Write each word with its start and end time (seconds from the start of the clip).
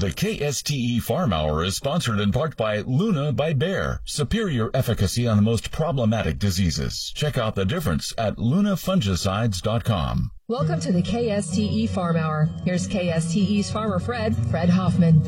The 0.00 0.06
KSTE 0.06 1.02
Farm 1.02 1.30
Hour 1.30 1.62
is 1.62 1.76
sponsored 1.76 2.20
in 2.20 2.32
part 2.32 2.56
by 2.56 2.78
Luna 2.78 3.32
by 3.32 3.52
Bayer. 3.52 4.00
Superior 4.06 4.70
efficacy 4.72 5.28
on 5.28 5.36
the 5.36 5.42
most 5.42 5.70
problematic 5.70 6.38
diseases. 6.38 7.12
Check 7.14 7.36
out 7.36 7.54
the 7.54 7.66
difference 7.66 8.14
at 8.16 8.36
lunafungicides.com. 8.36 10.30
Welcome 10.48 10.80
to 10.80 10.90
the 10.90 11.02
KSTE 11.02 11.90
Farm 11.90 12.16
Hour. 12.16 12.48
Here's 12.64 12.88
KSTE's 12.88 13.70
farmer 13.70 13.98
Fred, 13.98 14.34
Fred 14.50 14.70
Hoffman. 14.70 15.20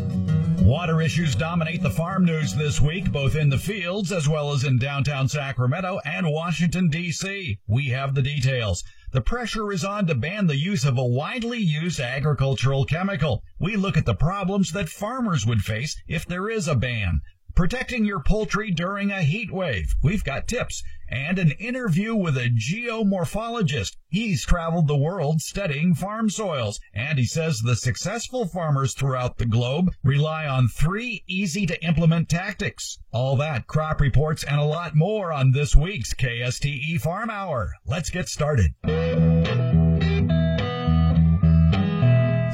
Water 0.65 1.03
issues 1.03 1.35
dominate 1.35 1.83
the 1.83 1.91
farm 1.91 2.25
news 2.25 2.55
this 2.55 2.81
week, 2.81 3.13
both 3.13 3.37
in 3.37 3.51
the 3.51 3.59
fields 3.59 4.11
as 4.11 4.27
well 4.27 4.53
as 4.53 4.65
in 4.65 4.79
downtown 4.79 5.29
Sacramento 5.29 6.01
and 6.07 6.27
Washington, 6.31 6.89
D.C. 6.89 7.59
We 7.67 7.89
have 7.89 8.15
the 8.15 8.23
details. 8.23 8.83
The 9.13 9.21
pressure 9.21 9.71
is 9.71 9.85
on 9.85 10.07
to 10.07 10.15
ban 10.15 10.47
the 10.47 10.57
use 10.57 10.87
of 10.87 10.97
a 10.97 11.05
widely 11.05 11.59
used 11.59 12.01
agricultural 12.01 12.87
chemical. 12.87 13.43
We 13.59 13.77
look 13.77 13.99
at 13.99 14.07
the 14.07 14.15
problems 14.15 14.73
that 14.73 14.89
farmers 14.89 15.45
would 15.45 15.61
face 15.61 16.01
if 16.09 16.25
there 16.25 16.49
is 16.49 16.67
a 16.67 16.75
ban. 16.75 17.21
Protecting 17.55 18.05
your 18.05 18.21
poultry 18.21 18.71
during 18.71 19.11
a 19.11 19.23
heat 19.23 19.53
wave. 19.53 19.95
We've 20.03 20.25
got 20.25 20.49
tips 20.49 20.83
and 21.13 21.39
an 21.39 21.51
interview 21.53 22.15
with 22.15 22.39
a 22.39 22.49
geomorphologist. 22.49 23.97
He's 24.09 24.47
traveled 24.47 24.89
the 24.89 24.97
world 24.97 25.43
studying 25.43 25.95
farm 25.95 26.31
soils, 26.31 26.81
and 26.95 27.19
he 27.19 27.27
says 27.27 27.61
the 27.61 27.77
successful 27.77 28.47
farmers 28.47 28.95
throughout 28.95 29.37
the 29.37 29.47
globe 29.47 29.91
rely 30.03 30.47
on 30.47 30.69
three 30.69 31.23
easy 31.29 31.67
to 31.67 31.85
implement 31.85 32.31
tactics. 32.31 32.99
All 33.13 33.37
that, 33.37 33.67
crop 33.67 34.01
reports, 34.01 34.43
and 34.43 34.59
a 34.59 34.65
lot 34.65 34.95
more 34.95 35.33
on 35.33 35.53
this 35.53 35.77
week's 35.77 36.15
KSTE 36.15 37.01
Farm 37.01 37.29
Hour. 37.29 37.73
Let's 37.87 38.09
get 38.09 38.29
started. 38.29 38.75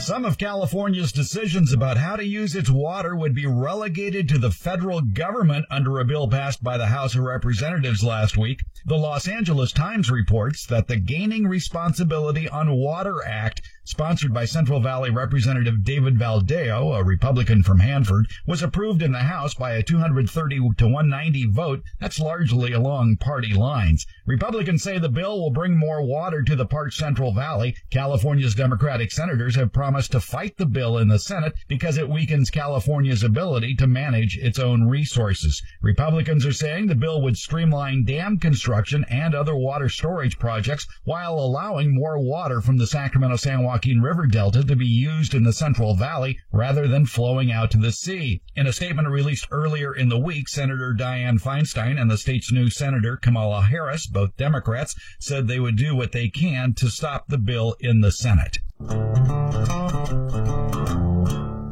Some 0.00 0.24
of 0.24 0.38
California's 0.38 1.12
decisions 1.12 1.72
about 1.72 1.98
how 1.98 2.14
to 2.16 2.24
use 2.24 2.54
its 2.54 2.70
water 2.70 3.16
would 3.16 3.34
be 3.34 3.46
relegated 3.46 4.28
to 4.28 4.38
the 4.38 4.50
federal 4.50 5.00
government 5.00 5.66
under 5.70 5.98
a 5.98 6.04
bill 6.04 6.28
passed 6.28 6.62
by 6.62 6.78
the 6.78 6.86
House 6.86 7.14
of 7.14 7.22
Representatives 7.22 8.02
last 8.02 8.36
week. 8.36 8.60
The 8.86 8.96
Los 8.96 9.26
Angeles 9.26 9.72
Times 9.72 10.10
reports 10.10 10.64
that 10.66 10.86
the 10.86 10.96
Gaining 10.96 11.48
Responsibility 11.48 12.48
on 12.48 12.72
Water 12.72 13.22
Act 13.26 13.60
sponsored 13.88 14.34
by 14.34 14.44
Central 14.44 14.80
Valley 14.80 15.08
Representative 15.08 15.82
David 15.82 16.18
Valadao, 16.18 16.94
a 16.94 17.02
Republican 17.02 17.62
from 17.62 17.78
Hanford, 17.78 18.26
was 18.46 18.62
approved 18.62 19.00
in 19.00 19.12
the 19.12 19.20
House 19.20 19.54
by 19.54 19.72
a 19.72 19.82
230 19.82 20.56
to 20.76 20.84
190 20.84 21.46
vote. 21.46 21.82
That's 21.98 22.20
largely 22.20 22.72
along 22.72 23.16
party 23.16 23.54
lines. 23.54 24.06
Republicans 24.26 24.82
say 24.82 24.98
the 24.98 25.08
bill 25.08 25.40
will 25.40 25.50
bring 25.50 25.74
more 25.74 26.04
water 26.04 26.42
to 26.42 26.54
the 26.54 26.66
parched 26.66 26.98
Central 26.98 27.32
Valley. 27.32 27.76
California's 27.90 28.54
Democratic 28.54 29.10
senators 29.10 29.54
have 29.56 29.72
promised 29.72 30.12
to 30.12 30.20
fight 30.20 30.58
the 30.58 30.66
bill 30.66 30.98
in 30.98 31.08
the 31.08 31.18
Senate 31.18 31.54
because 31.66 31.96
it 31.96 32.10
weakens 32.10 32.50
California's 32.50 33.22
ability 33.22 33.74
to 33.76 33.86
manage 33.86 34.36
its 34.36 34.58
own 34.58 34.86
resources. 34.86 35.62
Republicans 35.80 36.44
are 36.44 36.52
saying 36.52 36.88
the 36.88 36.94
bill 36.94 37.22
would 37.22 37.38
streamline 37.38 38.04
dam 38.04 38.38
construction 38.38 39.06
and 39.08 39.34
other 39.34 39.56
water 39.56 39.88
storage 39.88 40.38
projects 40.38 40.86
while 41.04 41.38
allowing 41.38 41.94
more 41.94 42.18
water 42.18 42.60
from 42.60 42.76
the 42.76 42.86
Sacramento 42.86 43.36
San 43.36 43.62
Joaquin 43.62 43.77
River 43.86 44.26
Delta 44.26 44.64
to 44.64 44.76
be 44.76 44.86
used 44.86 45.34
in 45.34 45.44
the 45.44 45.52
Central 45.52 45.94
Valley 45.94 46.38
rather 46.52 46.88
than 46.88 47.06
flowing 47.06 47.52
out 47.52 47.70
to 47.70 47.78
the 47.78 47.92
sea. 47.92 48.42
In 48.56 48.66
a 48.66 48.72
statement 48.72 49.08
released 49.08 49.46
earlier 49.50 49.94
in 49.94 50.08
the 50.08 50.18
week, 50.18 50.48
Senator 50.48 50.94
Dianne 50.98 51.40
Feinstein 51.40 52.00
and 52.00 52.10
the 52.10 52.18
state's 52.18 52.52
new 52.52 52.70
Senator 52.70 53.16
Kamala 53.16 53.62
Harris, 53.62 54.06
both 54.06 54.36
Democrats, 54.36 54.94
said 55.18 55.46
they 55.46 55.60
would 55.60 55.76
do 55.76 55.94
what 55.94 56.12
they 56.12 56.28
can 56.28 56.74
to 56.74 56.90
stop 56.90 57.28
the 57.28 57.38
bill 57.38 57.76
in 57.80 58.00
the 58.00 58.12
Senate. 58.12 58.58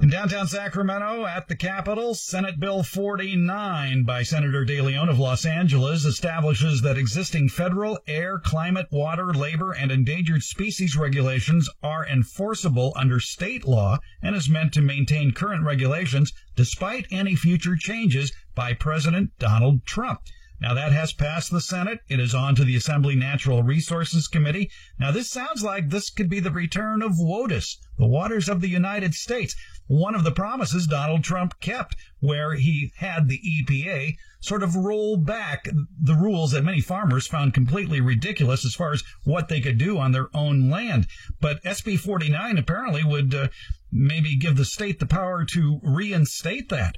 In 0.07 0.13
downtown 0.13 0.47
Sacramento, 0.47 1.27
at 1.27 1.49
the 1.49 1.57
Capitol, 1.57 2.15
Senate 2.15 2.61
Bill 2.61 2.85
49 2.85 4.05
by 4.05 4.23
Senator 4.23 4.65
De 4.65 4.81
Leon 4.81 5.09
of 5.09 5.19
Los 5.19 5.45
Angeles 5.45 6.05
establishes 6.05 6.81
that 6.83 6.97
existing 6.97 7.49
federal 7.49 7.99
air, 8.07 8.39
climate, 8.39 8.87
water, 8.93 9.35
labor, 9.35 9.73
and 9.73 9.91
endangered 9.91 10.45
species 10.45 10.97
regulations 10.97 11.69
are 11.83 12.07
enforceable 12.07 12.93
under 12.95 13.19
state 13.19 13.67
law 13.67 13.99
and 14.23 14.37
is 14.37 14.49
meant 14.49 14.73
to 14.75 14.81
maintain 14.81 15.33
current 15.33 15.65
regulations 15.65 16.33
despite 16.55 17.09
any 17.11 17.35
future 17.35 17.75
changes 17.75 18.33
by 18.55 18.75
President 18.75 19.33
Donald 19.41 19.85
Trump. 19.87 20.21
Now 20.61 20.73
that 20.73 20.93
has 20.93 21.13
passed 21.13 21.51
the 21.51 21.61
Senate. 21.61 22.01
It 22.09 22.19
is 22.19 22.35
on 22.35 22.55
to 22.55 22.65
the 22.65 22.77
Assembly 22.77 23.15
Natural 23.15 23.63
Resources 23.63 24.27
Committee. 24.27 24.71
Now 24.99 25.11
this 25.11 25.31
sounds 25.31 25.63
like 25.63 25.91
this 25.91 26.09
could 26.09 26.31
be 26.31 26.41
the 26.41 26.51
return 26.51 27.03
of 27.03 27.19
WOTUS, 27.19 27.77
the 27.99 28.07
waters 28.07 28.49
of 28.49 28.63
the 28.63 28.69
United 28.69 29.15
States. 29.15 29.55
One 29.87 30.15
of 30.15 30.25
the 30.25 30.33
promises 30.33 30.87
Donald 30.87 31.23
Trump 31.23 31.61
kept 31.61 31.95
where 32.21 32.55
he 32.55 32.91
had 32.97 33.29
the 33.29 33.39
EPA 33.39 34.17
sort 34.41 34.63
of 34.63 34.75
roll 34.75 35.17
back 35.17 35.69
the 36.01 36.15
rules 36.15 36.53
that 36.53 36.65
many 36.65 36.81
farmers 36.81 37.27
found 37.27 37.53
completely 37.53 38.01
ridiculous 38.01 38.65
as 38.65 38.75
far 38.75 38.93
as 38.93 39.05
what 39.25 39.49
they 39.49 39.61
could 39.61 39.77
do 39.77 39.99
on 39.99 40.13
their 40.13 40.35
own 40.35 40.71
land. 40.71 41.07
But 41.41 41.63
SB 41.65 41.99
49 41.99 42.57
apparently 42.57 43.05
would 43.05 43.35
uh, 43.35 43.49
maybe 43.93 44.37
give 44.37 44.57
the 44.57 44.65
state 44.65 45.01
the 45.01 45.07
power 45.07 45.45
to 45.45 45.81
reinstate 45.83 46.69
that. 46.71 46.97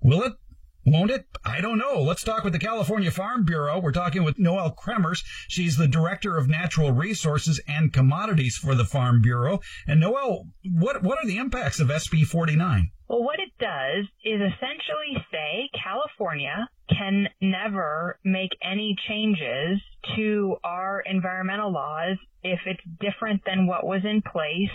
Will 0.00 0.22
it? 0.22 0.32
Won't 0.86 1.10
it? 1.10 1.26
I 1.44 1.60
don't 1.62 1.78
know. 1.78 2.02
Let's 2.02 2.22
talk 2.22 2.44
with 2.44 2.52
the 2.52 2.58
California 2.58 3.10
Farm 3.10 3.44
Bureau. 3.44 3.78
We're 3.78 3.92
talking 3.92 4.22
with 4.22 4.38
Noelle 4.38 4.74
Cremers. 4.74 5.24
She's 5.48 5.78
the 5.78 5.88
Director 5.88 6.36
of 6.36 6.48
Natural 6.48 6.92
Resources 6.92 7.58
and 7.66 7.92
Commodities 7.92 8.56
for 8.56 8.74
the 8.74 8.84
Farm 8.84 9.22
Bureau. 9.22 9.60
And 9.86 10.00
Noelle, 10.00 10.48
what, 10.62 11.02
what 11.02 11.18
are 11.18 11.26
the 11.26 11.38
impacts 11.38 11.80
of 11.80 11.88
SB 11.88 12.26
49? 12.26 12.90
Well, 13.08 13.22
what 13.22 13.38
it 13.38 13.50
does 13.58 14.04
is 14.24 14.40
essentially 14.40 15.24
say 15.30 15.70
California 15.82 16.68
can 16.90 17.28
never 17.40 18.18
make 18.24 18.50
any 18.62 18.94
changes 19.08 19.80
to 20.16 20.56
our 20.64 21.00
environmental 21.06 21.72
laws 21.72 22.18
if 22.42 22.60
it's 22.66 22.82
different 23.00 23.42
than 23.46 23.66
what 23.66 23.86
was 23.86 24.02
in 24.04 24.20
place 24.20 24.70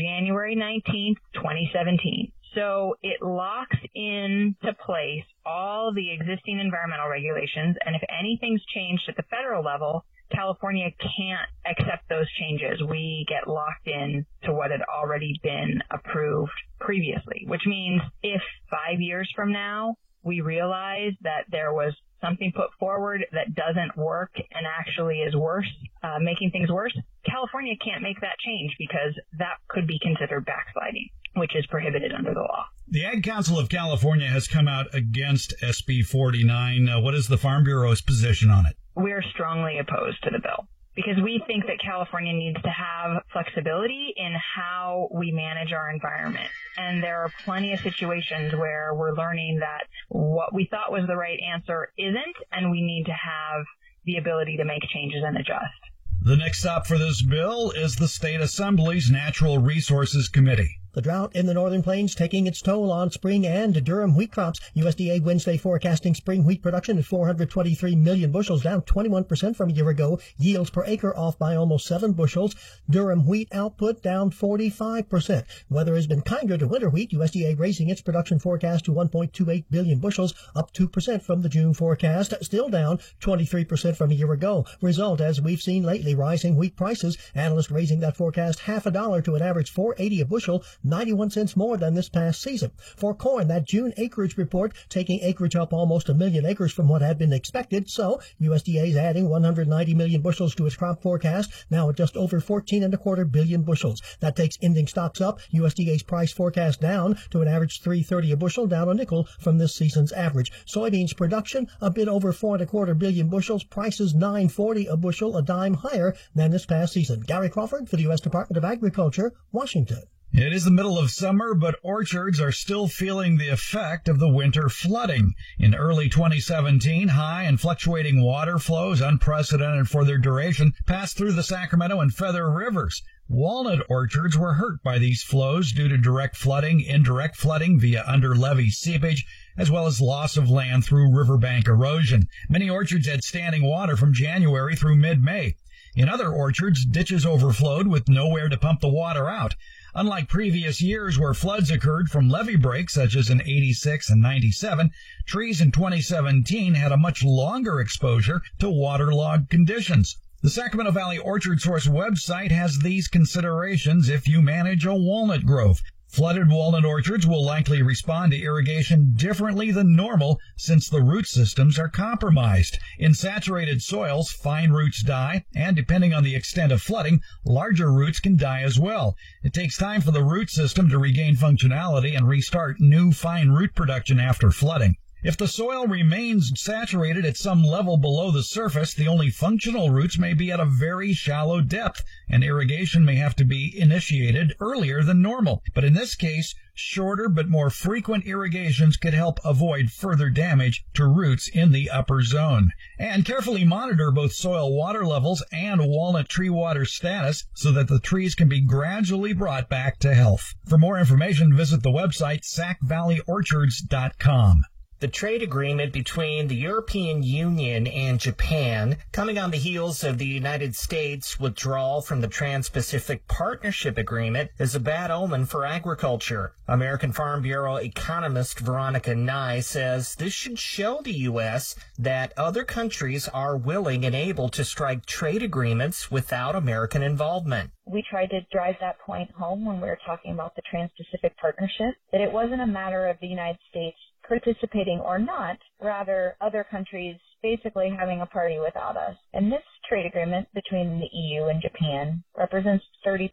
January 0.00 0.56
19th, 0.56 1.18
2017. 1.34 2.32
So 2.56 2.96
it 3.02 3.20
locks 3.20 3.76
into 3.94 4.72
place 4.84 5.24
all 5.44 5.92
the 5.92 6.10
existing 6.10 6.58
environmental 6.58 7.08
regulations, 7.08 7.76
and 7.84 7.94
if 7.94 8.02
anything's 8.18 8.64
changed 8.74 9.02
at 9.08 9.16
the 9.16 9.24
federal 9.24 9.62
level, 9.62 10.06
California 10.34 10.88
can't 10.98 11.48
accept 11.66 12.08
those 12.08 12.26
changes. 12.40 12.82
We 12.82 13.26
get 13.28 13.46
locked 13.46 13.86
in 13.86 14.24
to 14.44 14.54
what 14.54 14.70
had 14.70 14.80
already 14.82 15.38
been 15.42 15.82
approved 15.90 16.56
previously, 16.80 17.44
which 17.46 17.66
means 17.66 18.00
if 18.22 18.40
five 18.70 19.00
years 19.00 19.30
from 19.36 19.52
now 19.52 19.96
we 20.22 20.40
realize 20.40 21.12
that 21.20 21.44
there 21.50 21.74
was 21.74 21.94
something 22.22 22.52
put 22.56 22.70
forward 22.80 23.24
that 23.32 23.54
doesn't 23.54 23.96
work 23.98 24.32
and 24.34 24.66
actually 24.66 25.18
is 25.18 25.36
worse, 25.36 25.70
uh, 26.02 26.18
making 26.18 26.50
things 26.50 26.70
worse, 26.70 26.96
California 27.28 27.74
can't 27.84 28.02
make 28.02 28.20
that 28.22 28.38
change 28.44 28.74
because 28.78 29.14
that 29.38 29.58
could 29.68 29.86
be 29.86 29.98
considered 30.02 30.46
backsliding 30.46 31.10
which 31.36 31.54
is 31.54 31.66
prohibited 31.66 32.12
under 32.12 32.34
the 32.34 32.40
law. 32.40 32.64
The 32.88 33.04
Ag 33.04 33.22
Council 33.22 33.58
of 33.58 33.68
California 33.68 34.28
has 34.28 34.46
come 34.46 34.68
out 34.68 34.86
against 34.94 35.54
SB 35.62 36.06
49. 36.06 36.88
Uh, 36.88 37.00
what 37.00 37.14
is 37.14 37.28
the 37.28 37.38
Farm 37.38 37.64
Bureau's 37.64 38.00
position 38.00 38.50
on 38.50 38.64
it? 38.66 38.76
We're 38.94 39.22
strongly 39.22 39.78
opposed 39.78 40.22
to 40.24 40.30
the 40.30 40.38
bill 40.38 40.68
because 40.96 41.22
we 41.22 41.42
think 41.46 41.66
that 41.66 41.78
California 41.84 42.32
needs 42.32 42.60
to 42.62 42.70
have 42.70 43.22
flexibility 43.32 44.14
in 44.16 44.34
how 44.54 45.08
we 45.12 45.30
manage 45.30 45.72
our 45.72 45.90
environment. 45.90 46.48
And 46.78 47.02
there 47.02 47.20
are 47.22 47.30
plenty 47.44 47.74
of 47.74 47.80
situations 47.80 48.54
where 48.54 48.94
we're 48.94 49.12
learning 49.14 49.58
that 49.60 49.84
what 50.08 50.54
we 50.54 50.66
thought 50.70 50.90
was 50.90 51.02
the 51.06 51.16
right 51.16 51.38
answer 51.54 51.92
isn't, 51.98 52.36
and 52.50 52.70
we 52.70 52.80
need 52.80 53.04
to 53.04 53.12
have 53.12 53.64
the 54.06 54.16
ability 54.16 54.56
to 54.56 54.64
make 54.64 54.82
changes 54.88 55.22
and 55.24 55.36
adjust. 55.36 55.82
The 56.22 56.36
next 56.36 56.60
stop 56.60 56.86
for 56.86 56.98
this 56.98 57.22
bill 57.22 57.70
is 57.72 57.96
the 57.96 58.08
State 58.08 58.40
Assembly's 58.40 59.10
Natural 59.10 59.58
Resources 59.58 60.28
Committee. 60.28 60.80
The 60.96 61.02
drought 61.02 61.36
in 61.36 61.44
the 61.44 61.52
northern 61.52 61.82
plains 61.82 62.14
taking 62.14 62.46
its 62.46 62.62
toll 62.62 62.90
on 62.90 63.10
spring 63.10 63.46
and 63.46 63.74
durum 63.74 64.16
wheat 64.16 64.32
crops. 64.32 64.58
USDA 64.74 65.20
Wednesday 65.22 65.58
forecasting 65.58 66.14
spring 66.14 66.42
wheat 66.42 66.62
production 66.62 66.96
at 66.96 67.04
423 67.04 67.94
million 67.94 68.32
bushels, 68.32 68.62
down 68.62 68.80
21% 68.80 69.54
from 69.54 69.68
a 69.68 69.72
year 69.74 69.90
ago. 69.90 70.18
Yields 70.38 70.70
per 70.70 70.86
acre 70.86 71.14
off 71.14 71.38
by 71.38 71.54
almost 71.54 71.86
7 71.86 72.14
bushels. 72.14 72.54
Durum 72.90 73.26
wheat 73.26 73.50
output 73.52 74.02
down 74.02 74.30
45%. 74.30 75.44
Weather 75.68 75.94
has 75.94 76.06
been 76.06 76.22
kinder 76.22 76.56
to 76.56 76.66
winter 76.66 76.88
wheat. 76.88 77.10
USDA 77.10 77.58
raising 77.58 77.90
its 77.90 78.00
production 78.00 78.38
forecast 78.38 78.86
to 78.86 78.94
1.28 78.94 79.66
billion 79.70 79.98
bushels, 79.98 80.32
up 80.54 80.72
2% 80.72 81.20
from 81.20 81.42
the 81.42 81.50
June 81.50 81.74
forecast, 81.74 82.32
still 82.40 82.70
down 82.70 83.00
23% 83.20 83.96
from 83.96 84.12
a 84.12 84.14
year 84.14 84.32
ago. 84.32 84.64
Result, 84.80 85.20
as 85.20 85.42
we've 85.42 85.60
seen 85.60 85.82
lately, 85.82 86.14
rising 86.14 86.56
wheat 86.56 86.74
prices. 86.74 87.18
Analysts 87.34 87.70
raising 87.70 88.00
that 88.00 88.16
forecast 88.16 88.60
half 88.60 88.86
a 88.86 88.90
dollar 88.90 89.20
to 89.20 89.34
an 89.34 89.42
average 89.42 89.70
480 89.70 90.22
a 90.22 90.24
bushel 90.24 90.64
91 90.86 91.30
cents 91.30 91.56
more 91.56 91.76
than 91.76 91.94
this 91.94 92.08
past 92.08 92.40
season. 92.40 92.70
For 92.96 93.14
corn, 93.14 93.48
that 93.48 93.64
June 93.64 93.92
acreage 93.96 94.36
report 94.36 94.72
taking 94.88 95.20
acreage 95.20 95.56
up 95.56 95.72
almost 95.72 96.08
a 96.08 96.14
million 96.14 96.46
acres 96.46 96.72
from 96.72 96.88
what 96.88 97.02
had 97.02 97.18
been 97.18 97.32
expected. 97.32 97.90
So 97.90 98.20
USDA 98.40 98.88
is 98.88 98.96
adding 98.96 99.28
190 99.28 99.94
million 99.94 100.22
bushels 100.22 100.54
to 100.54 100.66
its 100.66 100.76
crop 100.76 101.02
forecast, 101.02 101.50
now 101.70 101.88
at 101.88 101.96
just 101.96 102.16
over 102.16 102.40
14 102.40 102.82
and 102.82 102.94
a 102.94 102.96
quarter 102.96 103.24
billion 103.24 103.62
bushels. 103.62 104.00
That 104.20 104.36
takes 104.36 104.58
ending 104.62 104.86
stocks 104.86 105.20
up, 105.20 105.40
USDA's 105.52 106.02
price 106.02 106.32
forecast 106.32 106.80
down 106.80 107.18
to 107.30 107.42
an 107.42 107.48
average 107.48 107.80
330 107.80 108.32
a 108.32 108.36
bushel, 108.36 108.66
down 108.66 108.88
a 108.88 108.94
nickel 108.94 109.24
from 109.38 109.58
this 109.58 109.74
season's 109.74 110.12
average. 110.12 110.52
Soybeans 110.66 111.16
production 111.16 111.68
a 111.80 111.90
bit 111.90 112.08
over 112.08 112.32
four 112.32 112.54
and 112.54 112.62
a 112.62 112.66
quarter 112.66 112.94
billion 112.94 113.28
bushels, 113.28 113.64
prices 113.64 114.14
940 114.14 114.86
a 114.86 114.96
bushel, 114.96 115.36
a 115.36 115.42
dime 115.42 115.74
higher 115.74 116.14
than 116.34 116.50
this 116.50 116.66
past 116.66 116.92
season. 116.92 117.20
Gary 117.20 117.48
Crawford 117.48 117.88
for 117.88 117.96
the 117.96 118.02
U.S. 118.02 118.20
Department 118.20 118.56
of 118.56 118.64
Agriculture, 118.64 119.32
Washington. 119.52 120.02
It 120.38 120.52
is 120.52 120.64
the 120.64 120.70
middle 120.70 120.98
of 120.98 121.10
summer, 121.10 121.54
but 121.54 121.78
orchards 121.82 122.38
are 122.40 122.52
still 122.52 122.88
feeling 122.88 123.38
the 123.38 123.48
effect 123.48 124.06
of 124.06 124.18
the 124.18 124.28
winter 124.28 124.68
flooding. 124.68 125.34
In 125.58 125.74
early 125.74 126.10
2017, 126.10 127.08
high 127.08 127.44
and 127.44 127.58
fluctuating 127.58 128.20
water 128.20 128.58
flows, 128.58 129.00
unprecedented 129.00 129.88
for 129.88 130.04
their 130.04 130.18
duration, 130.18 130.74
passed 130.84 131.16
through 131.16 131.32
the 131.32 131.42
Sacramento 131.42 132.00
and 132.00 132.12
Feather 132.14 132.52
rivers. 132.52 133.00
Walnut 133.28 133.86
orchards 133.88 134.36
were 134.36 134.52
hurt 134.52 134.82
by 134.82 134.98
these 134.98 135.22
flows 135.22 135.72
due 135.72 135.88
to 135.88 135.96
direct 135.96 136.36
flooding, 136.36 136.82
indirect 136.82 137.36
flooding 137.36 137.80
via 137.80 138.04
under 138.06 138.36
levee 138.36 138.68
seepage, 138.68 139.24
as 139.56 139.70
well 139.70 139.86
as 139.86 140.02
loss 140.02 140.36
of 140.36 140.50
land 140.50 140.84
through 140.84 141.16
riverbank 141.16 141.66
erosion. 141.66 142.28
Many 142.50 142.68
orchards 142.68 143.06
had 143.06 143.24
standing 143.24 143.62
water 143.62 143.96
from 143.96 144.12
January 144.12 144.76
through 144.76 144.96
mid-May. 144.96 145.56
In 145.96 146.10
other 146.10 146.28
orchards, 146.28 146.84
ditches 146.84 147.24
overflowed 147.24 147.86
with 147.86 148.06
nowhere 148.06 148.50
to 148.50 148.58
pump 148.58 148.80
the 148.80 148.88
water 148.88 149.30
out. 149.30 149.54
Unlike 149.98 150.28
previous 150.28 150.82
years 150.82 151.18
where 151.18 151.32
floods 151.32 151.70
occurred 151.70 152.10
from 152.10 152.28
levee 152.28 152.56
breaks 152.56 152.92
such 152.92 153.16
as 153.16 153.30
in 153.30 153.40
86 153.40 154.10
and 154.10 154.20
97, 154.20 154.90
trees 155.24 155.62
in 155.62 155.72
2017 155.72 156.74
had 156.74 156.92
a 156.92 156.98
much 156.98 157.24
longer 157.24 157.80
exposure 157.80 158.42
to 158.58 158.68
waterlogged 158.68 159.48
conditions. 159.48 160.18
The 160.42 160.50
Sacramento 160.50 160.92
Valley 160.92 161.16
Orchard 161.16 161.62
Source 161.62 161.86
website 161.86 162.50
has 162.50 162.80
these 162.80 163.08
considerations 163.08 164.10
if 164.10 164.28
you 164.28 164.42
manage 164.42 164.84
a 164.84 164.94
walnut 164.94 165.46
grove. 165.46 165.80
Flooded 166.16 166.48
walnut 166.48 166.86
orchards 166.86 167.26
will 167.26 167.44
likely 167.44 167.82
respond 167.82 168.32
to 168.32 168.40
irrigation 168.40 169.12
differently 169.16 169.70
than 169.70 169.94
normal 169.94 170.40
since 170.56 170.88
the 170.88 171.02
root 171.02 171.26
systems 171.26 171.78
are 171.78 171.90
compromised. 171.90 172.78
In 172.98 173.12
saturated 173.12 173.82
soils, 173.82 174.30
fine 174.30 174.70
roots 174.70 175.02
die, 175.02 175.44
and 175.54 175.76
depending 175.76 176.14
on 176.14 176.24
the 176.24 176.34
extent 176.34 176.72
of 176.72 176.80
flooding, 176.80 177.20
larger 177.44 177.92
roots 177.92 178.18
can 178.18 178.38
die 178.38 178.62
as 178.62 178.78
well. 178.78 179.14
It 179.42 179.52
takes 179.52 179.76
time 179.76 180.00
for 180.00 180.10
the 180.10 180.24
root 180.24 180.48
system 180.48 180.88
to 180.88 180.98
regain 180.98 181.36
functionality 181.36 182.16
and 182.16 182.26
restart 182.26 182.80
new 182.80 183.12
fine 183.12 183.50
root 183.50 183.74
production 183.74 184.18
after 184.18 184.50
flooding. 184.50 184.96
If 185.26 185.36
the 185.36 185.48
soil 185.48 185.88
remains 185.88 186.52
saturated 186.54 187.24
at 187.24 187.36
some 187.36 187.64
level 187.64 187.96
below 187.96 188.30
the 188.30 188.44
surface, 188.44 188.94
the 188.94 189.08
only 189.08 189.28
functional 189.28 189.90
roots 189.90 190.20
may 190.20 190.34
be 190.34 190.52
at 190.52 190.60
a 190.60 190.64
very 190.64 191.12
shallow 191.14 191.60
depth, 191.60 192.04
and 192.28 192.44
irrigation 192.44 193.04
may 193.04 193.16
have 193.16 193.34
to 193.34 193.44
be 193.44 193.76
initiated 193.76 194.54
earlier 194.60 195.02
than 195.02 195.20
normal. 195.20 195.64
But 195.74 195.82
in 195.82 195.94
this 195.94 196.14
case, 196.14 196.54
shorter 196.74 197.28
but 197.28 197.48
more 197.48 197.70
frequent 197.70 198.24
irrigations 198.24 198.96
could 198.96 199.14
help 199.14 199.40
avoid 199.44 199.90
further 199.90 200.30
damage 200.30 200.84
to 200.94 201.08
roots 201.08 201.48
in 201.48 201.72
the 201.72 201.90
upper 201.90 202.22
zone. 202.22 202.70
And 202.96 203.24
carefully 203.24 203.64
monitor 203.64 204.12
both 204.12 204.32
soil 204.32 204.76
water 204.76 205.04
levels 205.04 205.42
and 205.50 205.84
walnut 205.84 206.28
tree 206.28 206.50
water 206.50 206.84
status 206.84 207.46
so 207.52 207.72
that 207.72 207.88
the 207.88 207.98
trees 207.98 208.36
can 208.36 208.48
be 208.48 208.60
gradually 208.60 209.32
brought 209.32 209.68
back 209.68 209.98
to 209.98 210.14
health. 210.14 210.54
For 210.68 210.78
more 210.78 211.00
information, 211.00 211.52
visit 211.52 211.82
the 211.82 211.90
website 211.90 212.44
sacvalleyorchards.com. 212.44 214.62
The 214.98 215.08
trade 215.08 215.42
agreement 215.42 215.92
between 215.92 216.48
the 216.48 216.56
European 216.56 217.22
Union 217.22 217.86
and 217.86 218.18
Japan, 218.18 218.96
coming 219.12 219.36
on 219.36 219.50
the 219.50 219.58
heels 219.58 220.02
of 220.02 220.16
the 220.16 220.24
United 220.24 220.74
States 220.74 221.38
withdrawal 221.38 222.00
from 222.00 222.22
the 222.22 222.28
Trans-Pacific 222.28 223.28
Partnership 223.28 223.98
Agreement, 223.98 224.52
is 224.58 224.74
a 224.74 224.80
bad 224.80 225.10
omen 225.10 225.44
for 225.44 225.66
agriculture. 225.66 226.54
American 226.66 227.12
Farm 227.12 227.42
Bureau 227.42 227.76
economist 227.76 228.58
Veronica 228.60 229.14
Nigh 229.14 229.60
says 229.60 230.14
this 230.14 230.32
should 230.32 230.58
show 230.58 231.02
the 231.02 231.18
U.S. 231.28 231.76
that 231.98 232.32
other 232.38 232.64
countries 232.64 233.28
are 233.28 233.54
willing 233.54 234.02
and 234.02 234.14
able 234.14 234.48
to 234.48 234.64
strike 234.64 235.04
trade 235.04 235.42
agreements 235.42 236.10
without 236.10 236.56
American 236.56 237.02
involvement 237.02 237.70
we 237.86 238.02
tried 238.10 238.30
to 238.30 238.40
drive 238.50 238.74
that 238.80 238.98
point 238.98 239.30
home 239.30 239.64
when 239.64 239.80
we 239.80 239.86
were 239.86 239.98
talking 240.04 240.32
about 240.32 240.56
the 240.56 240.62
Trans-Pacific 240.68 241.36
Partnership, 241.38 241.94
that 242.10 242.20
it 242.20 242.32
wasn't 242.32 242.60
a 242.60 242.66
matter 242.66 243.06
of 243.06 243.16
the 243.20 243.28
United 243.28 243.60
States 243.70 243.96
participating 244.28 245.00
or 245.00 245.18
not, 245.18 245.58
rather 245.82 246.36
other 246.40 246.66
countries 246.70 247.16
basically 247.42 247.90
having 247.98 248.22
a 248.22 248.26
party 248.26 248.58
without 248.64 248.96
us. 248.96 249.16
And 249.34 249.52
this 249.52 249.62
trade 249.88 250.06
agreement 250.06 250.48
between 250.54 250.98
the 250.98 251.08
EU 251.12 251.44
and 251.44 251.62
Japan 251.62 252.22
represents 252.36 252.84
30% 253.06 253.30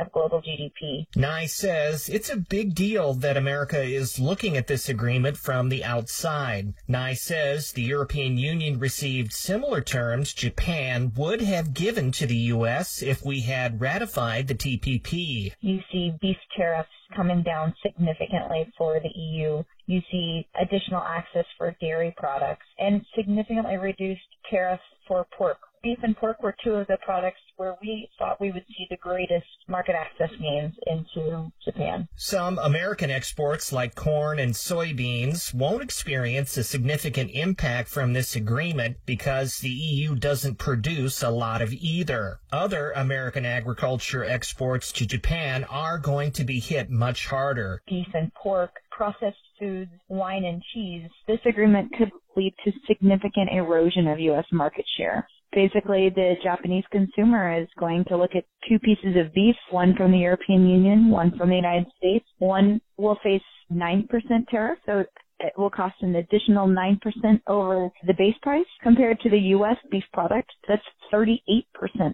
of 0.00 0.12
global 0.12 0.42
GDP. 0.42 1.06
Nigh 1.16 1.46
says 1.46 2.08
it's 2.08 2.30
a 2.30 2.36
big 2.36 2.74
deal 2.74 3.14
that 3.14 3.36
America 3.36 3.82
is 3.82 4.18
looking 4.18 4.56
at 4.56 4.66
this 4.66 4.88
agreement 4.88 5.36
from 5.36 5.68
the 5.68 5.84
outside. 5.84 6.74
Nigh 6.88 7.14
says 7.14 7.72
the 7.72 7.82
European 7.82 8.38
Union 8.38 8.78
received 8.78 9.32
similar 9.32 9.80
terms 9.80 10.32
Japan 10.32 11.12
would 11.16 11.40
have 11.40 11.74
given 11.74 12.12
to 12.12 12.26
the 12.26 12.36
U.S. 12.36 13.02
if 13.02 13.24
we 13.24 13.40
had 13.40 13.80
ratified 13.80 14.48
the 14.48 14.54
TPP. 14.54 15.52
You 15.60 15.80
see 15.90 16.14
beef 16.20 16.36
tariffs 16.56 16.88
coming 17.14 17.42
down 17.42 17.74
significantly 17.82 18.72
for 18.76 18.98
the 19.00 19.10
EU. 19.14 19.62
You 19.86 20.00
see 20.10 20.48
additional 20.60 21.02
access 21.02 21.44
for 21.58 21.76
dairy 21.80 22.14
products 22.16 22.66
and 22.78 23.04
significantly 23.14 23.76
reduced 23.76 24.20
tariffs 24.50 24.82
for 25.06 25.26
pork 25.36 25.58
beef 25.82 25.98
and 26.02 26.16
pork 26.16 26.40
were 26.42 26.54
two 26.62 26.74
of 26.74 26.86
the 26.86 26.96
products 27.04 27.40
where 27.56 27.76
we 27.82 28.08
thought 28.18 28.40
we 28.40 28.52
would 28.52 28.64
see 28.68 28.86
the 28.88 28.96
greatest 28.96 29.46
market 29.68 29.94
access 29.94 30.30
gains 30.40 30.74
into 30.86 31.50
Japan. 31.64 32.08
Some 32.14 32.58
American 32.58 33.10
exports 33.10 33.72
like 33.72 33.94
corn 33.94 34.38
and 34.38 34.54
soybeans 34.54 35.52
won't 35.52 35.82
experience 35.82 36.56
a 36.56 36.64
significant 36.64 37.30
impact 37.32 37.88
from 37.88 38.12
this 38.12 38.36
agreement 38.36 38.96
because 39.06 39.58
the 39.58 39.70
EU 39.70 40.14
doesn't 40.14 40.58
produce 40.58 41.22
a 41.22 41.30
lot 41.30 41.60
of 41.60 41.72
either. 41.72 42.38
Other 42.52 42.92
American 42.92 43.44
agriculture 43.44 44.24
exports 44.24 44.92
to 44.92 45.06
Japan 45.06 45.64
are 45.64 45.98
going 45.98 46.30
to 46.32 46.44
be 46.44 46.60
hit 46.60 46.90
much 46.90 47.26
harder. 47.26 47.82
Beef 47.88 48.08
and 48.14 48.32
pork 48.34 48.70
processed 48.90 49.36
foods, 49.58 49.90
wine, 50.08 50.44
and 50.44 50.62
cheese, 50.72 51.08
this 51.26 51.40
agreement 51.44 51.92
could 51.98 52.10
lead 52.36 52.54
to 52.64 52.72
significant 52.86 53.50
erosion 53.50 54.06
of 54.06 54.20
U.S. 54.20 54.46
market 54.52 54.84
share 54.96 55.26
basically 55.52 56.10
the 56.10 56.34
Japanese 56.42 56.84
consumer 56.90 57.60
is 57.60 57.68
going 57.78 58.04
to 58.08 58.16
look 58.16 58.34
at 58.34 58.44
two 58.68 58.78
pieces 58.78 59.16
of 59.16 59.32
beef, 59.34 59.56
one 59.70 59.94
from 59.96 60.12
the 60.12 60.18
European 60.18 60.66
Union, 60.68 61.10
one 61.10 61.36
from 61.36 61.50
the 61.50 61.56
United 61.56 61.86
States. 61.96 62.24
One 62.38 62.80
will 62.96 63.18
face 63.22 63.42
9% 63.72 64.08
tariff, 64.50 64.78
so 64.86 65.04
it 65.40 65.52
will 65.56 65.70
cost 65.70 65.96
an 66.00 66.16
additional 66.16 66.66
9% 66.68 66.98
over 67.46 67.90
the 68.06 68.14
base 68.14 68.36
price 68.42 68.66
compared 68.82 69.20
to 69.20 69.30
the 69.30 69.38
U.S. 69.56 69.76
beef 69.90 70.04
product. 70.12 70.50
That's 70.68 70.82
38% 71.12 71.64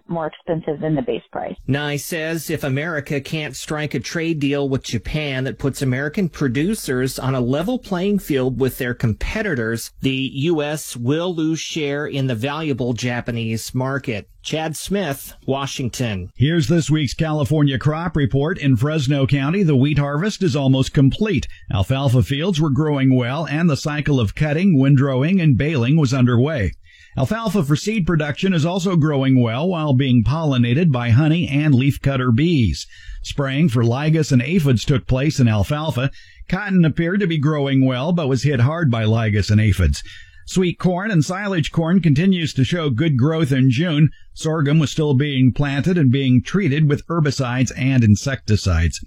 more 0.07 0.27
expensive 0.27 0.79
than 0.81 0.95
the 0.95 1.01
base 1.01 1.23
price. 1.31 1.55
Nigh 1.67 1.97
says 1.97 2.49
if 2.49 2.63
America 2.63 3.21
can't 3.21 3.55
strike 3.55 3.93
a 3.93 3.99
trade 3.99 4.39
deal 4.39 4.67
with 4.67 4.83
Japan 4.83 5.45
that 5.45 5.57
puts 5.57 5.81
American 5.81 6.29
producers 6.29 7.17
on 7.17 7.35
a 7.35 7.41
level 7.41 7.79
playing 7.79 8.19
field 8.19 8.59
with 8.59 8.77
their 8.77 8.93
competitors, 8.93 9.91
the 10.01 10.29
U.S. 10.33 10.95
will 10.95 11.33
lose 11.33 11.59
share 11.59 12.05
in 12.05 12.27
the 12.27 12.35
valuable 12.35 12.93
Japanese 12.93 13.73
market. 13.73 14.29
Chad 14.41 14.75
Smith, 14.75 15.33
Washington. 15.45 16.31
Here's 16.35 16.67
this 16.67 16.89
week's 16.89 17.13
California 17.13 17.77
crop 17.77 18.15
report. 18.15 18.57
In 18.57 18.77
Fresno 18.77 19.27
County, 19.27 19.63
the 19.63 19.75
wheat 19.75 19.99
harvest 19.99 20.41
is 20.41 20.55
almost 20.55 20.93
complete. 20.93 21.47
Alfalfa 21.71 22.23
fields 22.23 22.59
were 22.59 22.69
growing 22.69 23.15
well 23.15 23.45
and 23.45 23.69
the 23.69 23.77
cycle 23.77 24.19
of 24.19 24.35
cutting, 24.35 24.77
windrowing, 24.79 25.41
and 25.41 25.57
baling 25.57 25.97
was 25.97 26.13
underway. 26.13 26.71
Alfalfa 27.19 27.65
for 27.65 27.75
seed 27.75 28.07
production 28.07 28.53
is 28.53 28.65
also 28.65 28.95
growing 28.95 29.41
well 29.41 29.67
while 29.67 29.93
being 29.93 30.23
pollinated 30.23 30.89
by 30.89 31.09
honey 31.09 31.49
and 31.49 31.73
leafcutter 31.73 32.33
bees. 32.33 32.87
Spraying 33.23 33.67
for 33.67 33.83
lygus 33.83 34.31
and 34.31 34.41
aphids 34.41 34.85
took 34.85 35.05
place 35.05 35.37
in 35.37 35.45
alfalfa. 35.45 36.11
Cotton 36.47 36.85
appeared 36.85 37.19
to 37.19 37.27
be 37.27 37.37
growing 37.37 37.85
well 37.85 38.13
but 38.13 38.29
was 38.29 38.43
hit 38.43 38.61
hard 38.61 38.89
by 38.89 39.03
lygus 39.03 39.49
and 39.49 39.59
aphids. 39.59 40.01
Sweet 40.47 40.79
corn 40.79 41.11
and 41.11 41.25
silage 41.25 41.73
corn 41.73 41.99
continues 41.99 42.53
to 42.53 42.63
show 42.63 42.89
good 42.89 43.17
growth 43.17 43.51
in 43.51 43.69
June. 43.69 44.11
Sorghum 44.33 44.79
was 44.79 44.89
still 44.89 45.13
being 45.13 45.51
planted 45.51 45.97
and 45.97 46.09
being 46.09 46.41
treated 46.41 46.87
with 46.87 47.05
herbicides 47.07 47.73
and 47.77 48.01
insecticides. 48.01 48.97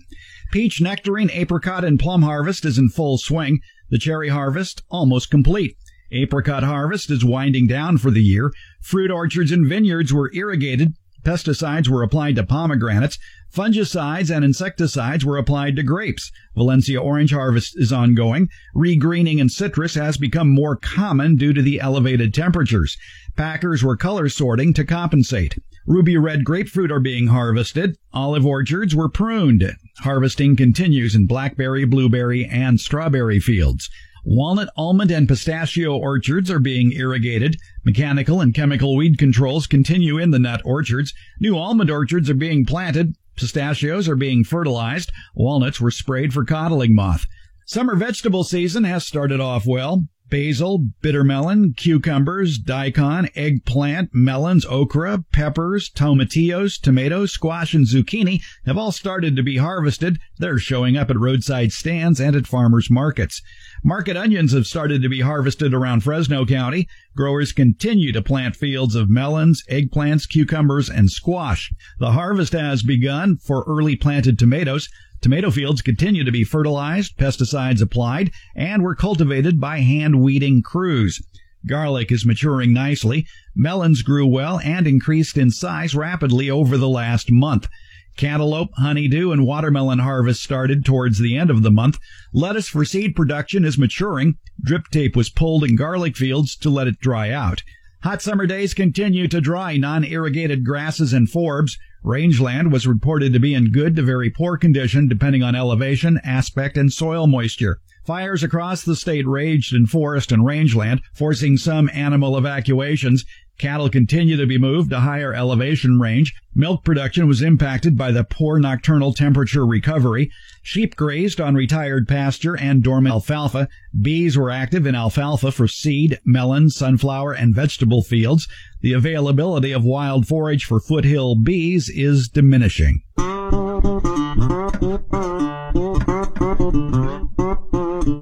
Peach, 0.52 0.82
nectarine, 0.82 1.30
apricot, 1.30 1.82
and 1.82 1.98
plum 1.98 2.20
harvest 2.20 2.66
is 2.66 2.76
in 2.76 2.90
full 2.90 3.16
swing. 3.16 3.60
The 3.88 3.98
cherry 3.98 4.28
harvest 4.28 4.82
almost 4.90 5.30
complete. 5.30 5.78
Apricot 6.12 6.62
harvest 6.62 7.10
is 7.10 7.24
winding 7.24 7.66
down 7.66 7.98
for 7.98 8.10
the 8.10 8.22
year. 8.22 8.52
Fruit 8.82 9.10
orchards 9.10 9.50
and 9.50 9.66
vineyards 9.66 10.12
were 10.12 10.30
irrigated. 10.34 10.94
Pesticides 11.24 11.88
were 11.88 12.02
applied 12.02 12.36
to 12.36 12.44
pomegranates. 12.44 13.18
Fungicides 13.54 14.34
and 14.34 14.44
insecticides 14.44 15.24
were 15.24 15.36
applied 15.36 15.76
to 15.76 15.82
grapes. 15.82 16.32
Valencia 16.54 17.00
orange 17.00 17.32
harvest 17.32 17.78
is 17.78 17.92
ongoing. 17.92 18.48
Regreening 18.74 19.38
in 19.38 19.48
citrus 19.48 19.94
has 19.94 20.16
become 20.16 20.48
more 20.48 20.76
common 20.76 21.36
due 21.36 21.52
to 21.52 21.62
the 21.62 21.80
elevated 21.80 22.34
temperatures. 22.34 22.96
Packers 23.36 23.82
were 23.82 23.96
color 23.96 24.28
sorting 24.28 24.74
to 24.74 24.84
compensate. 24.84 25.56
Ruby 25.86 26.16
red 26.16 26.44
grapefruit 26.44 26.92
are 26.92 27.00
being 27.00 27.28
harvested. 27.28 27.96
Olive 28.12 28.44
orchards 28.44 28.94
were 28.94 29.08
pruned. 29.08 29.76
Harvesting 29.98 30.56
continues 30.56 31.14
in 31.14 31.26
blackberry, 31.26 31.84
blueberry, 31.84 32.44
and 32.46 32.80
strawberry 32.80 33.38
fields. 33.38 33.88
Walnut, 34.24 34.68
almond, 34.76 35.10
and 35.10 35.26
pistachio 35.26 35.96
orchards 35.96 36.50
are 36.50 36.60
being 36.60 36.92
irrigated. 36.92 37.56
Mechanical 37.84 38.40
and 38.40 38.54
chemical 38.54 38.94
weed 38.94 39.18
controls 39.18 39.66
continue 39.66 40.16
in 40.18 40.30
the 40.30 40.38
nut 40.38 40.60
orchards. 40.64 41.12
New 41.40 41.58
almond 41.58 41.90
orchards 41.90 42.30
are 42.30 42.34
being 42.34 42.64
planted. 42.64 43.16
Pistachios 43.36 44.08
are 44.08 44.16
being 44.16 44.44
fertilized. 44.44 45.10
Walnuts 45.34 45.80
were 45.80 45.90
sprayed 45.90 46.32
for 46.32 46.44
codling 46.44 46.94
moth. 46.94 47.26
Summer 47.66 47.96
vegetable 47.96 48.44
season 48.44 48.84
has 48.84 49.06
started 49.06 49.40
off 49.40 49.66
well 49.66 50.04
basil, 50.32 50.86
bitter 51.02 51.22
melon, 51.22 51.74
cucumbers, 51.74 52.56
daikon, 52.56 53.28
eggplant, 53.36 54.08
melons, 54.14 54.64
okra, 54.64 55.22
peppers, 55.30 55.90
tomatillos, 55.90 56.80
tomatoes, 56.80 57.30
squash, 57.30 57.74
and 57.74 57.86
zucchini 57.86 58.40
have 58.64 58.78
all 58.78 58.90
started 58.90 59.36
to 59.36 59.42
be 59.42 59.58
harvested. 59.58 60.18
They're 60.38 60.58
showing 60.58 60.96
up 60.96 61.10
at 61.10 61.18
roadside 61.18 61.70
stands 61.70 62.18
and 62.18 62.34
at 62.34 62.46
farmers 62.46 62.88
markets. 62.88 63.42
Market 63.84 64.16
onions 64.16 64.52
have 64.52 64.68
started 64.68 65.02
to 65.02 65.08
be 65.08 65.22
harvested 65.22 65.74
around 65.74 66.04
Fresno 66.04 66.46
County. 66.46 66.86
Growers 67.16 67.50
continue 67.50 68.12
to 68.12 68.22
plant 68.22 68.54
fields 68.54 68.94
of 68.94 69.10
melons, 69.10 69.64
eggplants, 69.68 70.28
cucumbers, 70.28 70.88
and 70.88 71.10
squash. 71.10 71.72
The 71.98 72.12
harvest 72.12 72.52
has 72.52 72.84
begun 72.84 73.38
for 73.38 73.64
early 73.66 73.96
planted 73.96 74.38
tomatoes. 74.38 74.88
Tomato 75.20 75.50
fields 75.50 75.82
continue 75.82 76.22
to 76.22 76.30
be 76.30 76.44
fertilized, 76.44 77.16
pesticides 77.16 77.82
applied, 77.82 78.30
and 78.54 78.84
were 78.84 78.94
cultivated 78.94 79.60
by 79.60 79.80
hand 79.80 80.22
weeding 80.22 80.62
crews. 80.62 81.20
Garlic 81.66 82.12
is 82.12 82.24
maturing 82.24 82.72
nicely. 82.72 83.26
Melons 83.56 84.02
grew 84.02 84.26
well 84.28 84.60
and 84.60 84.86
increased 84.86 85.36
in 85.36 85.50
size 85.50 85.94
rapidly 85.94 86.48
over 86.48 86.76
the 86.76 86.88
last 86.88 87.32
month. 87.32 87.68
Cantaloupe, 88.16 88.70
honeydew, 88.76 89.32
and 89.32 89.46
watermelon 89.46 90.00
harvest 90.00 90.42
started 90.42 90.84
towards 90.84 91.18
the 91.18 91.36
end 91.36 91.50
of 91.50 91.62
the 91.62 91.70
month. 91.70 91.98
Lettuce 92.32 92.68
for 92.68 92.84
seed 92.84 93.16
production 93.16 93.64
is 93.64 93.78
maturing. 93.78 94.36
Drip 94.62 94.88
tape 94.88 95.16
was 95.16 95.30
pulled 95.30 95.64
in 95.64 95.76
garlic 95.76 96.16
fields 96.16 96.56
to 96.56 96.70
let 96.70 96.86
it 96.86 97.00
dry 97.00 97.30
out. 97.30 97.62
Hot 98.02 98.20
summer 98.20 98.46
days 98.46 98.74
continue 98.74 99.28
to 99.28 99.40
dry 99.40 99.76
non-irrigated 99.76 100.64
grasses 100.64 101.12
and 101.12 101.28
forbs. 101.28 101.78
Rangeland 102.04 102.72
was 102.72 102.86
reported 102.86 103.32
to 103.32 103.38
be 103.38 103.54
in 103.54 103.70
good 103.70 103.94
to 103.94 104.02
very 104.02 104.28
poor 104.28 104.56
condition 104.56 105.06
depending 105.06 105.44
on 105.44 105.54
elevation, 105.54 106.20
aspect, 106.24 106.76
and 106.76 106.92
soil 106.92 107.28
moisture. 107.28 107.78
Fires 108.04 108.42
across 108.42 108.82
the 108.82 108.96
state 108.96 109.24
raged 109.28 109.72
in 109.72 109.86
forest 109.86 110.32
and 110.32 110.44
rangeland, 110.44 111.00
forcing 111.14 111.56
some 111.56 111.88
animal 111.94 112.36
evacuations. 112.36 113.24
Cattle 113.58 113.88
continue 113.88 114.36
to 114.36 114.46
be 114.46 114.58
moved 114.58 114.90
to 114.90 115.00
higher 115.00 115.32
elevation 115.32 116.00
range. 116.00 116.34
Milk 116.54 116.84
production 116.84 117.26
was 117.28 117.42
impacted 117.42 117.96
by 117.96 118.10
the 118.10 118.24
poor 118.24 118.58
nocturnal 118.58 119.14
temperature 119.14 119.64
recovery. 119.64 120.30
Sheep 120.62 120.96
grazed 120.96 121.40
on 121.40 121.54
retired 121.54 122.08
pasture 122.08 122.56
and 122.56 122.82
dormant 122.82 123.12
alfalfa. 123.12 123.68
Bees 124.00 124.36
were 124.36 124.50
active 124.50 124.86
in 124.86 124.94
alfalfa 124.94 125.52
for 125.52 125.68
seed, 125.68 126.18
melon, 126.24 126.70
sunflower, 126.70 127.32
and 127.32 127.54
vegetable 127.54 128.02
fields. 128.02 128.48
The 128.80 128.92
availability 128.92 129.72
of 129.72 129.84
wild 129.84 130.26
forage 130.26 130.64
for 130.64 130.80
foothill 130.80 131.36
bees 131.36 131.88
is 131.88 132.28
diminishing. 132.28 133.02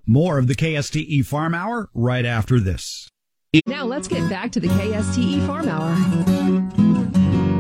More 0.07 0.39
of 0.39 0.49
the 0.49 0.57
KSTE 0.57 1.25
Farm 1.25 1.55
Hour 1.55 1.89
right 1.95 2.27
after 2.27 2.61
this. 2.61 3.10
Now 3.67 3.85
let's 3.85 4.07
get 4.07 4.31
back 4.31 4.53
to 4.53 4.61
the 4.61 4.69
KSTE 4.69 5.45
Farm 5.45 5.69
Hour. 5.69 5.97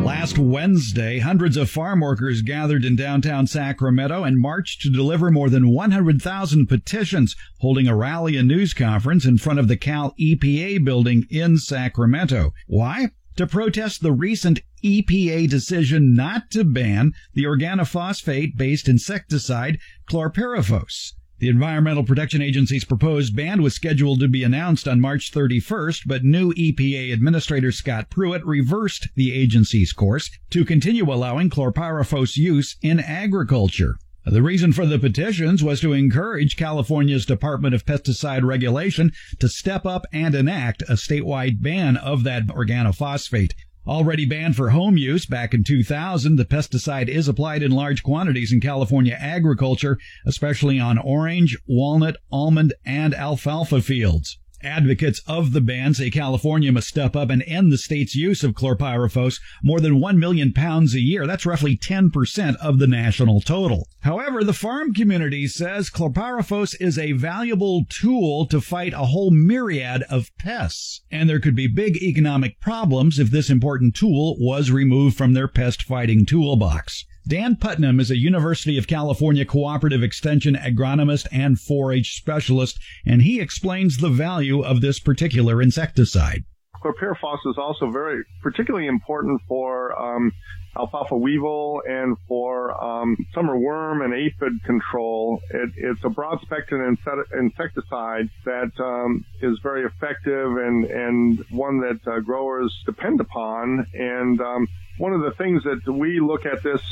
Last 0.05 0.39
Wednesday, 0.39 1.19
hundreds 1.19 1.57
of 1.57 1.69
farm 1.69 1.99
workers 1.99 2.43
gathered 2.43 2.85
in 2.85 2.95
downtown 2.95 3.49
Sacramento 3.49 4.23
and 4.23 4.39
marched 4.39 4.83
to 4.83 4.93
deliver 4.93 5.33
more 5.33 5.51
than 5.51 5.71
100,000 5.71 6.69
petitions, 6.69 7.35
holding 7.59 7.89
a 7.89 7.97
rally 7.97 8.37
and 8.37 8.47
news 8.47 8.73
conference 8.73 9.25
in 9.25 9.37
front 9.39 9.59
of 9.59 9.67
the 9.67 9.77
Cal 9.77 10.15
EPA 10.21 10.85
building 10.85 11.27
in 11.29 11.57
Sacramento. 11.57 12.53
Why? 12.69 13.09
To 13.35 13.49
protest 13.49 14.01
the 14.01 14.13
recent 14.13 14.61
EPA 14.85 15.51
decision 15.51 16.15
not 16.15 16.53
to 16.53 16.63
ban 16.63 17.15
the 17.35 17.47
organophosphate 17.47 18.57
based 18.57 18.87
insecticide 18.87 19.81
chlorpyrifos. 20.09 21.15
The 21.41 21.49
Environmental 21.49 22.05
Protection 22.05 22.43
Agency's 22.43 22.85
proposed 22.85 23.35
ban 23.35 23.63
was 23.63 23.75
scheduled 23.75 24.21
to 24.21 24.29
be 24.29 24.45
announced 24.45 24.87
on 24.87 25.01
March 25.01 25.33
31st, 25.33 26.03
but 26.05 26.23
new 26.23 26.53
EPA 26.53 27.15
Administrator 27.15 27.73
Scott 27.73 28.11
Pruitt 28.11 28.45
reversed 28.45 29.09
the 29.15 29.33
agency's 29.33 29.95
course 29.95 30.31
to 30.51 30.67
continue 30.67 31.11
allowing 31.11 31.49
chlorpyrifos 31.49 32.37
use 32.37 32.77
in 32.83 33.01
agriculture. 33.01 33.97
The 34.27 34.43
reason 34.43 34.75
for 34.75 34.85
the 34.85 34.99
petitions 34.99 35.65
was 35.65 35.81
to 35.81 35.95
encourage 35.95 36.59
California's 36.59 37.25
Department 37.25 37.75
of 37.75 37.87
Pesticide 37.87 38.45
Regulation 38.45 39.11
to 39.39 39.49
step 39.49 39.87
up 39.87 40.05
and 40.13 40.35
enact 40.35 40.83
a 40.83 40.93
statewide 40.93 41.63
ban 41.63 41.97
of 41.97 42.23
that 42.25 42.49
organophosphate. 42.49 43.53
Already 43.87 44.27
banned 44.27 44.57
for 44.57 44.71
home 44.71 44.99
use 44.99 45.25
back 45.25 45.55
in 45.55 45.65
2000, 45.65 46.37
the 46.37 46.45
pesticide 46.45 47.09
is 47.09 47.29
applied 47.29 47.63
in 47.63 47.71
large 47.71 48.03
quantities 48.03 48.53
in 48.53 48.61
California 48.61 49.17
agriculture, 49.19 49.99
especially 50.27 50.79
on 50.79 50.99
orange, 50.99 51.57
walnut, 51.67 52.17
almond, 52.31 52.75
and 52.85 53.15
alfalfa 53.15 53.81
fields. 53.81 54.39
Advocates 54.63 55.23
of 55.27 55.53
the 55.53 55.61
ban 55.61 55.95
say 55.95 56.11
California 56.11 56.71
must 56.71 56.89
step 56.89 57.17
up 57.17 57.31
and 57.31 57.43
end 57.45 57.73
the 57.73 57.79
state's 57.79 58.15
use 58.15 58.45
of 58.45 58.53
chlorpyrifos 58.53 59.41
more 59.63 59.81
than 59.81 60.01
1 60.01 60.19
million 60.19 60.53
pounds 60.53 60.95
a 60.95 61.01
year. 61.01 61.27
That's 61.27 61.47
roughly 61.47 61.77
10% 61.77 62.57
of 62.57 62.79
the 62.79 62.87
national 62.87 63.41
total. 63.41 63.89
However, 64.01 64.45
the 64.45 64.53
farm 64.53 64.93
community 64.93 65.47
says 65.47 65.91
chlorpyrifos 65.91 66.75
is 66.81 66.99
a 66.99 67.13
valuable 67.13 67.85
tool 67.89 68.47
to 68.47 68.61
fight 68.61 68.93
a 68.93 69.07
whole 69.07 69.31
myriad 69.31 70.03
of 70.11 70.31
pests. 70.39 71.03
And 71.11 71.29
there 71.29 71.41
could 71.41 71.57
be 71.57 71.67
big 71.67 71.97
economic 71.97 72.61
problems 72.61 73.19
if 73.19 73.31
this 73.31 73.51
important 73.51 73.95
tool 73.95 74.37
was 74.39 74.71
removed 74.71 75.17
from 75.17 75.33
their 75.33 75.49
pest 75.49 75.83
fighting 75.83 76.27
toolbox. 76.27 77.05
Dan 77.31 77.55
Putnam 77.55 78.01
is 78.01 78.11
a 78.11 78.19
University 78.19 78.77
of 78.77 78.89
California 78.89 79.45
cooperative 79.45 80.03
extension 80.03 80.57
agronomist 80.57 81.29
and 81.31 81.57
4-H 81.57 82.17
specialist, 82.17 82.81
and 83.07 83.23
he 83.23 83.39
explains 83.39 83.99
the 83.99 84.09
value 84.09 84.65
of 84.65 84.81
this 84.81 84.99
particular 84.99 85.63
insecticide. 85.63 86.43
Chlorpyrifos 86.83 87.39
is 87.47 87.57
also 87.57 87.89
very 87.89 88.25
particularly 88.43 88.89
important 88.89 89.41
for 89.47 89.97
um, 89.97 90.33
alfalfa 90.77 91.17
weevil 91.17 91.81
and 91.89 92.17
for 92.27 92.73
um, 92.83 93.17
summer 93.33 93.57
worm 93.57 94.03
and 94.03 94.13
aphid 94.13 94.65
control. 94.65 95.41
It, 95.51 95.71
it's 95.77 96.03
a 96.03 96.09
broad 96.09 96.41
spectrum 96.41 96.99
insecticide 97.33 98.29
that 98.45 98.73
um, 98.81 99.25
is 99.41 99.57
very 99.63 99.85
effective 99.85 100.57
and, 100.57 100.85
and 100.87 101.45
one 101.51 101.79
that 101.83 102.01
uh, 102.11 102.19
growers 102.19 102.77
depend 102.87 103.21
upon. 103.21 103.87
And 103.95 104.41
um, 104.41 104.67
one 104.99 105.13
of 105.13 105.21
the 105.21 105.31
things 105.31 105.63
that 105.63 105.89
we 105.89 106.19
look 106.19 106.45
at 106.45 106.65
this 106.65 106.83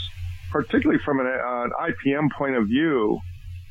particularly 0.50 1.00
from 1.04 1.20
an, 1.20 1.26
uh, 1.26 1.64
an 1.64 1.70
IPM 1.90 2.30
point 2.36 2.56
of 2.56 2.66
view, 2.66 3.20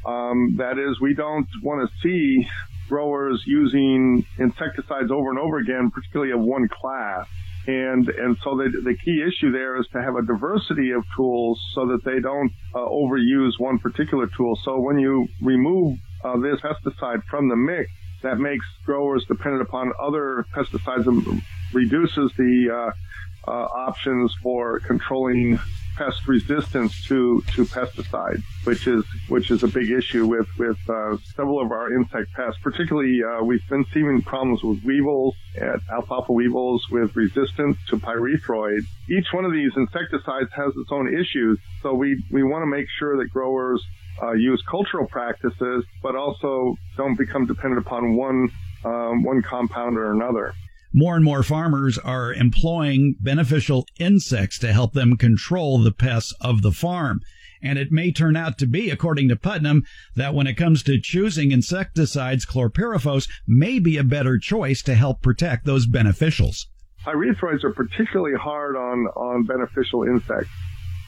um, 0.06 0.56
that 0.58 0.78
is, 0.78 1.00
we 1.02 1.14
don't 1.14 1.48
want 1.62 1.88
to 1.88 1.96
see 2.02 2.48
growers 2.88 3.44
using 3.46 4.26
insecticides 4.40 5.12
over 5.12 5.30
and 5.30 5.40
over 5.40 5.58
again, 5.58 5.92
particularly 5.92 6.32
of 6.32 6.40
one 6.40 6.68
class. 6.70 7.28
And, 7.68 8.08
and 8.08 8.38
so 8.44 8.56
the, 8.56 8.72
the 8.84 8.96
key 8.96 9.22
issue 9.22 9.52
there 9.52 9.78
is 9.78 9.86
to 9.92 10.02
have 10.02 10.16
a 10.16 10.22
diversity 10.22 10.92
of 10.92 11.04
tools 11.16 11.62
so 11.74 11.88
that 11.88 12.06
they 12.06 12.22
don't 12.22 12.52
uh, 12.74 12.80
overuse 12.80 13.60
one 13.60 13.78
particular 13.78 14.28
tool. 14.28 14.58
So 14.64 14.80
when 14.80 14.98
you 15.00 15.28
remove 15.42 15.98
uh, 16.24 16.38
this 16.38 16.62
pesticide 16.62 17.24
from 17.30 17.50
the 17.50 17.58
mix, 17.58 17.92
that 18.24 18.40
makes 18.40 18.66
growers 18.86 19.26
dependent 19.26 19.62
upon 19.62 19.92
other 20.02 20.46
pesticides 20.56 21.08
and 21.08 21.42
reduces 21.74 22.32
the 22.38 22.70
uh, 22.72 23.50
uh 23.50 23.66
options 23.66 24.34
for 24.42 24.80
controlling 24.80 25.60
pest 25.98 26.28
resistance 26.28 27.04
to 27.08 27.42
to 27.56 27.66
pesticides, 27.66 28.44
which 28.64 28.88
is 28.88 29.04
which 29.28 29.50
is 29.52 29.64
a 29.64 29.68
big 29.68 29.90
issue 29.90 30.26
with 30.26 30.48
with 30.58 30.78
uh, 30.90 31.18
several 31.36 31.60
of 31.60 31.72
our 31.72 31.92
insect 31.94 32.32
pests. 32.34 32.60
Particularly, 32.62 33.22
uh, 33.24 33.44
we've 33.44 33.68
been 33.68 33.86
seeing 33.94 34.22
problems 34.22 34.64
with 34.64 34.84
weevils, 34.84 35.36
at 35.56 35.80
alfalfa 35.92 36.32
weevils 36.32 36.86
with 36.92 37.16
resistance 37.16 37.78
to 37.90 37.98
pyrethroid. 37.98 38.82
Each 39.10 39.28
one 39.32 39.46
of 39.46 39.52
these 39.52 39.72
insecticides 39.76 40.50
has 40.54 40.74
its 40.78 40.92
own 40.92 41.14
issues, 41.14 41.60
so 41.82 41.94
we 41.94 42.24
we 42.32 42.44
want 42.44 42.62
to 42.62 42.68
make 42.68 42.88
sure 43.00 43.18
that 43.18 43.30
growers 43.32 43.84
uh, 44.22 44.34
use 44.34 44.64
cultural 44.70 45.08
practices, 45.08 45.84
but 46.02 46.16
also 46.16 46.76
don't 46.96 47.18
become 47.18 47.46
dependent 47.46 47.86
upon 47.86 48.16
one 48.16 48.50
um, 48.86 49.24
one 49.24 49.42
compound 49.42 49.98
or 49.98 50.12
another. 50.12 50.54
More 50.94 51.16
and 51.16 51.26
more 51.26 51.44
farmers 51.44 51.98
are 51.98 52.34
employing 52.34 53.16
beneficial 53.20 53.86
insects 54.00 54.58
to 54.60 54.74
help 54.74 54.94
them 54.94 55.18
control 55.18 55.80
the 55.80 55.92
pests 55.92 56.34
of 56.40 56.62
the 56.62 56.72
farm. 56.72 57.22
And 57.62 57.78
it 57.78 57.92
may 57.92 58.12
turn 58.12 58.36
out 58.38 58.58
to 58.60 58.68
be, 58.68 58.90
according 58.90 59.30
to 59.30 59.36
Putnam, 59.36 59.84
that 60.16 60.34
when 60.34 60.48
it 60.48 60.56
comes 60.56 60.84
to 60.84 61.02
choosing 61.02 61.52
insecticides, 61.52 62.46
chlorpyrifos 62.46 63.28
may 63.48 63.80
be 63.80 63.98
a 63.98 64.04
better 64.04 64.38
choice 64.38 64.82
to 64.84 64.96
help 64.96 65.22
protect 65.22 65.66
those 65.66 65.88
beneficials. 65.88 66.68
Pyrethroids 67.04 67.64
are 67.64 67.74
particularly 67.74 68.38
hard 68.38 68.76
on, 68.76 69.08
on 69.16 69.44
beneficial 69.44 70.04
insects. 70.04 70.52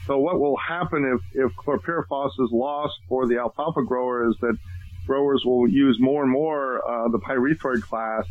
So 0.07 0.17
what 0.17 0.39
will 0.39 0.57
happen 0.57 1.05
if, 1.05 1.45
if 1.45 1.55
chlorpyrifos 1.55 2.31
is 2.39 2.49
lost 2.51 2.95
for 3.07 3.27
the 3.27 3.37
alfalfa 3.37 3.83
grower 3.83 4.27
is 4.27 4.35
that 4.41 4.57
growers 5.05 5.43
will 5.45 5.67
use 5.67 5.97
more 5.99 6.23
and 6.23 6.31
more 6.31 6.77
uh, 6.87 7.09
the 7.09 7.19
pyrethroid 7.19 7.81
class, 7.81 8.25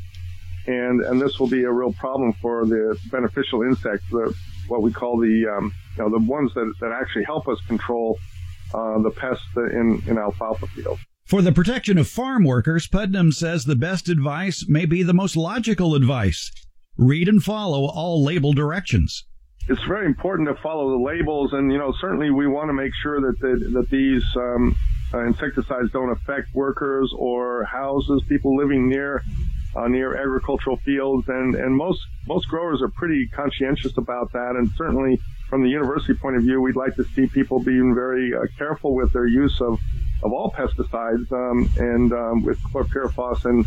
and 0.68 1.00
and 1.00 1.20
this 1.20 1.38
will 1.38 1.48
be 1.48 1.64
a 1.64 1.72
real 1.72 1.92
problem 1.94 2.32
for 2.34 2.66
the 2.66 2.96
beneficial 3.10 3.62
insects, 3.62 4.04
the 4.10 4.34
what 4.68 4.82
we 4.82 4.92
call 4.92 5.18
the 5.18 5.46
um, 5.46 5.72
you 5.96 6.02
know 6.02 6.10
the 6.10 6.24
ones 6.24 6.52
that, 6.54 6.72
that 6.80 6.92
actually 6.92 7.24
help 7.24 7.48
us 7.48 7.58
control 7.66 8.18
uh, 8.74 8.98
the 9.00 9.10
pests 9.10 9.44
in 9.56 10.02
in 10.06 10.18
alfalfa 10.18 10.66
fields. 10.68 11.00
For 11.24 11.42
the 11.42 11.52
protection 11.52 11.98
of 11.98 12.08
farm 12.08 12.44
workers, 12.44 12.86
Putnam 12.86 13.32
says 13.32 13.64
the 13.64 13.76
best 13.76 14.08
advice 14.08 14.66
may 14.68 14.84
be 14.86 15.02
the 15.02 15.14
most 15.14 15.36
logical 15.36 15.94
advice. 15.94 16.50
Read 16.96 17.28
and 17.28 17.42
follow 17.42 17.86
all 17.86 18.22
label 18.22 18.52
directions. 18.52 19.24
It's 19.68 19.82
very 19.84 20.06
important 20.06 20.48
to 20.48 20.54
follow 20.62 20.90
the 20.90 21.04
labels, 21.04 21.52
and 21.52 21.72
you 21.72 21.78
know 21.78 21.94
certainly 21.98 22.30
we 22.30 22.46
want 22.46 22.68
to 22.68 22.74
make 22.74 22.92
sure 23.02 23.20
that 23.20 23.40
the, 23.40 23.70
that 23.72 23.88
these 23.90 24.24
um, 24.36 24.76
uh, 25.14 25.24
insecticides 25.24 25.90
don't 25.92 26.10
affect 26.10 26.54
workers 26.54 27.10
or 27.16 27.64
houses, 27.64 28.22
people 28.28 28.54
living 28.56 28.88
near 28.88 29.22
uh, 29.76 29.88
near 29.88 30.16
agricultural 30.16 30.76
fields, 30.78 31.28
and 31.28 31.54
and 31.54 31.76
most 31.76 32.00
most 32.26 32.48
growers 32.48 32.82
are 32.82 32.88
pretty 32.88 33.28
conscientious 33.28 33.96
about 33.96 34.32
that, 34.32 34.56
and 34.56 34.70
certainly 34.76 35.20
from 35.48 35.62
the 35.62 35.68
university 35.70 36.14
point 36.14 36.36
of 36.36 36.42
view, 36.42 36.60
we'd 36.60 36.76
like 36.76 36.94
to 36.96 37.04
see 37.14 37.26
people 37.26 37.58
being 37.58 37.94
very 37.94 38.34
uh, 38.34 38.40
careful 38.56 38.94
with 38.94 39.12
their 39.12 39.26
use 39.26 39.60
of 39.60 39.78
of 40.22 40.32
all 40.32 40.50
pesticides, 40.50 41.30
um, 41.32 41.70
and 41.78 42.12
um, 42.12 42.42
with 42.42 42.58
chlorpyrifos 42.64 43.44
and, 43.44 43.64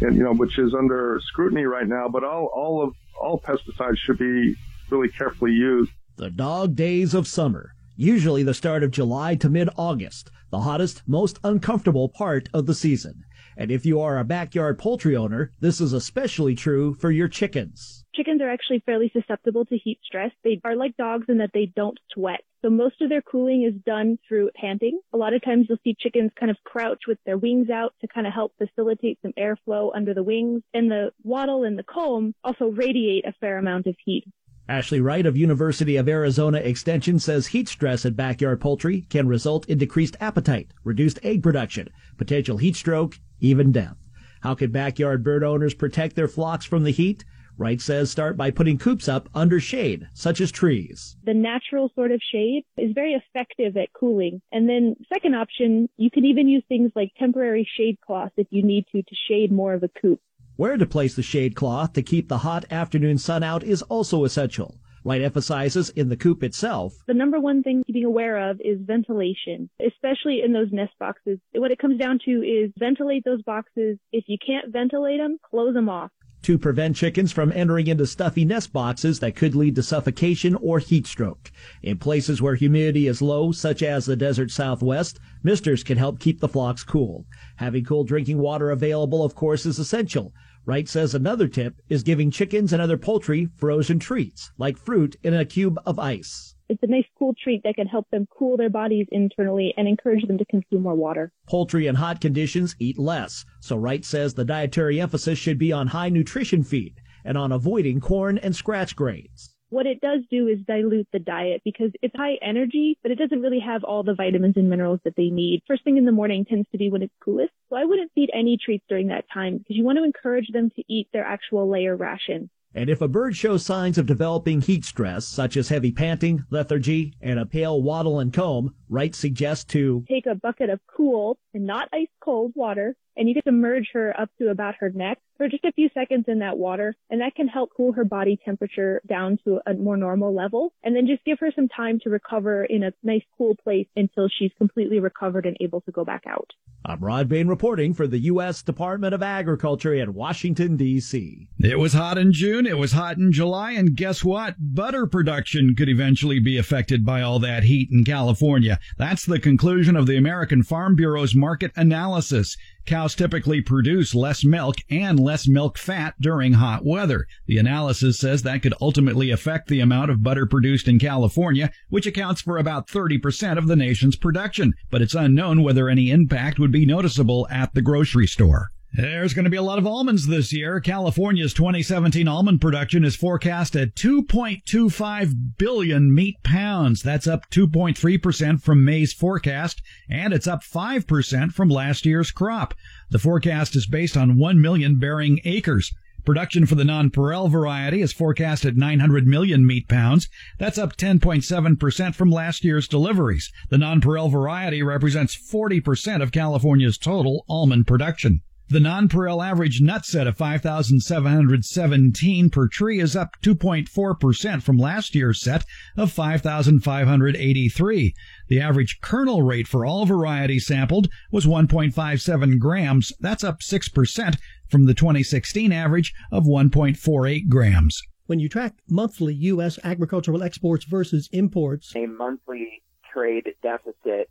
and 0.00 0.16
you 0.16 0.22
know 0.22 0.32
which 0.32 0.58
is 0.58 0.74
under 0.74 1.20
scrutiny 1.24 1.64
right 1.64 1.86
now, 1.86 2.08
but 2.08 2.24
all 2.24 2.46
all 2.54 2.82
of 2.82 2.94
all 3.20 3.40
pesticides 3.40 3.98
should 3.98 4.18
be 4.18 4.54
really 4.90 5.08
carefully 5.08 5.52
used. 5.52 5.90
The 6.16 6.30
dog 6.30 6.74
days 6.74 7.14
of 7.14 7.26
summer, 7.26 7.74
usually 7.96 8.42
the 8.42 8.54
start 8.54 8.82
of 8.82 8.90
July 8.90 9.34
to 9.36 9.48
mid-August, 9.48 10.30
the 10.50 10.60
hottest, 10.60 11.02
most 11.06 11.38
uncomfortable 11.44 12.08
part 12.08 12.48
of 12.52 12.66
the 12.66 12.74
season. 12.74 13.24
And 13.56 13.70
if 13.70 13.84
you 13.84 14.00
are 14.00 14.18
a 14.18 14.24
backyard 14.24 14.78
poultry 14.78 15.16
owner, 15.16 15.52
this 15.60 15.80
is 15.80 15.92
especially 15.92 16.54
true 16.54 16.94
for 16.94 17.10
your 17.10 17.28
chickens. 17.28 18.04
Chickens 18.14 18.42
are 18.42 18.50
actually 18.50 18.82
fairly 18.84 19.10
susceptible 19.12 19.64
to 19.66 19.78
heat 19.78 19.98
stress. 20.04 20.30
They 20.44 20.60
are 20.64 20.76
like 20.76 20.96
dogs 20.96 21.26
in 21.28 21.38
that 21.38 21.50
they 21.54 21.72
don't 21.74 21.98
sweat. 22.12 22.40
So 22.62 22.70
most 22.70 23.00
of 23.00 23.08
their 23.08 23.22
cooling 23.22 23.64
is 23.64 23.74
done 23.84 24.18
through 24.28 24.50
panting. 24.54 25.00
A 25.12 25.16
lot 25.16 25.34
of 25.34 25.42
times 25.42 25.66
you'll 25.68 25.78
see 25.82 25.96
chickens 25.98 26.30
kind 26.38 26.50
of 26.50 26.56
crouch 26.64 27.02
with 27.08 27.18
their 27.26 27.36
wings 27.36 27.70
out 27.70 27.94
to 28.00 28.06
kind 28.06 28.26
of 28.26 28.32
help 28.32 28.52
facilitate 28.56 29.18
some 29.20 29.32
airflow 29.38 29.90
under 29.94 30.14
the 30.14 30.22
wings. 30.22 30.62
And 30.72 30.90
the 30.90 31.10
wattle 31.24 31.64
and 31.64 31.76
the 31.76 31.82
comb 31.82 32.34
also 32.44 32.66
radiate 32.66 33.26
a 33.26 33.32
fair 33.40 33.58
amount 33.58 33.86
of 33.88 33.96
heat. 34.04 34.24
Ashley 34.68 35.00
Wright 35.00 35.26
of 35.26 35.36
University 35.36 35.96
of 35.96 36.08
Arizona 36.08 36.58
Extension 36.58 37.18
says 37.18 37.48
heat 37.48 37.68
stress 37.68 38.06
at 38.06 38.14
backyard 38.14 38.60
poultry 38.60 39.02
can 39.10 39.26
result 39.26 39.68
in 39.68 39.78
decreased 39.78 40.16
appetite, 40.20 40.72
reduced 40.84 41.18
egg 41.24 41.42
production, 41.42 41.88
potential 42.16 42.58
heat 42.58 42.76
stroke, 42.76 43.18
even 43.40 43.72
death. 43.72 43.96
How 44.42 44.54
can 44.54 44.70
backyard 44.70 45.24
bird 45.24 45.42
owners 45.42 45.74
protect 45.74 46.14
their 46.14 46.28
flocks 46.28 46.64
from 46.64 46.84
the 46.84 46.92
heat? 46.92 47.24
Wright 47.58 47.80
says 47.80 48.10
start 48.10 48.36
by 48.36 48.50
putting 48.50 48.78
coops 48.78 49.08
up 49.08 49.28
under 49.34 49.60
shade, 49.60 50.08
such 50.14 50.40
as 50.40 50.50
trees. 50.50 51.16
The 51.24 51.34
natural 51.34 51.90
sort 51.94 52.12
of 52.12 52.20
shade 52.32 52.64
is 52.76 52.92
very 52.94 53.12
effective 53.14 53.76
at 53.76 53.92
cooling. 53.92 54.40
And 54.52 54.68
then 54.68 54.96
second 55.12 55.34
option, 55.34 55.88
you 55.96 56.10
can 56.10 56.24
even 56.24 56.48
use 56.48 56.64
things 56.68 56.92
like 56.94 57.12
temporary 57.18 57.68
shade 57.76 57.98
cloths 58.00 58.34
if 58.36 58.46
you 58.50 58.62
need 58.62 58.86
to 58.92 59.02
to 59.02 59.14
shade 59.28 59.52
more 59.52 59.74
of 59.74 59.82
a 59.82 59.88
coop. 59.88 60.20
Where 60.62 60.76
to 60.76 60.86
place 60.86 61.16
the 61.16 61.24
shade 61.24 61.56
cloth 61.56 61.94
to 61.94 62.02
keep 62.02 62.28
the 62.28 62.38
hot 62.38 62.66
afternoon 62.70 63.18
sun 63.18 63.42
out 63.42 63.64
is 63.64 63.82
also 63.82 64.22
essential. 64.22 64.76
Wright 65.02 65.20
emphasizes 65.20 65.90
in 65.90 66.08
the 66.08 66.16
coop 66.16 66.44
itself. 66.44 66.94
The 67.08 67.14
number 67.14 67.40
one 67.40 67.64
thing 67.64 67.82
to 67.84 67.92
be 67.92 68.04
aware 68.04 68.48
of 68.48 68.60
is 68.60 68.78
ventilation, 68.80 69.68
especially 69.84 70.40
in 70.40 70.52
those 70.52 70.70
nest 70.70 70.92
boxes. 71.00 71.40
What 71.52 71.72
it 71.72 71.80
comes 71.80 71.98
down 71.98 72.20
to 72.26 72.44
is 72.44 72.70
ventilate 72.78 73.24
those 73.24 73.42
boxes. 73.42 73.98
If 74.12 74.26
you 74.28 74.38
can't 74.38 74.72
ventilate 74.72 75.18
them, 75.18 75.38
close 75.50 75.74
them 75.74 75.88
off 75.88 76.12
to 76.42 76.58
prevent 76.58 76.96
chickens 76.96 77.30
from 77.30 77.52
entering 77.52 77.86
into 77.86 78.04
stuffy 78.04 78.44
nest 78.44 78.72
boxes 78.72 79.20
that 79.20 79.36
could 79.36 79.54
lead 79.54 79.76
to 79.76 79.82
suffocation 79.82 80.56
or 80.56 80.80
heat 80.80 81.06
stroke. 81.06 81.52
In 81.82 81.98
places 81.98 82.42
where 82.42 82.56
humidity 82.56 83.06
is 83.06 83.22
low, 83.22 83.52
such 83.52 83.82
as 83.82 84.06
the 84.06 84.16
desert 84.16 84.50
southwest, 84.50 85.20
misters 85.44 85.84
can 85.84 85.98
help 85.98 86.18
keep 86.18 86.40
the 86.40 86.48
flocks 86.48 86.82
cool. 86.82 87.24
Having 87.56 87.84
cool 87.84 88.02
drinking 88.02 88.38
water 88.38 88.70
available, 88.72 89.24
of 89.24 89.36
course, 89.36 89.66
is 89.66 89.78
essential. 89.78 90.32
Wright 90.64 90.88
says 90.88 91.12
another 91.12 91.48
tip 91.48 91.74
is 91.88 92.04
giving 92.04 92.30
chickens 92.30 92.72
and 92.72 92.80
other 92.80 92.96
poultry 92.96 93.48
frozen 93.56 93.98
treats, 93.98 94.52
like 94.58 94.76
fruit 94.76 95.16
in 95.24 95.34
a 95.34 95.44
cube 95.44 95.76
of 95.84 95.98
ice. 95.98 96.54
It's 96.68 96.82
a 96.84 96.86
nice 96.86 97.04
cool 97.18 97.34
treat 97.42 97.64
that 97.64 97.74
can 97.74 97.88
help 97.88 98.08
them 98.10 98.28
cool 98.30 98.56
their 98.56 98.70
bodies 98.70 99.08
internally 99.10 99.74
and 99.76 99.88
encourage 99.88 100.24
them 100.26 100.38
to 100.38 100.44
consume 100.44 100.82
more 100.82 100.94
water. 100.94 101.32
Poultry 101.48 101.88
in 101.88 101.96
hot 101.96 102.20
conditions 102.20 102.76
eat 102.78 102.96
less, 102.96 103.44
so 103.58 103.76
Wright 103.76 104.04
says 104.04 104.34
the 104.34 104.44
dietary 104.44 105.00
emphasis 105.00 105.36
should 105.36 105.58
be 105.58 105.72
on 105.72 105.88
high 105.88 106.08
nutrition 106.08 106.62
feed 106.62 106.94
and 107.24 107.36
on 107.36 107.50
avoiding 107.50 108.00
corn 108.00 108.38
and 108.38 108.54
scratch 108.54 108.94
grains. 108.94 109.51
What 109.72 109.86
it 109.86 110.02
does 110.02 110.20
do 110.30 110.48
is 110.48 110.58
dilute 110.66 111.08
the 111.14 111.18
diet 111.18 111.62
because 111.64 111.92
it's 112.02 112.14
high 112.14 112.34
energy, 112.42 112.98
but 113.02 113.10
it 113.10 113.18
doesn't 113.18 113.40
really 113.40 113.60
have 113.60 113.84
all 113.84 114.02
the 114.02 114.14
vitamins 114.14 114.58
and 114.58 114.68
minerals 114.68 115.00
that 115.04 115.16
they 115.16 115.30
need. 115.30 115.62
First 115.66 115.82
thing 115.82 115.96
in 115.96 116.04
the 116.04 116.12
morning 116.12 116.44
tends 116.44 116.68
to 116.72 116.76
be 116.76 116.90
when 116.90 117.00
it's 117.00 117.14
coolest. 117.24 117.54
So 117.70 117.76
I 117.76 117.86
wouldn't 117.86 118.12
feed 118.14 118.28
any 118.34 118.58
treats 118.62 118.84
during 118.86 119.06
that 119.06 119.24
time 119.32 119.56
because 119.56 119.74
you 119.74 119.82
want 119.82 119.96
to 119.96 120.04
encourage 120.04 120.48
them 120.52 120.68
to 120.76 120.84
eat 120.88 121.08
their 121.14 121.24
actual 121.24 121.70
layer 121.70 121.96
ration. 121.96 122.50
And 122.74 122.88
if 122.88 123.00
a 123.00 123.08
bird 123.08 123.36
shows 123.36 123.64
signs 123.64 123.98
of 123.98 124.06
developing 124.06 124.60
heat 124.60 124.84
stress, 124.84 125.26
such 125.26 125.56
as 125.56 125.68
heavy 125.68 125.92
panting, 125.92 126.44
lethargy, 126.50 127.14
and 127.20 127.38
a 127.38 127.46
pale 127.46 127.82
wattle 127.82 128.18
and 128.18 128.32
comb, 128.32 128.74
Wright 128.88 129.14
suggests 129.14 129.64
to 129.66 130.04
take 130.08 130.26
a 130.26 130.34
bucket 130.34 130.70
of 130.70 130.80
cool 130.86 131.38
and 131.52 131.66
not 131.66 131.88
ice 131.92 132.08
cold 132.20 132.52
water 132.54 132.96
and 133.16 133.28
you 133.28 133.34
can 133.34 133.42
to 133.44 133.52
merge 133.52 133.90
her 133.92 134.18
up 134.18 134.30
to 134.38 134.48
about 134.48 134.76
her 134.76 134.90
neck 134.90 135.18
for 135.36 135.48
just 135.48 135.64
a 135.64 135.72
few 135.72 135.88
seconds 135.92 136.24
in 136.28 136.38
that 136.38 136.56
water. 136.56 136.94
And 137.10 137.20
that 137.20 137.34
can 137.34 137.48
help 137.48 137.70
cool 137.76 137.92
her 137.92 138.04
body 138.04 138.38
temperature 138.44 139.02
down 139.06 139.38
to 139.44 139.60
a 139.66 139.74
more 139.74 139.96
normal 139.96 140.34
level. 140.34 140.72
And 140.82 140.94
then 140.96 141.06
just 141.06 141.24
give 141.24 141.38
her 141.40 141.52
some 141.54 141.68
time 141.68 142.00
to 142.04 142.10
recover 142.10 142.64
in 142.64 142.82
a 142.82 142.92
nice 143.02 143.22
cool 143.36 143.54
place 143.54 143.86
until 143.96 144.28
she's 144.28 144.52
completely 144.56 145.00
recovered 145.00 145.46
and 145.46 145.56
able 145.60 145.80
to 145.82 145.90
go 145.90 146.04
back 146.04 146.22
out. 146.26 146.50
I'm 146.84 146.98
Rod 146.98 147.28
Bain 147.28 147.46
reporting 147.46 147.94
for 147.94 148.08
the 148.08 148.18
U.S. 148.18 148.60
Department 148.60 149.14
of 149.14 149.22
Agriculture 149.22 149.94
in 149.94 150.14
Washington, 150.14 150.76
D.C. 150.76 151.46
It 151.60 151.78
was 151.78 151.92
hot 151.92 152.18
in 152.18 152.32
June, 152.32 152.66
it 152.66 152.76
was 152.76 152.90
hot 152.90 153.18
in 153.18 153.30
July, 153.30 153.72
and 153.72 153.94
guess 153.94 154.24
what? 154.24 154.56
Butter 154.58 155.06
production 155.06 155.76
could 155.76 155.88
eventually 155.88 156.40
be 156.40 156.58
affected 156.58 157.06
by 157.06 157.22
all 157.22 157.38
that 157.38 157.62
heat 157.62 157.90
in 157.92 158.02
California. 158.02 158.80
That's 158.98 159.24
the 159.24 159.38
conclusion 159.38 159.94
of 159.94 160.08
the 160.08 160.16
American 160.16 160.64
Farm 160.64 160.96
Bureau's 160.96 161.36
market 161.36 161.70
analysis. 161.76 162.56
Cows 162.84 163.14
typically 163.14 163.60
produce 163.60 164.14
less 164.14 164.44
milk 164.44 164.76
and 164.90 165.20
less 165.20 165.46
milk 165.46 165.78
fat 165.78 166.14
during 166.20 166.54
hot 166.54 166.84
weather. 166.84 167.26
The 167.46 167.58
analysis 167.58 168.18
says 168.18 168.42
that 168.42 168.62
could 168.62 168.74
ultimately 168.80 169.30
affect 169.30 169.68
the 169.68 169.80
amount 169.80 170.10
of 170.10 170.22
butter 170.22 170.46
produced 170.46 170.88
in 170.88 170.98
California, 170.98 171.70
which 171.90 172.06
accounts 172.06 172.40
for 172.40 172.58
about 172.58 172.88
30% 172.88 173.56
of 173.56 173.68
the 173.68 173.76
nation's 173.76 174.16
production, 174.16 174.72
but 174.90 175.00
it's 175.00 175.14
unknown 175.14 175.62
whether 175.62 175.88
any 175.88 176.10
impact 176.10 176.58
would 176.58 176.72
be 176.72 176.84
noticeable 176.84 177.46
at 177.50 177.72
the 177.74 177.82
grocery 177.82 178.26
store. 178.26 178.72
There's 178.94 179.32
going 179.32 179.44
to 179.44 179.50
be 179.50 179.56
a 179.56 179.62
lot 179.62 179.78
of 179.78 179.86
almonds 179.86 180.26
this 180.26 180.52
year. 180.52 180.78
California's 180.78 181.54
2017 181.54 182.28
almond 182.28 182.60
production 182.60 183.06
is 183.06 183.16
forecast 183.16 183.74
at 183.74 183.94
2.25 183.94 185.32
billion 185.56 186.14
meat 186.14 186.36
pounds. 186.42 187.02
That's 187.02 187.26
up 187.26 187.48
2.3% 187.48 188.60
from 188.60 188.84
May's 188.84 189.14
forecast, 189.14 189.80
and 190.10 190.34
it's 190.34 190.46
up 190.46 190.60
5% 190.62 191.52
from 191.52 191.70
last 191.70 192.04
year's 192.04 192.30
crop. 192.30 192.74
The 193.08 193.18
forecast 193.18 193.74
is 193.76 193.86
based 193.86 194.14
on 194.14 194.38
1 194.38 194.60
million 194.60 194.98
bearing 194.98 195.40
acres. 195.46 195.90
Production 196.26 196.66
for 196.66 196.74
the 196.74 196.84
nonpareil 196.84 197.50
variety 197.50 198.02
is 198.02 198.12
forecast 198.12 198.66
at 198.66 198.76
900 198.76 199.26
million 199.26 199.66
meat 199.66 199.88
pounds. 199.88 200.28
That's 200.58 200.76
up 200.76 200.98
10.7% 200.98 202.14
from 202.14 202.30
last 202.30 202.62
year's 202.62 202.88
deliveries. 202.88 203.50
The 203.70 203.78
nonpareil 203.78 204.30
variety 204.30 204.82
represents 204.82 205.34
40% 205.34 206.22
of 206.22 206.30
California's 206.30 206.98
total 206.98 207.46
almond 207.48 207.86
production. 207.86 208.42
The 208.68 208.78
nonpareil 208.78 209.44
average 209.44 209.80
nut 209.82 210.06
set 210.06 210.26
of 210.26 210.38
5,717 210.38 212.50
per 212.50 212.68
tree 212.68 213.00
is 213.00 213.14
up 213.14 213.36
2.4% 213.42 214.62
from 214.62 214.78
last 214.78 215.14
year's 215.14 215.42
set 215.42 215.66
of 215.96 216.10
5,583. 216.10 218.14
The 218.48 218.60
average 218.60 219.00
kernel 219.02 219.42
rate 219.42 219.68
for 219.68 219.84
all 219.84 220.06
varieties 220.06 220.66
sampled 220.66 221.08
was 221.30 221.44
1.57 221.44 222.58
grams. 222.58 223.12
That's 223.20 223.44
up 223.44 223.60
6% 223.60 224.38
from 224.70 224.86
the 224.86 224.94
2016 224.94 225.70
average 225.70 226.14
of 226.30 226.44
1.48 226.44 227.48
grams. 227.48 228.00
When 228.26 228.38
you 228.38 228.48
track 228.48 228.76
monthly 228.88 229.34
U.S. 229.34 229.78
agricultural 229.84 230.42
exports 230.42 230.86
versus 230.86 231.28
imports, 231.32 231.94
a 231.94 232.06
monthly 232.06 232.80
trade 233.12 233.50
deficit 233.62 234.30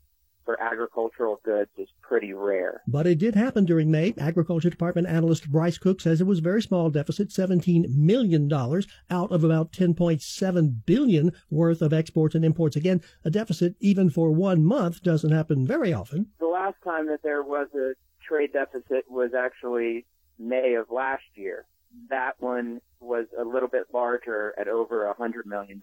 for 0.52 0.62
agricultural 0.62 1.40
goods 1.46 1.72
is 1.78 1.88
pretty 2.02 2.34
rare. 2.34 2.82
But 2.86 3.08
it 3.08 3.20
did 3.20 3.36
happen 3.36 3.64
during 3.64 3.90
May. 3.90 4.14
Agriculture 4.18 4.70
Department 4.70 5.08
analyst 5.08 5.50
Bryce 5.50 5.78
Cook 5.78 6.02
says 6.02 6.20
it 6.20 6.28
was 6.28 6.40
a 6.40 6.42
very 6.42 6.62
small 6.62 6.90
deficit, 6.90 7.30
$17 7.30 7.96
million 7.96 8.52
out 8.52 9.32
of 9.32 9.46
about 9.46 9.72
10.7 9.72 10.86
billion 10.86 11.32
worth 11.50 11.82
of 11.82 11.94
exports 11.94 12.36
and 12.36 12.44
imports. 12.44 12.76
Again, 12.76 13.02
a 13.24 13.30
deficit 13.30 13.76
even 13.80 14.10
for 14.10 14.32
one 14.32 14.66
month 14.66 15.02
doesn't 15.04 15.32
happen 15.32 15.66
very 15.66 15.94
often. 15.94 16.28
The 16.40 16.48
last 16.48 16.76
time 16.84 17.08
that 17.08 17.24
there 17.24 17.44
was 17.44 17.70
a 17.74 17.94
trade 18.28 18.52
deficit 18.52 19.06
was 19.10 19.32
actually 19.34 20.06
May 20.38 20.74
of 20.74 20.92
last 20.92 21.24
year. 21.36 21.66
That 22.10 22.34
one 22.39 22.82
was 22.99 23.25
a 23.39 23.43
little 23.43 23.69
bit 23.69 23.88
larger 23.93 24.54
at 24.58 24.67
over 24.67 25.08
a 25.08 25.15
$100 25.15 25.45
million. 25.45 25.82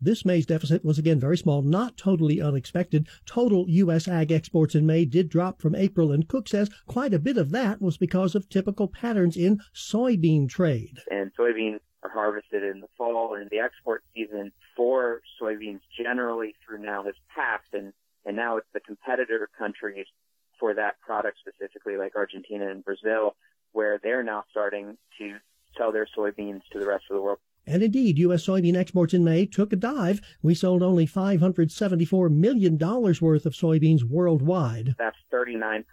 This 0.00 0.24
May's 0.24 0.46
deficit 0.46 0.84
was 0.84 0.98
again 0.98 1.18
very 1.18 1.36
small, 1.36 1.60
not 1.62 1.96
totally 1.96 2.40
unexpected. 2.40 3.08
Total 3.26 3.68
U.S. 3.68 4.06
ag 4.06 4.30
exports 4.30 4.74
in 4.74 4.86
May 4.86 5.04
did 5.04 5.28
drop 5.28 5.60
from 5.60 5.74
April, 5.74 6.12
and 6.12 6.28
Cook 6.28 6.48
says 6.48 6.70
quite 6.86 7.12
a 7.12 7.18
bit 7.18 7.36
of 7.36 7.50
that 7.50 7.82
was 7.82 7.96
because 7.96 8.34
of 8.34 8.48
typical 8.48 8.86
patterns 8.86 9.36
in 9.36 9.60
soybean 9.74 10.48
trade. 10.48 10.98
And 11.10 11.32
soybeans 11.34 11.80
are 12.04 12.10
harvested 12.10 12.62
in 12.62 12.80
the 12.80 12.86
fall, 12.96 13.34
and 13.34 13.50
the 13.50 13.58
export 13.58 14.04
season 14.14 14.52
for 14.76 15.20
soybeans 15.40 15.80
generally 15.96 16.54
through 16.64 16.78
now 16.78 17.02
has 17.02 17.14
passed, 17.34 17.72
and, 17.72 17.92
and 18.24 18.36
now 18.36 18.56
it's 18.56 18.68
the 18.72 18.80
competitor 18.80 19.48
countries 19.58 20.06
for 20.60 20.74
that 20.74 21.00
product 21.00 21.38
specifically, 21.40 21.96
like 21.96 22.14
Argentina 22.14 22.70
and 22.70 22.84
Brazil, 22.84 23.34
where 23.78 24.00
they're 24.02 24.24
now 24.24 24.42
starting 24.50 24.98
to 25.16 25.36
sell 25.76 25.92
their 25.92 26.08
soybeans 26.18 26.62
to 26.72 26.80
the 26.80 26.86
rest 26.86 27.04
of 27.08 27.14
the 27.14 27.22
world. 27.22 27.38
And 27.64 27.80
indeed, 27.80 28.18
U.S. 28.18 28.44
soybean 28.44 28.76
exports 28.76 29.14
in 29.14 29.22
May 29.22 29.46
took 29.46 29.72
a 29.72 29.76
dive. 29.76 30.20
We 30.42 30.56
sold 30.56 30.82
only 30.82 31.06
$574 31.06 32.28
million 32.28 32.76
worth 32.76 33.46
of 33.46 33.52
soybeans 33.52 34.02
worldwide. 34.02 34.96
That's 34.98 35.16
39% 35.32 35.84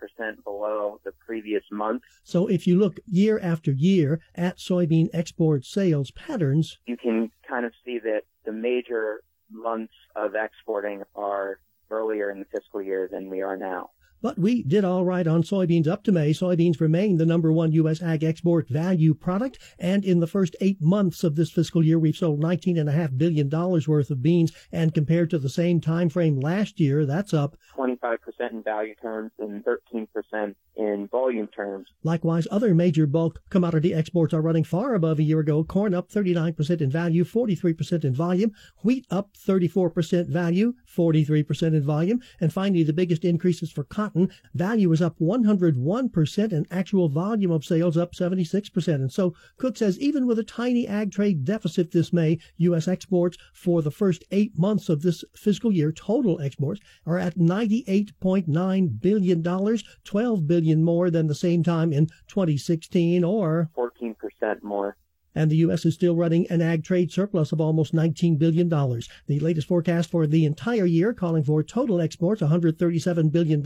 below 0.43 1.00
the 1.06 1.12
previous 1.12 1.62
month. 1.71 2.02
So 2.24 2.48
if 2.48 2.65
you 2.65 2.80
look 2.80 2.95
year 3.06 3.39
after 3.39 3.71
year 3.71 4.19
at 4.34 4.58
soybean 4.58 5.10
export 5.13 5.63
sales 5.63 6.10
patterns, 6.10 6.80
you 6.88 6.98
can 6.98 7.30
kind 7.48 7.67
of 7.67 7.74
see 7.86 8.00
that 8.00 8.21
the 8.45 8.52
major 8.52 9.21
months 9.52 9.93
of 10.15 10.34
exporting 10.34 11.04
are 11.13 11.60
earlier 11.91 12.32
in 12.32 12.39
the 12.39 12.45
fiscal 12.45 12.82
year 12.82 13.08
than 13.12 13.30
we 13.30 13.43
are 13.43 13.58
now. 13.58 13.91
But 14.21 14.39
we 14.39 14.63
did 14.63 14.84
all 14.84 15.06
right 15.06 15.28
on 15.28 15.43
soybeans 15.43 15.88
up 15.88 16.04
to 16.04 16.12
May. 16.12 16.32
Soybeans 16.32 16.80
remain 16.80 17.17
the 17.17 17.25
number 17.25 17.51
one 17.51 17.71
U.S. 17.73 18.01
ag 18.01 18.23
export 18.23 18.67
value 18.69 19.13
product. 19.13 19.60
And 19.78 20.04
in 20.04 20.19
the 20.19 20.28
first 20.28 20.56
eight 20.62 20.82
months 20.82 21.23
of 21.23 21.36
this 21.36 21.51
fiscal 21.51 21.84
year, 21.84 21.99
we've 21.99 22.15
sold 22.15 22.41
$19.5 22.41 23.17
billion 23.17 23.49
worth 23.49 24.10
of 24.10 24.21
beans. 24.21 24.51
And 24.71 24.93
compared 24.93 25.30
to 25.30 25.39
the 25.39 25.49
same 25.49 25.80
time 25.80 26.10
frame 26.10 26.39
last 26.39 26.80
year, 26.80 27.06
that's 27.06 27.34
up 27.34 27.56
25% 27.78 28.17
in 28.51 28.63
value 28.63 28.95
terms 29.01 29.32
and 29.39 29.63
13% 29.63 30.56
in 30.75 31.08
volume 31.08 31.47
terms. 31.47 31.88
Likewise, 32.04 32.47
other 32.51 32.73
major 32.73 33.08
bulk 33.08 33.41
commodity 33.49 33.93
exports 33.93 34.34
are 34.34 34.41
running 34.41 34.63
far 34.63 34.93
above 34.93 35.19
a 35.19 35.23
year 35.23 35.39
ago. 35.39 35.63
Corn 35.63 35.93
up 35.93 36.10
39% 36.10 36.82
in 36.82 36.89
value, 36.89 37.23
43% 37.23 38.04
in 38.04 38.13
volume. 38.13 38.51
Wheat 38.84 39.06
up 39.10 39.32
34% 39.47 40.28
value, 40.28 40.73
43% 40.95 41.63
in 41.75 41.84
volume. 41.84 42.21
And 42.39 42.53
finally, 42.53 42.84
the 42.84 42.93
biggest 42.93 43.25
increases 43.25 43.71
for 43.71 43.84
cotton. 43.84 44.31
Value 44.53 44.91
is 44.91 45.01
up 45.01 45.19
101% 45.19 46.51
and 46.51 46.67
actual 46.71 47.10
volume 47.10 47.51
of 47.51 47.65
sales 47.65 47.97
up 47.97 48.13
76%. 48.13 48.88
And 48.95 49.12
so 49.12 49.34
Cook 49.58 49.77
says 49.77 49.99
even 49.99 50.25
with 50.25 50.39
a 50.39 50.43
tiny 50.43 50.88
ag 50.88 51.12
trade 51.12 51.43
deficit 51.43 51.91
this 51.91 52.13
May, 52.13 52.39
U.S. 52.58 52.88
exports 52.88 53.38
for 53.53 53.81
the 53.81 53.91
first 53.91 54.23
eight 54.31 54.58
months 54.58 54.89
of 54.89 55.01
this 55.01 55.23
fiscal 55.36 55.71
year, 55.71 55.91
total 55.91 56.39
exports, 56.41 56.81
are 57.05 57.19
at 57.19 57.38
$98.9 57.38 59.01
billion, 59.01 59.77
12 60.03 60.47
billion 60.47 60.84
more 60.84 61.10
than 61.10 61.27
the 61.27 61.36
same 61.36 61.63
time 61.63 61.91
in 61.91 62.08
2016 62.27 63.23
or 63.23 63.69
14% 63.77 64.63
more 64.63 64.97
and 65.36 65.52
the 65.52 65.58
U.S. 65.58 65.86
is 65.86 65.93
still 65.93 66.15
running 66.15 66.48
an 66.50 66.62
ag 66.62 66.84
trade 66.84 67.12
surplus 67.12 67.52
of 67.52 67.62
almost 67.62 67.93
$19 67.93 68.39
billion. 68.39 68.69
The 68.69 69.39
latest 69.39 69.67
forecast 69.67 70.10
for 70.10 70.26
the 70.26 70.45
entire 70.45 70.86
year 70.86 71.13
calling 71.13 71.43
for 71.43 71.62
total 71.62 72.02
exports 72.02 72.41
$137 72.41 73.32
billion 73.32 73.62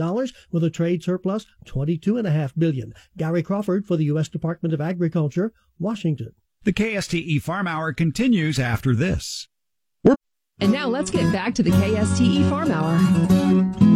with 0.51 0.63
a 0.63 0.69
trade 0.69 1.03
surplus 1.03 1.45
22.5 1.65 2.51
billion. 2.58 2.93
Gary 3.15 3.43
Crawford 3.43 3.86
for 3.86 3.95
the 3.95 4.05
U.S. 4.05 4.27
Department 4.27 4.73
of 4.73 4.82
Agriculture, 4.82 5.53
Washington. 5.77 6.34
The 6.63 6.73
KSTE 6.73 7.41
Farm 7.41 7.67
Hour 7.67 7.93
continues 7.93 8.60
after 8.60 8.93
this. 8.93 9.47
And 10.62 10.73
now 10.73 10.88
let's 10.88 11.10
get 11.10 11.32
back 11.32 11.55
to 11.55 11.63
the 11.63 11.71
KSTE 11.71 12.49
Farm 12.49 12.71
Hour. 12.71 13.88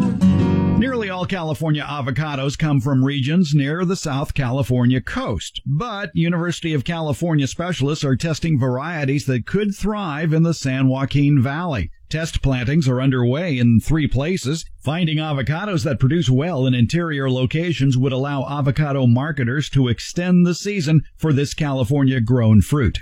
Nearly 0.83 1.09
all 1.09 1.25
California 1.25 1.81
avocados 1.81 2.59
come 2.59 2.81
from 2.81 3.05
regions 3.05 3.53
near 3.55 3.85
the 3.85 3.95
South 3.95 4.33
California 4.33 4.99
coast, 4.99 5.61
but 5.65 6.11
University 6.13 6.73
of 6.73 6.83
California 6.83 7.47
specialists 7.47 8.03
are 8.03 8.17
testing 8.17 8.59
varieties 8.59 9.25
that 9.27 9.45
could 9.45 9.73
thrive 9.73 10.33
in 10.33 10.43
the 10.43 10.53
San 10.53 10.89
Joaquin 10.89 11.41
Valley. 11.41 11.89
Test 12.09 12.41
plantings 12.41 12.89
are 12.89 13.01
underway 13.01 13.57
in 13.57 13.79
three 13.79 14.09
places. 14.09 14.65
Finding 14.83 15.19
avocados 15.19 15.85
that 15.85 16.01
produce 16.01 16.29
well 16.29 16.67
in 16.67 16.73
interior 16.73 17.31
locations 17.31 17.97
would 17.97 18.11
allow 18.11 18.45
avocado 18.45 19.07
marketers 19.07 19.69
to 19.69 19.87
extend 19.87 20.45
the 20.45 20.53
season 20.53 21.03
for 21.15 21.31
this 21.31 21.53
California 21.53 22.19
grown 22.19 22.61
fruit. 22.61 22.99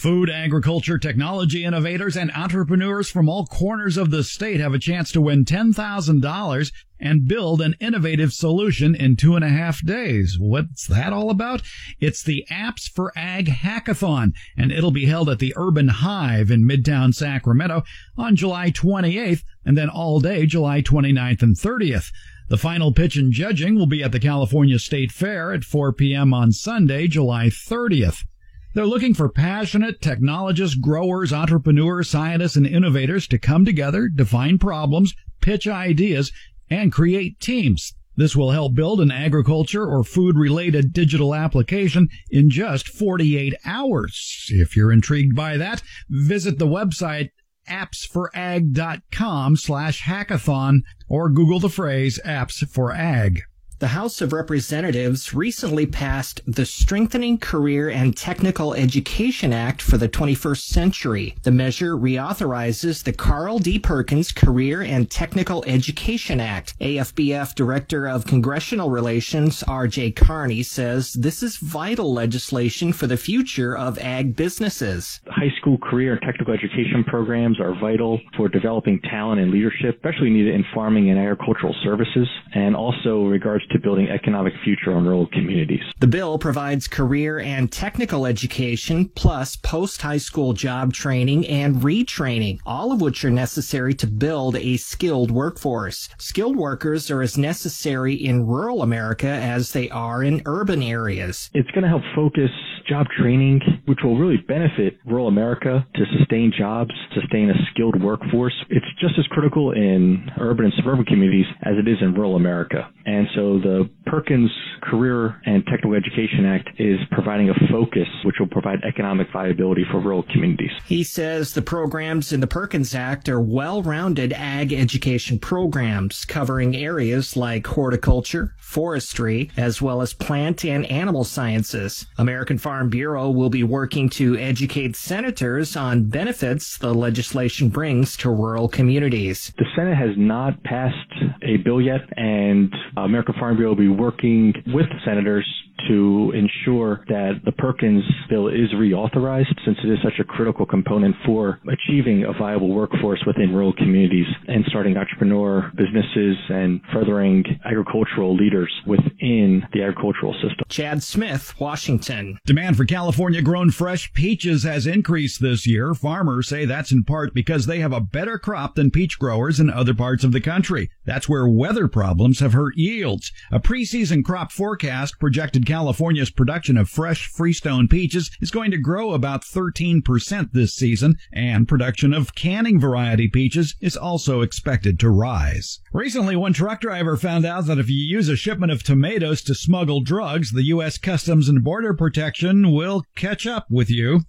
Food, 0.00 0.30
agriculture, 0.30 0.96
technology 0.96 1.62
innovators, 1.62 2.16
and 2.16 2.30
entrepreneurs 2.34 3.10
from 3.10 3.28
all 3.28 3.44
corners 3.44 3.98
of 3.98 4.10
the 4.10 4.24
state 4.24 4.58
have 4.58 4.72
a 4.72 4.78
chance 4.78 5.12
to 5.12 5.20
win 5.20 5.44
$10,000 5.44 6.72
and 6.98 7.28
build 7.28 7.60
an 7.60 7.76
innovative 7.80 8.32
solution 8.32 8.94
in 8.94 9.14
two 9.14 9.36
and 9.36 9.44
a 9.44 9.50
half 9.50 9.84
days. 9.84 10.38
What's 10.40 10.86
that 10.86 11.12
all 11.12 11.28
about? 11.28 11.60
It's 12.00 12.22
the 12.22 12.46
Apps 12.50 12.90
for 12.90 13.12
Ag 13.14 13.48
Hackathon, 13.48 14.32
and 14.56 14.72
it'll 14.72 14.90
be 14.90 15.04
held 15.04 15.28
at 15.28 15.38
the 15.38 15.52
Urban 15.54 15.88
Hive 15.88 16.50
in 16.50 16.66
Midtown 16.66 17.12
Sacramento 17.12 17.82
on 18.16 18.36
July 18.36 18.70
28th 18.70 19.42
and 19.66 19.76
then 19.76 19.90
all 19.90 20.18
day 20.18 20.46
July 20.46 20.80
29th 20.80 21.42
and 21.42 21.56
30th. 21.56 22.06
The 22.48 22.56
final 22.56 22.94
pitch 22.94 23.16
and 23.16 23.30
judging 23.30 23.74
will 23.74 23.86
be 23.86 24.02
at 24.02 24.12
the 24.12 24.18
California 24.18 24.78
State 24.78 25.12
Fair 25.12 25.52
at 25.52 25.62
4 25.62 25.92
p.m. 25.92 26.32
on 26.32 26.52
Sunday, 26.52 27.06
July 27.06 27.48
30th. 27.48 28.24
They're 28.72 28.86
looking 28.86 29.14
for 29.14 29.28
passionate 29.28 30.00
technologists, 30.00 30.76
growers, 30.76 31.32
entrepreneurs, 31.32 32.08
scientists, 32.08 32.56
and 32.56 32.66
innovators 32.66 33.26
to 33.28 33.38
come 33.38 33.64
together, 33.64 34.08
define 34.08 34.58
problems, 34.58 35.14
pitch 35.40 35.66
ideas, 35.66 36.30
and 36.68 36.92
create 36.92 37.40
teams. 37.40 37.94
This 38.16 38.36
will 38.36 38.50
help 38.50 38.74
build 38.74 39.00
an 39.00 39.10
agriculture 39.10 39.84
or 39.84 40.04
food 40.04 40.36
related 40.36 40.92
digital 40.92 41.34
application 41.34 42.08
in 42.30 42.50
just 42.50 42.86
48 42.86 43.54
hours. 43.64 44.46
If 44.50 44.76
you're 44.76 44.92
intrigued 44.92 45.34
by 45.34 45.56
that, 45.56 45.82
visit 46.08 46.58
the 46.58 46.66
website 46.66 47.30
appsforag.com 47.68 49.56
slash 49.56 50.02
hackathon 50.02 50.80
or 51.08 51.28
Google 51.30 51.60
the 51.60 51.68
phrase 51.68 52.20
apps 52.24 52.66
for 52.68 52.92
ag. 52.92 53.42
The 53.80 53.88
House 53.88 54.20
of 54.20 54.34
Representatives 54.34 55.32
recently 55.32 55.86
passed 55.86 56.42
the 56.46 56.66
Strengthening 56.66 57.38
Career 57.38 57.88
and 57.88 58.14
Technical 58.14 58.74
Education 58.74 59.54
Act 59.54 59.80
for 59.80 59.96
the 59.96 60.06
21st 60.06 60.60
Century. 60.60 61.34
The 61.44 61.50
measure 61.50 61.96
reauthorizes 61.96 63.02
the 63.02 63.14
Carl 63.14 63.58
D. 63.58 63.78
Perkins 63.78 64.32
Career 64.32 64.82
and 64.82 65.10
Technical 65.10 65.64
Education 65.66 66.40
Act. 66.40 66.78
AFBF 66.78 67.54
Director 67.54 68.06
of 68.06 68.26
Congressional 68.26 68.90
Relations, 68.90 69.62
R.J. 69.62 70.12
Karney, 70.12 70.62
says 70.62 71.14
this 71.14 71.42
is 71.42 71.56
vital 71.56 72.12
legislation 72.12 72.92
for 72.92 73.06
the 73.06 73.16
future 73.16 73.74
of 73.74 73.98
ag 74.00 74.36
businesses. 74.36 75.22
High 75.26 75.54
school 75.58 75.78
career 75.78 76.12
and 76.12 76.20
technical 76.20 76.52
education 76.52 77.02
programs 77.04 77.58
are 77.58 77.74
vital 77.80 78.20
for 78.36 78.50
developing 78.50 79.00
talent 79.10 79.40
and 79.40 79.50
leadership, 79.50 79.96
especially 79.96 80.28
needed 80.28 80.54
in 80.54 80.66
farming 80.74 81.08
and 81.08 81.18
agricultural 81.18 81.74
services, 81.82 82.28
and 82.52 82.76
also 82.76 83.24
regards 83.24 83.64
to 83.70 83.78
building 83.78 84.08
economic 84.08 84.52
future 84.64 84.92
on 84.92 85.04
rural 85.04 85.26
communities. 85.32 85.82
The 85.98 86.06
bill 86.06 86.38
provides 86.38 86.88
career 86.88 87.38
and 87.38 87.70
technical 87.70 88.26
education 88.26 89.08
plus 89.14 89.56
post 89.56 90.02
high 90.02 90.18
school 90.18 90.52
job 90.52 90.92
training 90.92 91.46
and 91.46 91.76
retraining, 91.76 92.60
all 92.66 92.92
of 92.92 93.00
which 93.00 93.24
are 93.24 93.30
necessary 93.30 93.94
to 93.94 94.06
build 94.06 94.56
a 94.56 94.76
skilled 94.76 95.30
workforce. 95.30 96.08
Skilled 96.18 96.56
workers 96.56 97.10
are 97.10 97.22
as 97.22 97.38
necessary 97.38 98.14
in 98.14 98.46
rural 98.46 98.82
America 98.82 99.28
as 99.28 99.72
they 99.72 99.88
are 99.90 100.22
in 100.22 100.42
urban 100.46 100.82
areas. 100.82 101.50
It's 101.54 101.70
going 101.70 101.82
to 101.82 101.88
help 101.88 102.02
focus 102.14 102.50
job 102.88 103.06
training, 103.16 103.60
which 103.86 104.00
will 104.02 104.18
really 104.18 104.38
benefit 104.48 104.98
rural 105.06 105.28
America 105.28 105.86
to 105.94 106.04
sustain 106.18 106.52
jobs, 106.56 106.90
sustain 107.14 107.48
a 107.50 107.54
skilled 107.70 108.02
workforce. 108.02 108.54
It's 108.68 108.86
just 109.00 109.14
as 109.16 109.26
critical 109.28 109.70
in 109.72 110.28
urban 110.40 110.64
and 110.64 110.74
suburban 110.76 111.04
communities 111.04 111.46
as 111.62 111.74
it 111.78 111.88
is 111.88 111.98
in 112.00 112.14
rural 112.14 112.34
America. 112.34 112.90
And 113.06 113.28
so 113.34 113.59
the 113.62 113.88
Perkins 114.06 114.50
Career 114.82 115.40
and 115.44 115.64
Technical 115.66 115.94
Education 115.94 116.44
Act 116.46 116.68
is 116.78 116.98
providing 117.10 117.50
a 117.50 117.54
focus 117.70 118.08
which 118.24 118.36
will 118.40 118.48
provide 118.48 118.82
economic 118.84 119.28
viability 119.32 119.84
for 119.90 120.00
rural 120.00 120.24
communities. 120.32 120.70
He 120.86 121.04
says 121.04 121.52
the 121.52 121.62
programs 121.62 122.32
in 122.32 122.40
the 122.40 122.46
Perkins 122.46 122.94
Act 122.94 123.28
are 123.28 123.40
well-rounded 123.40 124.32
ag 124.32 124.72
education 124.72 125.38
programs 125.38 126.24
covering 126.24 126.74
areas 126.76 127.36
like 127.36 127.66
horticulture, 127.66 128.54
forestry, 128.58 129.50
as 129.56 129.82
well 129.82 130.00
as 130.02 130.12
plant 130.12 130.64
and 130.64 130.86
animal 130.86 131.24
sciences. 131.24 132.06
American 132.18 132.58
Farm 132.58 132.88
Bureau 132.88 133.30
will 133.30 133.50
be 133.50 133.62
working 133.62 134.08
to 134.10 134.36
educate 134.36 134.96
senators 134.96 135.76
on 135.76 136.04
benefits 136.04 136.78
the 136.78 136.94
legislation 136.94 137.68
brings 137.68 138.16
to 138.18 138.30
rural 138.30 138.68
communities. 138.68 139.52
The 139.58 139.66
Senate 139.76 139.96
has 139.96 140.16
not 140.16 140.62
passed 140.62 140.96
a 141.42 141.56
bill 141.58 141.80
yet, 141.80 142.00
and 142.16 142.72
American 142.96 143.34
Farm 143.38 143.49
Bureau 143.56 143.70
will 143.70 143.76
be 143.76 143.88
working 143.88 144.52
with 144.68 144.86
senators 145.04 145.46
to 145.88 146.32
ensure 146.34 147.04
that 147.08 147.40
the 147.44 147.52
Perkins 147.52 148.04
bill 148.28 148.48
is 148.48 148.70
reauthorized 148.74 149.54
since 149.64 149.78
it 149.82 149.88
is 149.88 149.98
such 150.02 150.18
a 150.20 150.24
critical 150.24 150.66
component 150.66 151.14
for 151.24 151.60
achieving 151.70 152.24
a 152.24 152.38
viable 152.38 152.68
workforce 152.68 153.22
within 153.26 153.52
rural 153.52 153.72
communities 153.72 154.26
and 154.48 154.64
starting 154.68 154.96
entrepreneur 154.96 155.70
businesses 155.76 156.36
and 156.48 156.80
furthering 156.92 157.44
agricultural 157.64 158.36
leaders 158.36 158.72
within 158.86 159.62
the 159.72 159.82
agricultural 159.82 160.32
system. 160.34 160.64
Chad 160.68 161.02
Smith, 161.02 161.54
Washington. 161.58 162.38
Demand 162.46 162.76
for 162.76 162.84
California 162.84 163.42
grown 163.42 163.70
fresh 163.70 164.12
peaches 164.12 164.62
has 164.64 164.86
increased 164.86 165.40
this 165.40 165.66
year. 165.66 165.94
Farmers 165.94 166.48
say 166.48 166.64
that's 166.64 166.92
in 166.92 167.04
part 167.04 167.34
because 167.34 167.66
they 167.66 167.80
have 167.80 167.92
a 167.92 168.00
better 168.00 168.38
crop 168.38 168.74
than 168.74 168.90
peach 168.90 169.18
growers 169.18 169.60
in 169.60 169.70
other 169.70 169.94
parts 169.94 170.24
of 170.24 170.32
the 170.32 170.40
country. 170.40 170.90
That's 171.04 171.28
where 171.28 171.48
weather 171.48 171.88
problems 171.88 172.40
have 172.40 172.52
hurt 172.52 172.76
yields. 172.76 173.32
A 173.50 173.60
preseason 173.60 174.24
crop 174.24 174.52
forecast 174.52 175.18
projected 175.18 175.66
California's 175.66 176.30
production 176.30 176.76
of 176.76 176.88
fresh 176.88 177.26
freestone 177.26 177.88
peaches 177.88 178.30
is 178.40 178.50
going 178.50 178.70
to 178.70 178.78
grow 178.78 179.12
about 179.12 179.42
13% 179.42 180.52
this 180.52 180.74
season, 180.74 181.16
and 181.32 181.68
production 181.68 182.12
of 182.12 182.34
canning 182.34 182.80
variety 182.80 183.28
peaches 183.28 183.74
is 183.80 183.96
also 183.96 184.40
expected 184.40 184.98
to 185.00 185.10
rise. 185.10 185.80
Recently, 185.92 186.36
one 186.36 186.52
truck 186.52 186.80
driver 186.80 187.16
found 187.16 187.44
out 187.44 187.66
that 187.66 187.78
if 187.78 187.88
you 187.88 187.96
use 187.96 188.28
a 188.28 188.36
shipment 188.36 188.72
of 188.72 188.82
tomatoes 188.82 189.42
to 189.42 189.54
smuggle 189.54 190.00
drugs, 190.02 190.52
the 190.52 190.64
U.S. 190.64 190.98
Customs 190.98 191.48
and 191.48 191.64
Border 191.64 191.94
Protection 191.94 192.72
will 192.72 193.04
catch 193.16 193.46
up 193.46 193.66
with 193.70 193.90
you. 193.90 194.20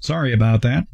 Sorry 0.00 0.32
about 0.32 0.62
that. 0.62 0.86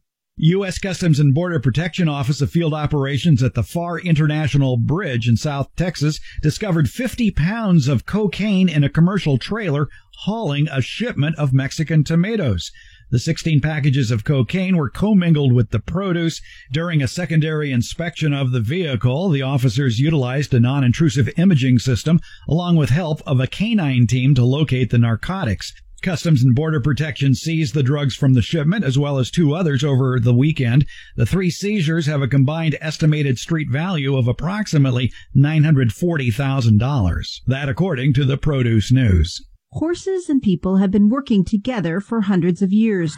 U.S. 0.43 0.79
Customs 0.79 1.21
and 1.21 1.35
Border 1.35 1.61
Protection 1.61 2.09
Office 2.09 2.41
of 2.41 2.51
Field 2.51 2.73
Operations 2.73 3.43
at 3.43 3.53
the 3.53 3.61
Pharr 3.61 4.03
International 4.03 4.79
Bridge 4.79 5.29
in 5.29 5.37
South 5.37 5.69
Texas 5.77 6.19
discovered 6.41 6.89
50 6.89 7.31
pounds 7.33 7.89
of 7.89 8.07
cocaine 8.07 8.67
in 8.67 8.83
a 8.83 8.89
commercial 8.89 9.37
trailer 9.37 9.89
hauling 10.21 10.67
a 10.73 10.81
shipment 10.81 11.37
of 11.37 11.53
Mexican 11.53 12.05
tomatoes. 12.05 12.73
The 13.11 13.19
16 13.19 13.61
packages 13.61 14.11
of 14.11 14.25
cocaine 14.25 14.79
were 14.79 14.89
commingled 14.89 15.53
with 15.53 15.73
the 15.73 15.79
produce. 15.79 16.41
During 16.73 17.03
a 17.03 17.09
secondary 17.09 17.71
inspection 17.71 18.33
of 18.33 18.51
the 18.51 18.61
vehicle, 18.61 19.29
the 19.29 19.43
officers 19.43 19.99
utilized 19.99 20.55
a 20.55 20.61
non-intrusive 20.61 21.29
imaging 21.37 21.81
system 21.81 22.19
along 22.49 22.77
with 22.77 22.89
help 22.89 23.21
of 23.27 23.41
a 23.41 23.47
canine 23.47 24.07
team 24.07 24.35
to 24.37 24.45
locate 24.45 24.89
the 24.89 24.99
narcotics. 24.99 25.75
Customs 26.01 26.43
and 26.43 26.55
Border 26.55 26.81
Protection 26.81 27.35
seized 27.35 27.75
the 27.75 27.83
drugs 27.83 28.17
from 28.17 28.33
the 28.35 28.43
shipment 28.43 28.85
as 28.85 28.99
well 28.99 29.19
as 29.19 29.31
two 29.31 29.55
others 29.55 29.85
over 29.85 30.19
the 30.19 30.35
weekend. 30.35 30.87
The 31.17 31.27
three 31.27 31.51
seizures 31.51 32.07
have 32.07 32.23
a 32.23 32.29
combined 32.29 32.79
estimated 32.81 33.39
street 33.39 33.69
value 33.71 34.17
of 34.17 34.27
approximately 34.27 35.13
$940,000. 35.37 37.41
That 37.47 37.69
according 37.69 38.15
to 38.15 38.25
the 38.25 38.39
Produce 38.39 38.91
News. 38.91 39.41
Horses 39.73 40.29
and 40.29 40.43
people 40.43 40.79
have 40.79 40.91
been 40.91 41.09
working 41.09 41.45
together 41.45 42.01
for 42.01 42.23
hundreds 42.23 42.63
of 42.63 42.73
years. 42.73 43.17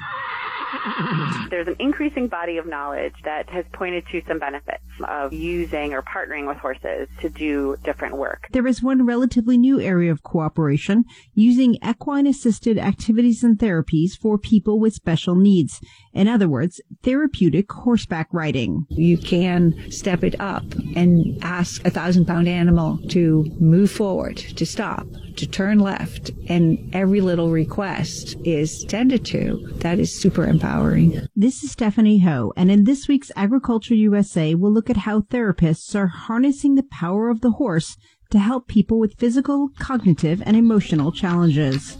There's 1.50 1.68
an 1.68 1.76
increasing 1.78 2.28
body 2.28 2.58
of 2.58 2.66
knowledge 2.66 3.14
that 3.24 3.48
has 3.50 3.64
pointed 3.72 4.04
to 4.12 4.22
some 4.26 4.38
benefits 4.38 4.82
of 5.06 5.32
using 5.32 5.92
or 5.92 6.02
partnering 6.02 6.46
with 6.46 6.56
horses 6.58 7.08
to 7.20 7.28
do 7.28 7.76
different 7.84 8.16
work. 8.16 8.46
There 8.52 8.66
is 8.66 8.82
one 8.82 9.06
relatively 9.06 9.58
new 9.58 9.80
area 9.80 10.10
of 10.10 10.22
cooperation 10.22 11.04
using 11.34 11.76
equine 11.86 12.26
assisted 12.26 12.78
activities 12.78 13.42
and 13.44 13.58
therapies 13.58 14.12
for 14.20 14.38
people 14.38 14.80
with 14.80 14.94
special 14.94 15.34
needs. 15.34 15.80
In 16.14 16.28
other 16.28 16.48
words, 16.48 16.80
therapeutic 17.02 17.72
horseback 17.72 18.28
riding. 18.32 18.86
You 18.90 19.16
can 19.16 19.90
step 19.90 20.22
it 20.22 20.38
up 20.40 20.64
and 20.94 21.42
ask 21.42 21.84
a 21.86 21.90
thousand 21.90 22.26
pound 22.26 22.48
animal 22.48 22.98
to 23.08 23.44
move 23.58 23.90
forward, 23.90 24.36
to 24.36 24.66
stop, 24.66 25.06
to 25.36 25.46
turn 25.46 25.78
left, 25.78 26.30
and 26.48 26.94
every 26.94 27.20
little 27.20 27.50
request 27.50 28.36
is 28.44 28.84
tended 28.84 29.24
to. 29.26 29.72
That 29.76 29.98
is 29.98 30.20
super 30.20 30.44
empowering. 30.44 31.26
This 31.34 31.64
is 31.64 31.72
Stephanie 31.72 32.20
Ho, 32.20 32.52
and 32.56 32.70
in 32.70 32.84
this 32.84 33.08
week's 33.08 33.32
Agriculture 33.34 33.94
USA, 33.94 34.54
we'll 34.54 34.72
look 34.72 34.90
at 34.90 34.98
how 34.98 35.20
therapists 35.20 35.94
are 35.94 36.08
harnessing 36.08 36.74
the 36.74 36.82
power 36.82 37.30
of 37.30 37.40
the 37.40 37.52
horse 37.52 37.96
to 38.30 38.38
help 38.38 38.66
people 38.66 38.98
with 38.98 39.18
physical, 39.18 39.70
cognitive, 39.78 40.42
and 40.44 40.56
emotional 40.56 41.12
challenges. 41.12 41.96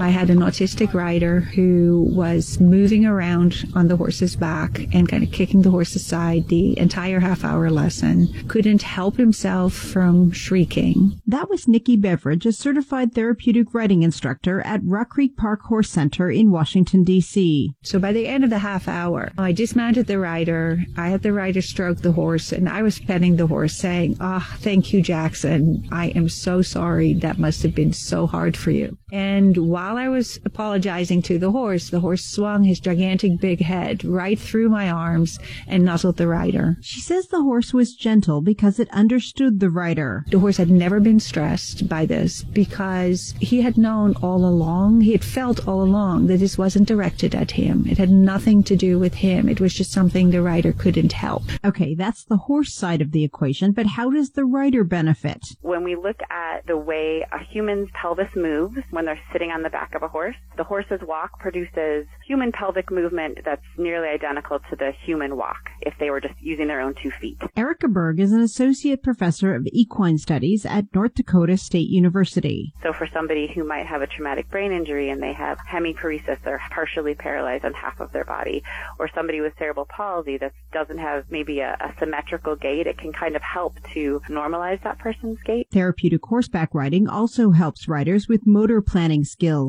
I 0.00 0.10
had 0.10 0.30
an 0.30 0.38
autistic 0.38 0.94
rider 0.94 1.40
who 1.40 2.08
was 2.10 2.60
moving 2.60 3.04
around 3.04 3.68
on 3.74 3.88
the 3.88 3.96
horse's 3.96 4.36
back 4.36 4.86
and 4.92 5.08
kind 5.08 5.24
of 5.24 5.32
kicking 5.32 5.62
the 5.62 5.70
horse 5.70 5.96
aside 5.96 6.48
the 6.48 6.78
entire 6.78 7.18
half 7.18 7.44
hour 7.44 7.68
lesson. 7.68 8.28
Couldn't 8.46 8.82
help 8.82 9.16
himself 9.16 9.72
from 9.72 10.30
shrieking. 10.30 11.20
That 11.26 11.50
was 11.50 11.66
Nikki 11.66 11.96
Beveridge, 11.96 12.46
a 12.46 12.52
certified 12.52 13.12
therapeutic 13.14 13.74
riding 13.74 14.02
instructor 14.02 14.60
at 14.60 14.84
Rock 14.84 15.10
Creek 15.10 15.36
Park 15.36 15.62
Horse 15.62 15.90
Center 15.90 16.30
in 16.30 16.52
Washington, 16.52 17.02
D.C. 17.02 17.72
So 17.82 17.98
by 17.98 18.12
the 18.12 18.28
end 18.28 18.44
of 18.44 18.50
the 18.50 18.58
half 18.58 18.86
hour, 18.86 19.32
I 19.36 19.52
dismounted 19.52 20.06
the 20.06 20.18
rider. 20.18 20.78
I 20.96 21.08
had 21.08 21.22
the 21.22 21.32
rider 21.32 21.62
stroke 21.62 21.98
the 21.98 22.12
horse 22.12 22.52
and 22.52 22.68
I 22.68 22.82
was 22.82 23.00
petting 23.00 23.36
the 23.36 23.46
horse 23.46 23.76
saying, 23.76 24.16
Ah, 24.20 24.46
oh, 24.48 24.56
thank 24.60 24.92
you, 24.92 25.02
Jackson. 25.02 25.88
I 25.90 26.08
am 26.08 26.28
so 26.28 26.62
sorry. 26.62 27.14
That 27.14 27.38
must 27.38 27.62
have 27.62 27.74
been 27.74 27.92
so 27.92 28.26
hard 28.26 28.56
for 28.56 28.70
you. 28.70 28.96
And 29.10 29.56
while 29.56 29.87
I 29.96 30.08
was 30.08 30.38
apologizing 30.44 31.22
to 31.22 31.38
the 31.38 31.50
horse, 31.50 31.90
the 31.90 32.00
horse 32.00 32.24
swung 32.24 32.64
his 32.64 32.80
gigantic 32.80 33.40
big 33.40 33.60
head 33.60 34.04
right 34.04 34.38
through 34.38 34.68
my 34.68 34.90
arms 34.90 35.38
and 35.66 35.84
nuzzled 35.84 36.16
the 36.16 36.26
rider. 36.26 36.76
She 36.80 37.00
says 37.00 37.28
the 37.28 37.42
horse 37.42 37.72
was 37.72 37.94
gentle 37.94 38.40
because 38.40 38.78
it 38.78 38.88
understood 38.90 39.60
the 39.60 39.70
rider. 39.70 40.24
The 40.30 40.38
horse 40.38 40.56
had 40.56 40.70
never 40.70 41.00
been 41.00 41.20
stressed 41.20 41.88
by 41.88 42.06
this 42.06 42.42
because 42.42 43.34
he 43.40 43.62
had 43.62 43.78
known 43.78 44.14
all 44.22 44.44
along, 44.44 45.00
he 45.02 45.12
had 45.12 45.24
felt 45.24 45.66
all 45.66 45.82
along 45.82 46.26
that 46.26 46.38
this 46.38 46.58
wasn't 46.58 46.88
directed 46.88 47.34
at 47.34 47.52
him. 47.52 47.86
It 47.88 47.98
had 47.98 48.10
nothing 48.10 48.62
to 48.64 48.76
do 48.76 48.98
with 48.98 49.14
him. 49.14 49.48
It 49.48 49.60
was 49.60 49.74
just 49.74 49.92
something 49.92 50.30
the 50.30 50.42
rider 50.42 50.72
couldn't 50.72 51.12
help. 51.12 51.44
Okay, 51.64 51.94
that's 51.94 52.24
the 52.24 52.36
horse 52.36 52.74
side 52.74 53.00
of 53.00 53.12
the 53.12 53.24
equation, 53.24 53.72
but 53.72 53.86
how 53.86 54.10
does 54.10 54.30
the 54.30 54.44
rider 54.44 54.84
benefit? 54.84 55.42
When 55.62 55.84
we 55.84 55.96
look 55.96 56.20
at 56.30 56.66
the 56.66 56.76
way 56.76 57.24
a 57.32 57.42
human's 57.42 57.88
pelvis 57.94 58.34
moves, 58.34 58.78
when 58.90 59.04
they're 59.04 59.20
sitting 59.32 59.50
on 59.50 59.62
the 59.62 59.70
back 59.78 59.94
of 59.94 60.02
a 60.02 60.08
horse. 60.08 60.34
The 60.56 60.64
horse's 60.64 61.00
walk 61.06 61.38
produces 61.38 62.04
human 62.26 62.50
pelvic 62.50 62.90
movement 62.90 63.38
that's 63.44 63.62
nearly 63.76 64.08
identical 64.08 64.58
to 64.70 64.76
the 64.76 64.90
human 65.04 65.36
walk 65.36 65.70
if 65.82 65.94
they 66.00 66.10
were 66.10 66.20
just 66.20 66.34
using 66.40 66.66
their 66.66 66.80
own 66.80 66.94
two 67.00 67.12
feet. 67.20 67.38
Erica 67.56 67.86
Berg 67.86 68.18
is 68.18 68.32
an 68.32 68.40
associate 68.40 69.04
professor 69.04 69.54
of 69.54 69.68
equine 69.72 70.18
studies 70.18 70.66
at 70.66 70.86
North 70.92 71.14
Dakota 71.14 71.56
State 71.56 71.88
University. 71.88 72.72
So 72.82 72.92
for 72.92 73.06
somebody 73.14 73.46
who 73.54 73.62
might 73.62 73.86
have 73.86 74.02
a 74.02 74.08
traumatic 74.08 74.50
brain 74.50 74.72
injury 74.72 75.10
and 75.10 75.22
they 75.22 75.32
have 75.32 75.58
hemiparesis, 75.58 76.42
they're 76.44 76.60
partially 76.72 77.14
paralyzed 77.14 77.64
on 77.64 77.72
half 77.74 78.00
of 78.00 78.10
their 78.10 78.24
body, 78.24 78.64
or 78.98 79.08
somebody 79.14 79.40
with 79.40 79.52
cerebral 79.58 79.86
palsy 79.88 80.38
that 80.38 80.52
doesn't 80.72 80.98
have 80.98 81.24
maybe 81.30 81.60
a, 81.60 81.76
a 81.80 81.94
symmetrical 82.00 82.56
gait, 82.56 82.88
it 82.88 82.98
can 82.98 83.12
kind 83.12 83.36
of 83.36 83.42
help 83.42 83.74
to 83.94 84.20
normalize 84.28 84.82
that 84.82 84.98
person's 84.98 85.38
gait. 85.44 85.68
Therapeutic 85.72 86.24
horseback 86.24 86.70
riding 86.74 87.08
also 87.08 87.52
helps 87.52 87.86
riders 87.86 88.26
with 88.28 88.40
motor 88.44 88.82
planning 88.82 89.22
skills. 89.22 89.67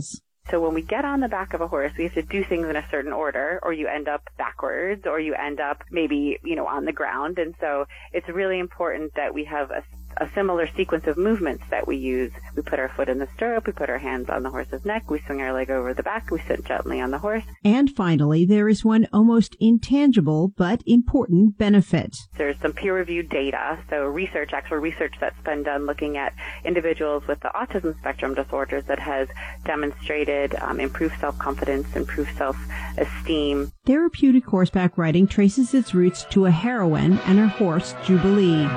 So 0.50 0.60
when 0.60 0.74
we 0.74 0.82
get 0.82 1.06
on 1.06 1.20
the 1.20 1.28
back 1.28 1.54
of 1.54 1.62
a 1.62 1.68
horse, 1.68 1.92
we 1.96 2.06
have 2.06 2.14
to 2.16 2.24
do 2.24 2.44
things 2.44 2.68
in 2.68 2.76
a 2.76 2.88
certain 2.90 3.14
order, 3.14 3.60
or 3.62 3.72
you 3.72 3.88
end 3.88 4.08
up 4.08 4.24
backwards, 4.38 5.06
or 5.06 5.20
you 5.20 5.36
end 5.36 5.60
up 5.60 5.84
maybe, 5.92 6.40
you 6.44 6.56
know, 6.56 6.66
on 6.66 6.86
the 6.86 6.92
ground. 6.92 7.38
And 7.38 7.54
so 7.60 7.86
it's 8.14 8.28
really 8.28 8.58
important 8.58 9.14
that 9.16 9.34
we 9.34 9.44
have 9.46 9.70
a 9.70 9.84
a 10.18 10.30
similar 10.34 10.68
sequence 10.76 11.08
of 11.08 11.18
movements 11.18 11.64
that 11.70 11.88
we 11.88 11.98
use. 11.98 12.32
We 12.56 12.62
put 12.62 12.80
our 12.80 12.90
foot 12.90 13.10
in 13.10 13.20
the 13.20 13.28
stirrup, 13.36 13.68
we 13.68 13.74
put 13.74 13.90
our 13.90 13.98
hands 13.98 14.30
on 14.30 14.44
the 14.44 14.50
horse's 14.50 14.86
neck, 14.86 15.10
we 15.10 15.22
swing 15.26 15.42
our 15.42 15.54
leg 15.54 15.70
over 15.70 15.94
the 15.94 16.04
back, 16.04 16.30
we 16.32 16.40
sit 16.48 16.66
gently 16.66 17.00
on 17.00 17.12
the 17.12 17.20
horse. 17.20 17.44
And 17.64 17.90
finally, 17.90 18.46
there 18.46 18.68
is 18.68 18.84
one 18.84 19.08
almost 19.14 19.56
intangible 19.60 20.50
but 20.50 20.82
important 20.86 21.58
benefit. 21.58 22.16
There's 22.38 22.60
some 22.62 22.74
peer-reviewed 22.74 23.30
data, 23.30 23.80
so 23.90 24.06
research, 24.06 24.54
actual 24.54 24.78
research 24.78 25.14
that's 25.20 25.40
been 25.44 25.64
done 25.64 25.86
looking 25.86 26.18
at 26.18 26.34
individuals 26.66 27.24
with 27.28 27.40
the 27.40 27.50
autism 27.50 27.98
spectrum 28.00 28.34
disorders 28.34 28.84
that 28.86 29.00
has 29.00 29.28
demonstrated 29.66 30.56
um, 30.56 30.80
improved 30.80 31.20
self-confidence, 31.20 31.96
improved 31.96 32.36
self-esteem. 32.38 33.72
Therapeutic 33.86 34.46
horseback 34.46 34.98
riding 34.98 35.28
traces 35.28 35.74
its 35.74 35.94
roots 35.94 36.26
to 36.26 36.46
a 36.46 36.52
heroine 36.52 37.20
and 37.20 37.40
her 37.40 37.48
horse, 37.48 37.96
Jubilee. 38.04 38.68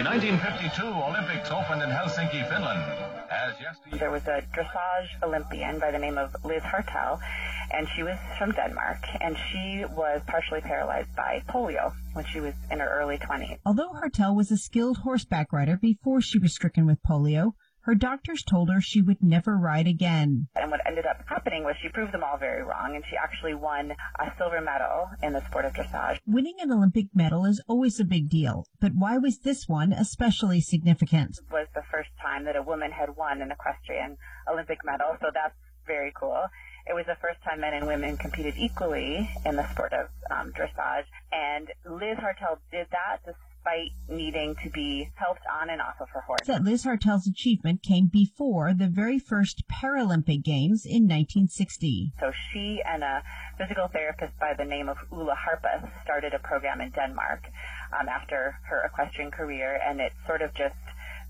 The 0.00 0.08
1952 0.08 0.80
Olympics 0.82 1.50
opened 1.50 1.82
in 1.82 1.90
Helsinki, 1.90 2.48
Finland. 2.48 2.80
As 3.30 3.60
yesterday, 3.60 3.98
There 3.98 4.10
was 4.10 4.26
a 4.28 4.40
dressage 4.56 5.22
Olympian 5.22 5.78
by 5.78 5.90
the 5.90 5.98
name 5.98 6.16
of 6.16 6.34
Lis 6.42 6.62
Hartel, 6.62 7.20
and 7.70 7.86
she 7.94 8.02
was 8.02 8.16
from 8.38 8.52
Denmark, 8.52 8.96
and 9.20 9.36
she 9.36 9.84
was 9.94 10.22
partially 10.26 10.62
paralyzed 10.62 11.14
by 11.14 11.42
polio 11.50 11.92
when 12.14 12.24
she 12.24 12.40
was 12.40 12.54
in 12.70 12.80
her 12.80 12.88
early 12.88 13.18
20s. 13.18 13.58
Although 13.66 13.90
Hartel 13.92 14.34
was 14.34 14.50
a 14.50 14.56
skilled 14.56 14.96
horseback 14.96 15.52
rider 15.52 15.76
before 15.76 16.22
she 16.22 16.38
was 16.38 16.54
stricken 16.54 16.86
with 16.86 17.02
polio, 17.02 17.52
her 17.82 17.94
doctors 17.94 18.42
told 18.42 18.70
her 18.70 18.80
she 18.80 19.02
would 19.02 19.22
never 19.22 19.56
ride 19.56 19.86
again. 19.86 20.48
And 20.56 20.70
what 20.70 20.80
ended 20.86 21.06
up 21.06 21.24
happening 21.26 21.64
was 21.64 21.76
she 21.80 21.88
proved 21.88 22.12
them 22.12 22.22
all 22.22 22.36
very 22.36 22.62
wrong, 22.62 22.94
and 22.94 23.04
she 23.08 23.16
actually 23.16 23.54
won 23.54 23.92
a 24.18 24.32
silver 24.36 24.60
medal 24.60 25.10
in 25.22 25.32
the 25.32 25.44
sport 25.46 25.64
of 25.64 25.72
dressage. 25.72 26.18
Winning 26.26 26.56
an 26.60 26.72
Olympic 26.72 27.06
medal 27.14 27.44
is 27.44 27.62
always 27.66 27.98
a 28.00 28.04
big 28.04 28.28
deal, 28.28 28.66
but 28.80 28.92
why 28.94 29.18
was 29.18 29.38
this 29.40 29.68
one 29.68 29.92
especially 29.92 30.60
significant? 30.60 31.38
It 31.38 31.52
was 31.52 31.68
the 31.74 31.84
first 31.90 32.10
time 32.22 32.44
that 32.44 32.56
a 32.56 32.62
woman 32.62 32.90
had 32.90 33.16
won 33.16 33.40
an 33.40 33.50
equestrian 33.50 34.16
Olympic 34.50 34.78
medal, 34.84 35.16
so 35.20 35.28
that's 35.32 35.54
very 35.86 36.12
cool. 36.14 36.44
It 36.86 36.94
was 36.94 37.06
the 37.06 37.16
first 37.20 37.42
time 37.42 37.60
men 37.60 37.74
and 37.74 37.86
women 37.86 38.16
competed 38.16 38.54
equally 38.56 39.28
in 39.44 39.56
the 39.56 39.68
sport 39.70 39.92
of 39.92 40.08
um, 40.30 40.52
dressage, 40.52 41.04
and 41.32 41.68
Lis 41.84 42.18
Hartel 42.18 42.58
did 42.70 42.86
that 42.90 43.20
despite 43.60 43.92
needing 44.08 44.54
to 44.62 44.70
be 44.70 45.10
helped 45.14 45.42
on 45.60 45.70
and 45.70 45.80
off 45.80 46.00
of 46.00 46.08
her 46.10 46.20
horse. 46.20 46.40
That 46.46 46.64
Lis 46.64 46.84
Hartel's 46.84 47.26
achievement 47.26 47.82
came 47.82 48.06
before 48.06 48.72
the 48.74 48.88
very 48.88 49.18
first 49.18 49.64
Paralympic 49.68 50.42
Games 50.42 50.84
in 50.84 51.04
1960. 51.04 52.12
So 52.18 52.32
she 52.52 52.80
and 52.86 53.02
a 53.02 53.22
physical 53.58 53.88
therapist 53.88 54.38
by 54.38 54.54
the 54.56 54.64
name 54.64 54.88
of 54.88 54.96
Ulla 55.12 55.36
Harpeth 55.36 55.90
started 56.02 56.34
a 56.34 56.38
program 56.38 56.80
in 56.80 56.90
Denmark 56.90 57.50
um, 57.98 58.08
after 58.08 58.56
her 58.68 58.82
equestrian 58.84 59.30
career, 59.30 59.78
and 59.86 60.00
it 60.00 60.12
sort 60.26 60.42
of 60.42 60.54
just 60.54 60.76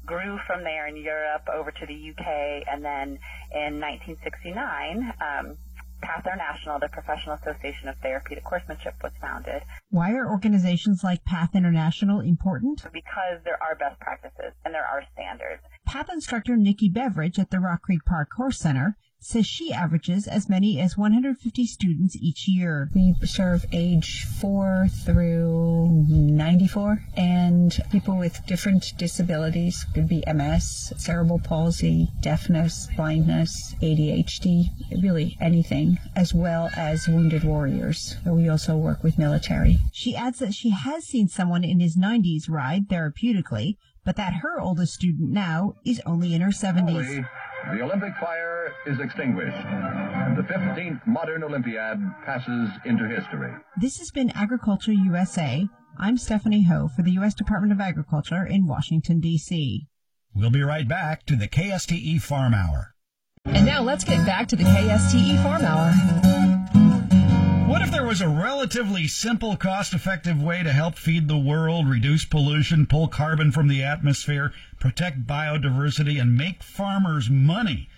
grew 0.06 0.38
from 0.46 0.64
there 0.64 0.86
in 0.86 0.96
Europe 0.96 1.46
over 1.52 1.70
to 1.70 1.86
the 1.86 2.10
UK, 2.10 2.26
and 2.70 2.84
then 2.84 3.18
in 3.52 3.80
1969, 3.80 5.12
um, 5.20 5.56
Path 6.02 6.26
International, 6.26 6.78
the 6.78 6.88
Professional 6.88 7.34
Association 7.36 7.88
of 7.88 7.96
Therapeutic 7.98 8.44
Horsemanship, 8.44 8.94
was 9.02 9.12
founded 9.20 9.62
Why 9.90 10.12
are 10.12 10.28
organizations 10.28 11.02
like 11.04 11.24
Path 11.24 11.54
International 11.54 12.20
important? 12.20 12.82
because 12.92 13.40
there 13.44 13.58
are 13.62 13.74
best 13.76 14.00
practices 14.00 14.52
and 14.64 14.74
there 14.74 14.86
are 14.86 15.02
standards. 15.12 15.62
Path 15.86 16.08
instructor 16.12 16.56
Nikki 16.56 16.88
Beveridge 16.88 17.38
at 17.38 17.50
the 17.50 17.60
Rock 17.60 17.82
Creek 17.82 18.04
Park 18.06 18.28
Horse 18.36 18.58
Center 18.58 18.96
says 19.20 19.46
she 19.46 19.72
averages 19.72 20.26
as 20.26 20.48
many 20.48 20.80
as 20.80 20.96
150 20.96 21.66
students 21.66 22.16
each 22.16 22.48
year. 22.48 22.88
We 22.94 23.14
serve 23.24 23.66
age 23.72 24.24
4 24.40 24.88
through 25.04 26.06
94 26.08 27.04
and 27.16 27.78
people 27.92 28.16
with 28.16 28.44
different 28.46 28.92
disabilities 28.96 29.84
could 29.94 30.08
be 30.08 30.24
MS, 30.26 30.92
cerebral 30.96 31.38
palsy, 31.38 32.08
deafness, 32.20 32.88
blindness, 32.96 33.74
ADHD, 33.82 34.66
really 35.02 35.36
anything, 35.40 35.98
as 36.16 36.34
well 36.34 36.70
as 36.76 37.08
wounded 37.08 37.44
warriors. 37.44 38.16
We 38.24 38.48
also 38.48 38.76
work 38.76 39.02
with 39.02 39.18
military. 39.18 39.78
She 39.92 40.16
adds 40.16 40.38
that 40.38 40.54
she 40.54 40.70
has 40.70 41.04
seen 41.04 41.28
someone 41.28 41.64
in 41.64 41.80
his 41.80 41.96
90s 41.96 42.48
ride 42.48 42.88
therapeutically, 42.88 43.76
but 44.04 44.16
that 44.16 44.40
her 44.42 44.60
oldest 44.60 44.94
student 44.94 45.30
now 45.30 45.74
is 45.84 46.00
only 46.06 46.34
in 46.34 46.40
her 46.40 46.50
70s. 46.50 47.28
The 47.72 47.82
Olympic 47.82 48.16
fire 48.16 48.72
is 48.86 48.98
extinguished, 49.00 49.56
and 49.56 50.36
the 50.36 50.42
15th 50.42 51.06
modern 51.06 51.44
Olympiad 51.44 51.98
passes 52.24 52.68
into 52.84 53.06
history. 53.06 53.52
This 53.80 53.98
has 53.98 54.10
been 54.10 54.30
Agriculture 54.30 54.92
USA. 54.92 55.68
I'm 55.98 56.16
Stephanie 56.16 56.64
Ho 56.64 56.88
for 56.88 57.02
the 57.02 57.12
U.S. 57.12 57.34
Department 57.34 57.72
of 57.72 57.80
Agriculture 57.80 58.44
in 58.44 58.66
Washington, 58.66 59.20
D.C. 59.20 59.86
We'll 60.34 60.50
be 60.50 60.62
right 60.62 60.88
back 60.88 61.26
to 61.26 61.36
the 61.36 61.48
KSTE 61.48 62.20
Farm 62.22 62.54
Hour. 62.54 62.94
And 63.44 63.66
now 63.66 63.82
let's 63.82 64.04
get 64.04 64.26
back 64.26 64.48
to 64.48 64.56
the 64.56 64.64
KSTE 64.64 65.42
Farm 65.42 65.62
Hour. 65.62 66.39
What 67.70 67.82
if 67.82 67.92
there 67.92 68.04
was 68.04 68.20
a 68.20 68.28
relatively 68.28 69.06
simple, 69.06 69.56
cost 69.56 69.94
effective 69.94 70.42
way 70.42 70.64
to 70.64 70.72
help 70.72 70.96
feed 70.96 71.28
the 71.28 71.38
world, 71.38 71.88
reduce 71.88 72.24
pollution, 72.24 72.84
pull 72.84 73.06
carbon 73.06 73.52
from 73.52 73.68
the 73.68 73.80
atmosphere, 73.80 74.52
protect 74.80 75.24
biodiversity, 75.24 76.20
and 76.20 76.36
make 76.36 76.64
farmers 76.64 77.30
money? 77.30 77.88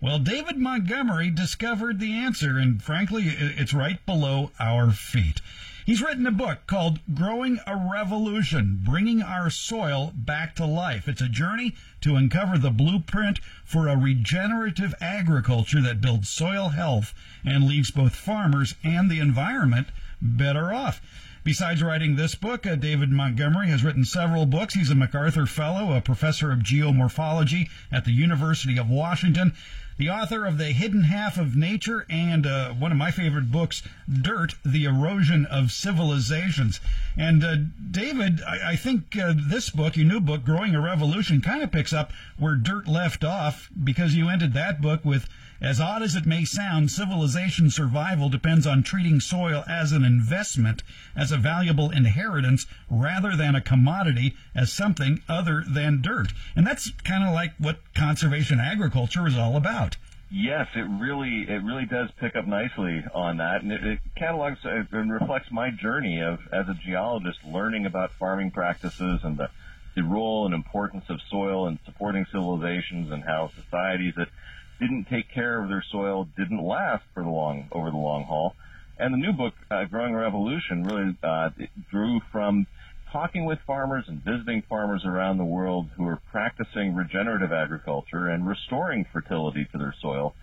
Well, 0.00 0.20
David 0.20 0.58
Montgomery 0.58 1.30
discovered 1.30 1.98
the 1.98 2.12
answer, 2.12 2.56
and 2.56 2.80
frankly, 2.80 3.24
it's 3.26 3.74
right 3.74 3.98
below 4.06 4.52
our 4.60 4.92
feet. 4.92 5.40
He's 5.86 6.02
written 6.02 6.26
a 6.26 6.32
book 6.32 6.66
called 6.66 6.98
Growing 7.14 7.60
a 7.64 7.76
Revolution 7.76 8.80
Bringing 8.82 9.22
Our 9.22 9.50
Soil 9.50 10.12
Back 10.16 10.56
to 10.56 10.66
Life. 10.66 11.06
It's 11.06 11.20
a 11.20 11.28
journey 11.28 11.76
to 12.00 12.16
uncover 12.16 12.58
the 12.58 12.72
blueprint 12.72 13.38
for 13.64 13.86
a 13.86 13.96
regenerative 13.96 14.96
agriculture 15.00 15.80
that 15.82 16.00
builds 16.00 16.28
soil 16.28 16.70
health 16.70 17.14
and 17.44 17.68
leaves 17.68 17.92
both 17.92 18.16
farmers 18.16 18.74
and 18.82 19.08
the 19.08 19.20
environment 19.20 19.86
better 20.20 20.74
off. 20.74 21.00
Besides 21.44 21.84
writing 21.84 22.16
this 22.16 22.34
book, 22.34 22.66
uh, 22.66 22.74
David 22.74 23.12
Montgomery 23.12 23.68
has 23.68 23.84
written 23.84 24.04
several 24.04 24.44
books. 24.44 24.74
He's 24.74 24.90
a 24.90 24.96
MacArthur 24.96 25.46
Fellow, 25.46 25.96
a 25.96 26.00
professor 26.00 26.50
of 26.50 26.64
geomorphology 26.64 27.68
at 27.92 28.04
the 28.04 28.10
University 28.10 28.76
of 28.76 28.90
Washington, 28.90 29.52
the 29.98 30.10
author 30.10 30.44
of 30.44 30.58
The 30.58 30.72
Hidden 30.72 31.04
Half 31.04 31.38
of 31.38 31.56
Nature, 31.56 32.04
and 32.10 32.46
uh, 32.46 32.70
one 32.70 32.92
of 32.92 32.98
my 32.98 33.10
favorite 33.10 33.50
books, 33.50 33.82
Dirt, 34.10 34.54
The 34.64 34.84
Erosion 34.84 35.46
of 35.46 35.72
Civilizations. 35.72 36.80
And 37.16 37.42
uh, 37.42 37.56
David, 37.90 38.42
I, 38.42 38.72
I 38.72 38.76
think 38.76 39.16
uh, 39.16 39.32
this 39.36 39.70
book, 39.70 39.96
your 39.96 40.06
new 40.06 40.20
book, 40.20 40.44
Growing 40.44 40.74
a 40.74 40.80
Revolution, 40.80 41.40
kind 41.40 41.62
of 41.62 41.72
picks 41.72 41.92
up 41.92 42.12
where 42.38 42.56
Dirt 42.56 42.86
left 42.86 43.24
off 43.24 43.70
because 43.82 44.14
you 44.14 44.28
ended 44.28 44.52
that 44.52 44.82
book 44.82 45.04
with 45.04 45.28
as 45.60 45.80
odd 45.80 46.02
as 46.02 46.14
it 46.14 46.26
may 46.26 46.44
sound, 46.44 46.90
civilization 46.90 47.70
survival 47.70 48.28
depends 48.28 48.66
on 48.66 48.82
treating 48.82 49.20
soil 49.20 49.64
as 49.68 49.92
an 49.92 50.04
investment, 50.04 50.82
as 51.16 51.32
a 51.32 51.36
valuable 51.36 51.90
inheritance, 51.90 52.66
rather 52.90 53.34
than 53.36 53.54
a 53.54 53.60
commodity, 53.60 54.34
as 54.54 54.72
something 54.72 55.22
other 55.28 55.64
than 55.66 56.02
dirt. 56.02 56.32
And 56.54 56.66
that's 56.66 56.90
kind 57.04 57.24
of 57.24 57.32
like 57.32 57.54
what 57.58 57.78
conservation 57.94 58.60
agriculture 58.60 59.26
is 59.26 59.36
all 59.36 59.56
about. 59.56 59.96
Yes, 60.30 60.66
it 60.74 60.86
really 61.00 61.48
it 61.48 61.62
really 61.62 61.86
does 61.86 62.10
pick 62.18 62.34
up 62.34 62.48
nicely 62.48 63.04
on 63.14 63.36
that, 63.36 63.62
and 63.62 63.70
it, 63.70 63.84
it 63.84 63.98
catalogs 64.16 64.58
uh, 64.64 64.82
and 64.90 65.12
reflects 65.12 65.52
my 65.52 65.70
journey 65.70 66.20
of 66.20 66.40
as 66.52 66.68
a 66.68 66.74
geologist 66.74 67.38
learning 67.44 67.86
about 67.86 68.10
farming 68.12 68.50
practices 68.50 69.20
and 69.22 69.38
the, 69.38 69.48
the 69.94 70.02
role 70.02 70.44
and 70.44 70.52
importance 70.52 71.04
of 71.10 71.20
soil 71.30 71.68
and 71.68 71.78
supporting 71.84 72.26
civilizations 72.32 73.12
and 73.12 73.22
how 73.22 73.50
societies 73.54 74.14
that 74.16 74.28
didn't 74.78 75.06
take 75.06 75.30
care 75.32 75.62
of 75.62 75.68
their 75.68 75.84
soil 75.90 76.28
didn't 76.36 76.62
last 76.62 77.04
for 77.14 77.22
the 77.22 77.28
long 77.28 77.68
over 77.72 77.90
the 77.90 77.96
long 77.96 78.24
haul. 78.24 78.54
And 78.98 79.12
the 79.12 79.18
new 79.18 79.32
book, 79.32 79.54
uh, 79.70 79.84
Growing 79.84 80.14
a 80.14 80.18
Revolution, 80.18 80.84
really 80.84 81.16
uh, 81.22 81.50
drew 81.90 82.20
from 82.32 82.66
talking 83.12 83.44
with 83.44 83.58
farmers 83.66 84.04
and 84.08 84.22
visiting 84.22 84.62
farmers 84.68 85.04
around 85.04 85.38
the 85.38 85.44
world 85.44 85.88
who 85.96 86.06
are 86.06 86.20
practicing 86.30 86.94
regenerative 86.94 87.52
agriculture 87.52 88.28
and 88.28 88.46
restoring 88.46 89.06
fertility 89.12 89.66
to 89.72 89.78
their 89.78 89.94
soil. 90.00 90.34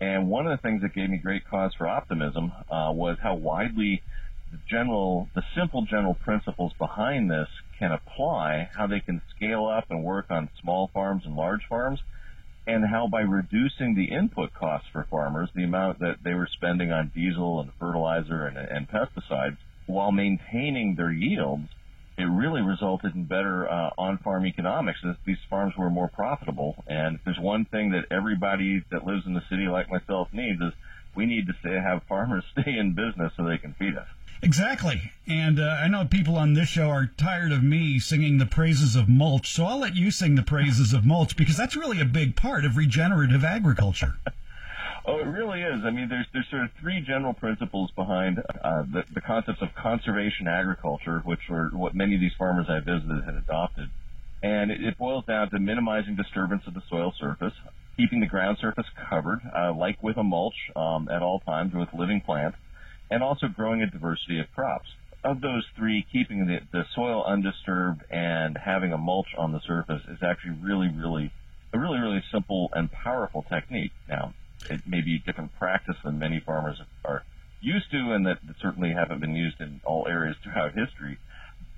And 0.00 0.28
one 0.28 0.46
of 0.46 0.56
the 0.56 0.62
things 0.62 0.82
that 0.82 0.94
gave 0.94 1.10
me 1.10 1.18
great 1.18 1.46
cause 1.46 1.72
for 1.74 1.86
optimism 1.86 2.52
uh, 2.70 2.92
was 2.92 3.18
how 3.22 3.34
widely 3.34 4.02
the 4.50 4.58
general, 4.68 5.28
the 5.34 5.42
simple 5.54 5.82
general 5.82 6.14
principles 6.14 6.72
behind 6.78 7.30
this 7.30 7.48
can 7.78 7.92
apply, 7.92 8.70
how 8.76 8.86
they 8.86 9.00
can 9.00 9.20
scale 9.36 9.66
up 9.66 9.84
and 9.90 10.02
work 10.02 10.26
on 10.30 10.48
small 10.60 10.90
farms 10.94 11.24
and 11.24 11.36
large 11.36 11.66
farms, 11.68 12.00
and 12.68 12.84
how 12.84 13.08
by 13.08 13.22
reducing 13.22 13.94
the 13.94 14.14
input 14.14 14.52
costs 14.52 14.88
for 14.92 15.06
farmers, 15.10 15.48
the 15.54 15.64
amount 15.64 16.00
that 16.00 16.16
they 16.22 16.34
were 16.34 16.48
spending 16.52 16.92
on 16.92 17.10
diesel 17.14 17.60
and 17.60 17.70
fertilizer 17.80 18.44
and, 18.44 18.58
and 18.58 18.86
pesticides, 18.88 19.56
while 19.86 20.12
maintaining 20.12 20.94
their 20.94 21.10
yields, 21.10 21.66
it 22.18 22.24
really 22.24 22.60
resulted 22.60 23.14
in 23.14 23.24
better 23.24 23.66
uh, 23.66 23.90
on-farm 23.96 24.44
economics. 24.44 24.98
These 25.24 25.38
farms 25.48 25.74
were 25.78 25.88
more 25.88 26.08
profitable, 26.08 26.84
and 26.86 27.16
if 27.16 27.24
there's 27.24 27.38
one 27.40 27.64
thing 27.64 27.92
that 27.92 28.04
everybody 28.14 28.84
that 28.90 29.06
lives 29.06 29.22
in 29.24 29.32
the 29.32 29.42
city 29.48 29.66
like 29.66 29.88
myself 29.90 30.28
needs 30.32 30.60
is 30.60 30.72
we 31.16 31.24
need 31.24 31.46
to 31.46 31.54
stay, 31.60 31.72
have 31.72 32.02
farmers 32.06 32.44
stay 32.52 32.76
in 32.76 32.94
business 32.94 33.32
so 33.36 33.44
they 33.44 33.56
can 33.56 33.74
feed 33.78 33.96
us. 33.96 34.08
Exactly. 34.42 35.12
And 35.26 35.58
uh, 35.58 35.78
I 35.82 35.88
know 35.88 36.04
people 36.04 36.36
on 36.36 36.54
this 36.54 36.68
show 36.68 36.88
are 36.88 37.06
tired 37.16 37.52
of 37.52 37.62
me 37.62 37.98
singing 37.98 38.38
the 38.38 38.46
praises 38.46 38.94
of 38.94 39.08
mulch, 39.08 39.52
so 39.52 39.64
I'll 39.64 39.78
let 39.80 39.96
you 39.96 40.10
sing 40.10 40.36
the 40.36 40.42
praises 40.42 40.92
of 40.92 41.04
mulch 41.04 41.36
because 41.36 41.56
that's 41.56 41.76
really 41.76 42.00
a 42.00 42.04
big 42.04 42.36
part 42.36 42.64
of 42.64 42.76
regenerative 42.76 43.44
agriculture. 43.44 44.16
Oh, 45.04 45.18
it 45.18 45.26
really 45.26 45.62
is. 45.62 45.84
I 45.84 45.90
mean, 45.90 46.08
there's 46.08 46.26
there's 46.34 46.48
sort 46.50 46.64
of 46.64 46.70
three 46.80 47.00
general 47.00 47.32
principles 47.32 47.90
behind 47.92 48.42
uh, 48.62 48.82
the, 48.82 49.04
the 49.12 49.22
concepts 49.22 49.62
of 49.62 49.74
conservation 49.74 50.46
agriculture, 50.46 51.20
which 51.24 51.48
were 51.48 51.70
what 51.72 51.94
many 51.94 52.14
of 52.14 52.20
these 52.20 52.34
farmers 52.38 52.66
I 52.68 52.80
visited 52.80 53.24
had 53.24 53.34
adopted. 53.34 53.88
And 54.42 54.70
it, 54.70 54.84
it 54.84 54.98
boils 54.98 55.24
down 55.24 55.50
to 55.50 55.58
minimizing 55.58 56.14
disturbance 56.14 56.62
of 56.66 56.74
the 56.74 56.82
soil 56.90 57.14
surface, 57.18 57.54
keeping 57.96 58.20
the 58.20 58.26
ground 58.26 58.58
surface 58.60 58.86
covered, 59.08 59.40
uh, 59.56 59.72
like 59.72 60.02
with 60.02 60.18
a 60.18 60.22
mulch 60.22 60.70
um, 60.76 61.08
at 61.08 61.22
all 61.22 61.40
times 61.40 61.72
with 61.72 61.88
living 61.94 62.20
plants, 62.20 62.58
and 63.10 63.22
also 63.22 63.48
growing 63.48 63.82
a 63.82 63.86
diversity 63.90 64.38
of 64.38 64.46
crops. 64.54 64.88
Of 65.24 65.40
those 65.40 65.64
three, 65.76 66.06
keeping 66.12 66.46
the, 66.46 66.60
the 66.72 66.84
soil 66.94 67.24
undisturbed 67.24 68.02
and 68.10 68.56
having 68.56 68.92
a 68.92 68.98
mulch 68.98 69.28
on 69.36 69.52
the 69.52 69.60
surface 69.66 70.02
is 70.08 70.22
actually 70.22 70.56
really, 70.62 70.88
really, 70.88 71.32
a 71.72 71.78
really, 71.78 71.98
really 71.98 72.22
simple 72.32 72.70
and 72.72 72.90
powerful 72.90 73.44
technique. 73.48 73.92
Now, 74.08 74.34
it 74.70 74.86
may 74.86 75.00
be 75.00 75.16
a 75.16 75.26
different 75.26 75.58
practice 75.58 75.96
than 76.04 76.18
many 76.18 76.40
farmers 76.40 76.80
are 77.04 77.24
used 77.60 77.90
to 77.90 78.12
and 78.12 78.26
that 78.26 78.38
certainly 78.60 78.92
haven't 78.92 79.20
been 79.20 79.34
used 79.34 79.60
in 79.60 79.80
all 79.84 80.06
areas 80.08 80.36
throughout 80.42 80.74
history. 80.74 81.18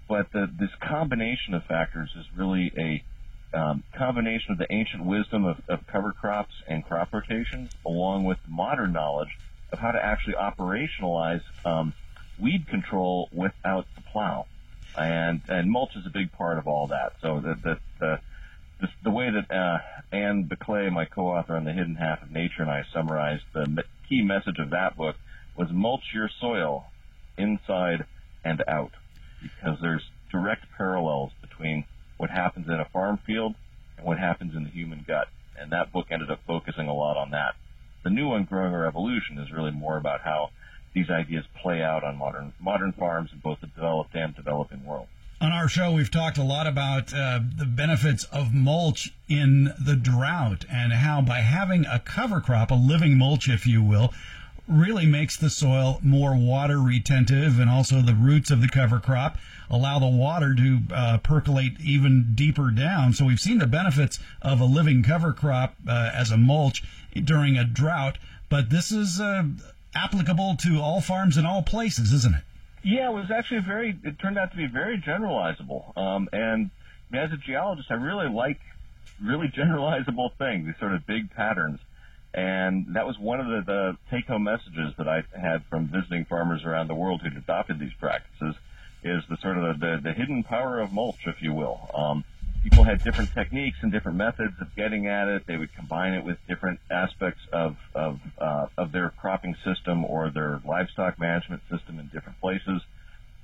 But 0.09 0.33
the, 0.33 0.51
this 0.59 0.71
combination 0.83 1.55
of 1.55 1.65
factors 1.65 2.11
is 2.19 2.27
really 2.37 2.73
a 2.77 3.03
um, 3.57 3.83
combination 3.97 4.53
of 4.53 4.59
the 4.59 4.73
ancient 4.73 5.05
wisdom 5.05 5.45
of, 5.45 5.57
of 5.69 5.87
cover 5.87 6.13
crops 6.13 6.53
and 6.69 6.85
crop 6.85 7.13
rotations 7.13 7.71
along 7.87 8.25
with 8.25 8.39
modern 8.47 8.93
knowledge 8.93 9.31
of 9.73 9.79
how 9.79 9.93
to 9.93 10.05
actually 10.05 10.35
operationalize 10.35 11.43
um, 11.65 11.93
weed 12.39 12.67
control 12.69 13.29
without 13.33 13.87
the 13.95 14.03
plow. 14.03 14.47
And, 14.99 15.41
and 15.49 15.71
mulch 15.71 15.95
is 15.97 16.07
a 16.07 16.11
big 16.11 16.33
part 16.33 16.59
of 16.59 16.67
all 16.67 16.89
that. 16.89 17.13
So 17.23 17.41
that, 17.41 17.63
the, 18.81 18.89
the 19.03 19.11
way 19.11 19.31
that 19.31 19.51
uh, 19.51 19.79
Anne 20.13 20.45
Biklé, 20.45 20.91
my 20.91 21.05
co-author 21.05 21.57
on 21.57 21.65
The 21.65 21.73
Hidden 21.73 21.97
Half 21.97 22.23
of 22.23 22.31
Nature, 22.31 22.63
and 22.63 22.71
I 22.71 22.85
summarized 22.93 23.45
the 23.53 23.85
key 24.09 24.23
message 24.23 24.59
of 24.59 24.71
that 24.71 24.97
book 24.97 25.17
was 25.57 25.69
mulch 25.71 26.13
your 26.13 26.29
soil 26.41 26.87
inside 27.37 28.07
and 28.45 28.63
out 28.67 28.93
because 29.43 29.79
there's 29.81 30.03
direct 30.31 30.65
parallels 30.77 31.33
between 31.41 31.85
what 32.17 32.31
happens 32.31 32.69
in 32.69 32.75
a 32.75 32.85
farm 32.87 33.19
field 33.27 33.55
and 33.97 34.07
what 34.07 34.19
happens 34.19 34.55
in 34.55 34.65
the 34.65 34.71
human 34.71 35.05
gut. 35.07 35.29
And 35.59 35.73
that 35.73 35.93
book 35.93 36.07
ended 36.11 36.31
up 36.31 36.41
focusing 36.47 36.89
a 36.89 36.95
lot 36.95 37.17
on 37.17 37.31
that. 37.33 37.55
The 38.03 38.11
new 38.11 38.29
one, 38.29 38.45
Growing 38.45 38.75
a 38.75 38.79
Revolution, 38.79 39.39
is 39.39 39.53
really 39.53 39.71
more 39.71 39.97
about 39.97 40.23
how 40.23 40.51
these 40.95 41.11
ideas 41.11 41.45
play 41.63 41.83
out 41.83 42.03
on 42.03 42.17
modern 42.17 42.53
modern 42.59 42.93
farms 42.93 43.31
in 43.33 43.39
both 43.39 43.61
the 43.61 43.67
developed 43.69 44.15
and 44.15 44.35
developing 44.35 44.85
world. 44.85 45.07
On 45.41 45.53
our 45.53 45.69
show, 45.69 45.93
we've 45.93 46.11
talked 46.11 46.37
a 46.37 46.43
lot 46.43 46.67
about 46.67 47.15
uh, 47.15 47.41
the 47.57 47.65
benefits 47.65 48.25
of 48.25 48.53
mulch 48.53 49.13
in 49.29 49.73
the 49.79 49.97
drought 49.97 50.67
and 50.71 50.93
how 50.93 51.23
by 51.23 51.39
having 51.39 51.87
a 51.87 51.99
cover 51.99 52.41
crop, 52.41 52.71
a 52.71 52.75
living 52.75 53.17
mulch, 53.17 53.49
if 53.49 53.67
you 53.67 53.83
will, 53.83 54.13
really 54.71 55.07
makes 55.07 55.37
the 55.37 55.51
soil 55.51 55.99
more 56.03 56.37
water 56.37 56.81
retentive 56.81 57.59
and 57.59 57.69
also 57.69 58.01
the 58.01 58.15
roots 58.15 58.51
of 58.51 58.61
the 58.61 58.69
cover 58.69 59.01
crop 59.01 59.37
allow 59.69 59.99
the 59.99 60.07
water 60.07 60.55
to 60.55 60.81
uh, 60.93 61.19
percolate 61.19 61.81
even 61.81 62.33
deeper 62.35 62.71
down. 62.71 63.13
So 63.13 63.25
we've 63.25 63.41
seen 63.41 63.59
the 63.59 63.67
benefits 63.67 64.19
of 64.43 64.61
a 64.61 64.65
living 64.65 65.03
cover 65.03 65.33
crop 65.33 65.75
uh, 65.89 66.11
as 66.15 66.31
a 66.31 66.37
mulch 66.37 66.83
during 67.25 67.57
a 67.57 67.65
drought, 67.65 68.19
but 68.49 68.71
this 68.71 68.91
is 68.91 69.21
uh, 69.21 69.45
applicable 69.95 70.57
to 70.63 70.81
all 70.81 71.01
farms 71.01 71.37
in 71.37 71.47
all 71.47 71.63
places, 71.63 72.13
isn't 72.13 72.35
it? 72.35 72.43
Yeah, 72.83 73.11
it 73.11 73.13
was 73.13 73.31
actually 73.31 73.61
very. 73.61 73.99
It 74.03 74.19
turned 74.19 74.39
out 74.39 74.53
to 74.53 74.57
be 74.57 74.67
very 74.67 74.99
generalizable. 74.99 75.97
Um, 75.99 76.29
and 76.33 76.71
as 77.13 77.31
a 77.31 77.37
geologist, 77.37 77.91
I 77.91 77.95
really 77.95 78.29
like 78.29 78.59
really 79.23 79.49
generalizable 79.57 80.31
things, 80.39 80.67
these 80.67 80.79
sort 80.79 80.95
of 80.95 81.07
big 81.07 81.31
patterns. 81.31 81.81
And 82.33 82.95
that 82.95 83.07
was 83.07 83.19
one 83.19 83.41
of 83.41 83.47
the, 83.47 83.63
the 83.67 83.97
take-home 84.11 84.45
messages 84.45 84.95
that 84.99 85.09
I 85.09 85.25
had 85.39 85.65
from 85.69 85.89
visiting 85.89 86.25
farmers 86.25 86.65
around 86.65 86.89
the 86.89 86.95
world 86.95 87.23
who'd 87.23 87.37
adopted 87.37 87.79
these 87.79 87.95
practices, 87.99 88.55
is 89.03 89.23
the 89.29 89.37
sort 89.39 89.59
of 89.59 89.81
the, 89.81 89.87
the, 89.87 90.01
the 90.03 90.13
hidden 90.13 90.45
power 90.45 90.81
of 90.81 90.93
mulch, 90.93 91.27
if 91.27 91.43
you 91.43 91.53
will. 91.53 91.91
Um, 91.95 92.25
people 92.63 92.85
had 92.85 93.03
different 93.03 93.33
techniques 93.33 93.79
and 93.83 93.91
different 93.91 94.19
methods 94.19 94.55
of 94.61 94.75
getting 94.77 95.07
at 95.07 95.29
it. 95.29 95.47
They 95.47 95.57
would 95.57 95.75
combine 95.75 96.13
it 96.13 96.25
with 96.25 96.39
different 96.47 96.81
aspects 96.91 97.41
of 97.53 97.77
of 97.95 98.21
uh, 98.39 98.67
of 98.77 98.93
their 98.93 99.11
cropping 99.11 99.57
system 99.65 100.05
or 100.05 100.31
their 100.31 100.61
livestock 100.67 101.19
management 101.19 101.63
system 101.71 101.99
in 101.99 102.09
different 102.09 102.41
places. 102.41 102.83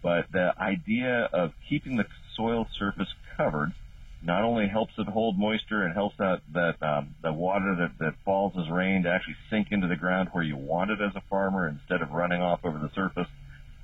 But 0.03 0.31
the 0.31 0.55
idea 0.61 1.29
of 1.33 1.53
keeping 1.69 1.97
the 1.97 2.07
soil 2.37 2.69
surface 2.79 3.13
covered 3.37 3.73
not 4.23 4.43
only 4.43 4.67
helps 4.69 4.93
it 4.99 5.07
hold 5.07 5.39
moisture 5.39 5.83
and 5.83 5.95
helps 5.95 6.17
that 6.19 6.41
that 6.53 6.83
um, 6.83 7.15
the 7.23 7.33
water 7.33 7.77
that 7.77 7.99
that 7.99 8.15
falls 8.25 8.53
as 8.59 8.69
rain 8.71 9.03
to 9.03 9.11
actually 9.11 9.37
sink 9.51 9.69
into 9.71 9.87
the 9.87 9.97
ground 9.97 10.31
where 10.33 10.45
you 10.45 10.57
want 10.57 10.91
it 10.91 11.01
as 11.01 11.15
a 11.15 11.23
farmer 11.29 11.69
instead 11.69 12.03
of 12.03 12.11
running 12.11 12.41
off 12.41 12.61
over 12.65 12.79
the 12.79 12.91
surface, 12.95 13.29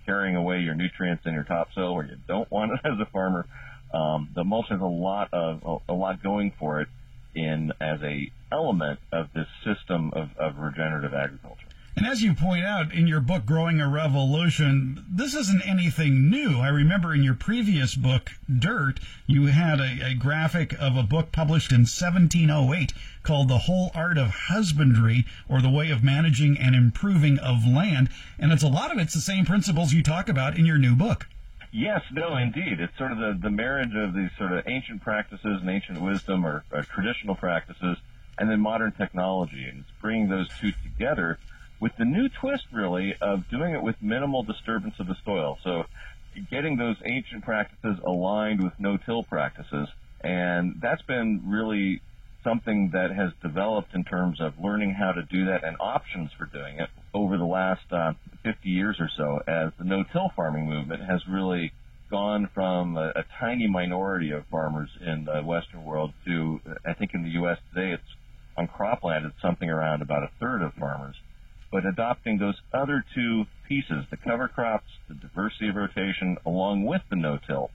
carrying 0.06 0.36
away 0.36 0.60
your 0.60 0.74
nutrients 0.74 1.24
in 1.26 1.34
your 1.34 1.44
topsoil 1.44 1.94
where 1.94 2.06
you 2.06 2.16
don't 2.26 2.50
want 2.50 2.72
it 2.72 2.80
as 2.84 2.98
a 3.00 3.06
farmer. 3.06 3.46
Um, 3.92 4.30
the 4.34 4.42
mulch 4.42 4.68
has 4.70 4.80
a 4.80 4.84
lot 4.84 5.28
of 5.32 5.62
a, 5.88 5.92
a 5.92 5.94
lot 5.94 6.22
going 6.22 6.52
for 6.58 6.80
it 6.80 6.88
in 7.34 7.72
as 7.80 8.00
a 8.02 8.30
element 8.50 9.00
of 9.10 9.28
this 9.34 9.48
system 9.64 10.12
of, 10.14 10.30
of 10.38 10.58
regenerative 10.58 11.14
agriculture. 11.14 11.66
And 11.94 12.06
as 12.06 12.22
you 12.22 12.32
point 12.32 12.64
out 12.64 12.94
in 12.94 13.06
your 13.06 13.20
book, 13.20 13.44
Growing 13.44 13.78
a 13.78 13.86
Revolution, 13.86 15.04
this 15.10 15.34
isn't 15.34 15.68
anything 15.68 16.30
new. 16.30 16.58
I 16.58 16.68
remember 16.68 17.12
in 17.12 17.22
your 17.22 17.34
previous 17.34 17.94
book, 17.94 18.32
Dirt, 18.48 18.98
you 19.26 19.46
had 19.46 19.78
a, 19.78 20.12
a, 20.12 20.14
graphic 20.14 20.72
of 20.80 20.96
a 20.96 21.02
book 21.02 21.32
published 21.32 21.70
in 21.70 21.80
1708 21.80 22.94
called 23.22 23.48
The 23.48 23.58
Whole 23.58 23.90
Art 23.94 24.16
of 24.16 24.30
Husbandry, 24.48 25.26
or 25.50 25.60
The 25.60 25.68
Way 25.68 25.90
of 25.90 26.02
Managing 26.02 26.56
and 26.58 26.74
Improving 26.74 27.38
of 27.38 27.66
Land. 27.66 28.08
And 28.38 28.52
it's 28.52 28.62
a 28.62 28.68
lot 28.68 28.90
of 28.90 28.98
it's 28.98 29.14
the 29.14 29.20
same 29.20 29.44
principles 29.44 29.92
you 29.92 30.02
talk 30.02 30.30
about 30.30 30.56
in 30.56 30.64
your 30.64 30.78
new 30.78 30.96
book. 30.96 31.28
Yes, 31.72 32.00
no, 32.10 32.38
indeed. 32.38 32.80
It's 32.80 32.96
sort 32.96 33.12
of 33.12 33.18
the, 33.18 33.38
the 33.38 33.50
marriage 33.50 33.94
of 33.94 34.14
these 34.14 34.30
sort 34.38 34.52
of 34.52 34.66
ancient 34.66 35.02
practices 35.02 35.60
and 35.60 35.68
ancient 35.68 36.00
wisdom 36.00 36.46
or, 36.46 36.64
or 36.72 36.84
traditional 36.84 37.34
practices 37.34 37.98
and 38.38 38.48
then 38.48 38.60
modern 38.60 38.92
technology. 38.92 39.64
And 39.64 39.80
it's 39.80 40.00
bringing 40.00 40.30
those 40.30 40.48
two 40.58 40.72
together 40.82 41.38
with 41.82 41.92
the 41.98 42.04
new 42.04 42.28
twist, 42.28 42.62
really, 42.72 43.12
of 43.20 43.42
doing 43.50 43.74
it 43.74 43.82
with 43.82 43.96
minimal 44.00 44.44
disturbance 44.44 44.94
of 45.00 45.08
the 45.08 45.16
soil. 45.24 45.58
So 45.64 45.82
getting 46.48 46.76
those 46.76 46.94
ancient 47.04 47.44
practices 47.44 47.98
aligned 48.06 48.62
with 48.62 48.72
no-till 48.78 49.24
practices. 49.24 49.88
And 50.20 50.76
that's 50.80 51.02
been 51.02 51.42
really 51.44 52.00
something 52.44 52.90
that 52.92 53.10
has 53.10 53.32
developed 53.42 53.94
in 53.94 54.04
terms 54.04 54.40
of 54.40 54.54
learning 54.62 54.92
how 54.92 55.10
to 55.10 55.22
do 55.24 55.46
that 55.46 55.64
and 55.64 55.76
options 55.80 56.30
for 56.38 56.46
doing 56.46 56.78
it 56.78 56.88
over 57.12 57.36
the 57.36 57.44
last 57.44 57.92
uh, 57.92 58.12
50 58.44 58.68
years 58.68 58.96
or 59.00 59.10
so 59.16 59.40
as 59.48 59.72
the 59.76 59.84
no-till 59.84 60.30
farming 60.36 60.68
movement 60.68 61.02
has 61.02 61.26
really 61.28 61.72
gone 62.10 62.48
from 62.54 62.96
a, 62.96 63.08
a 63.16 63.24
tiny 63.40 63.66
minority 63.66 64.30
of 64.30 64.46
farmers 64.46 64.90
in 65.00 65.24
the 65.24 65.42
Western 65.42 65.84
world 65.84 66.12
to, 66.26 66.60
I 66.84 66.94
think 66.94 67.12
in 67.12 67.24
the 67.24 67.30
U.S. 67.30 67.58
today, 67.74 67.92
it's 67.92 68.16
on 68.56 68.68
cropland, 68.68 69.26
it's 69.26 69.42
something 69.42 69.68
around 69.68 70.00
about 70.00 70.22
a 70.22 70.30
third 70.38 70.62
of 70.62 70.74
farmers. 70.74 71.16
But 71.72 71.86
adopting 71.86 72.36
those 72.36 72.60
other 72.74 73.02
two 73.14 73.46
pieces, 73.66 74.04
the 74.10 74.18
cover 74.18 74.46
crops, 74.46 74.90
the 75.08 75.14
diversity 75.14 75.68
of 75.68 75.76
rotation, 75.76 76.36
along 76.44 76.84
with 76.84 77.00
the 77.08 77.16
no-till, 77.16 77.70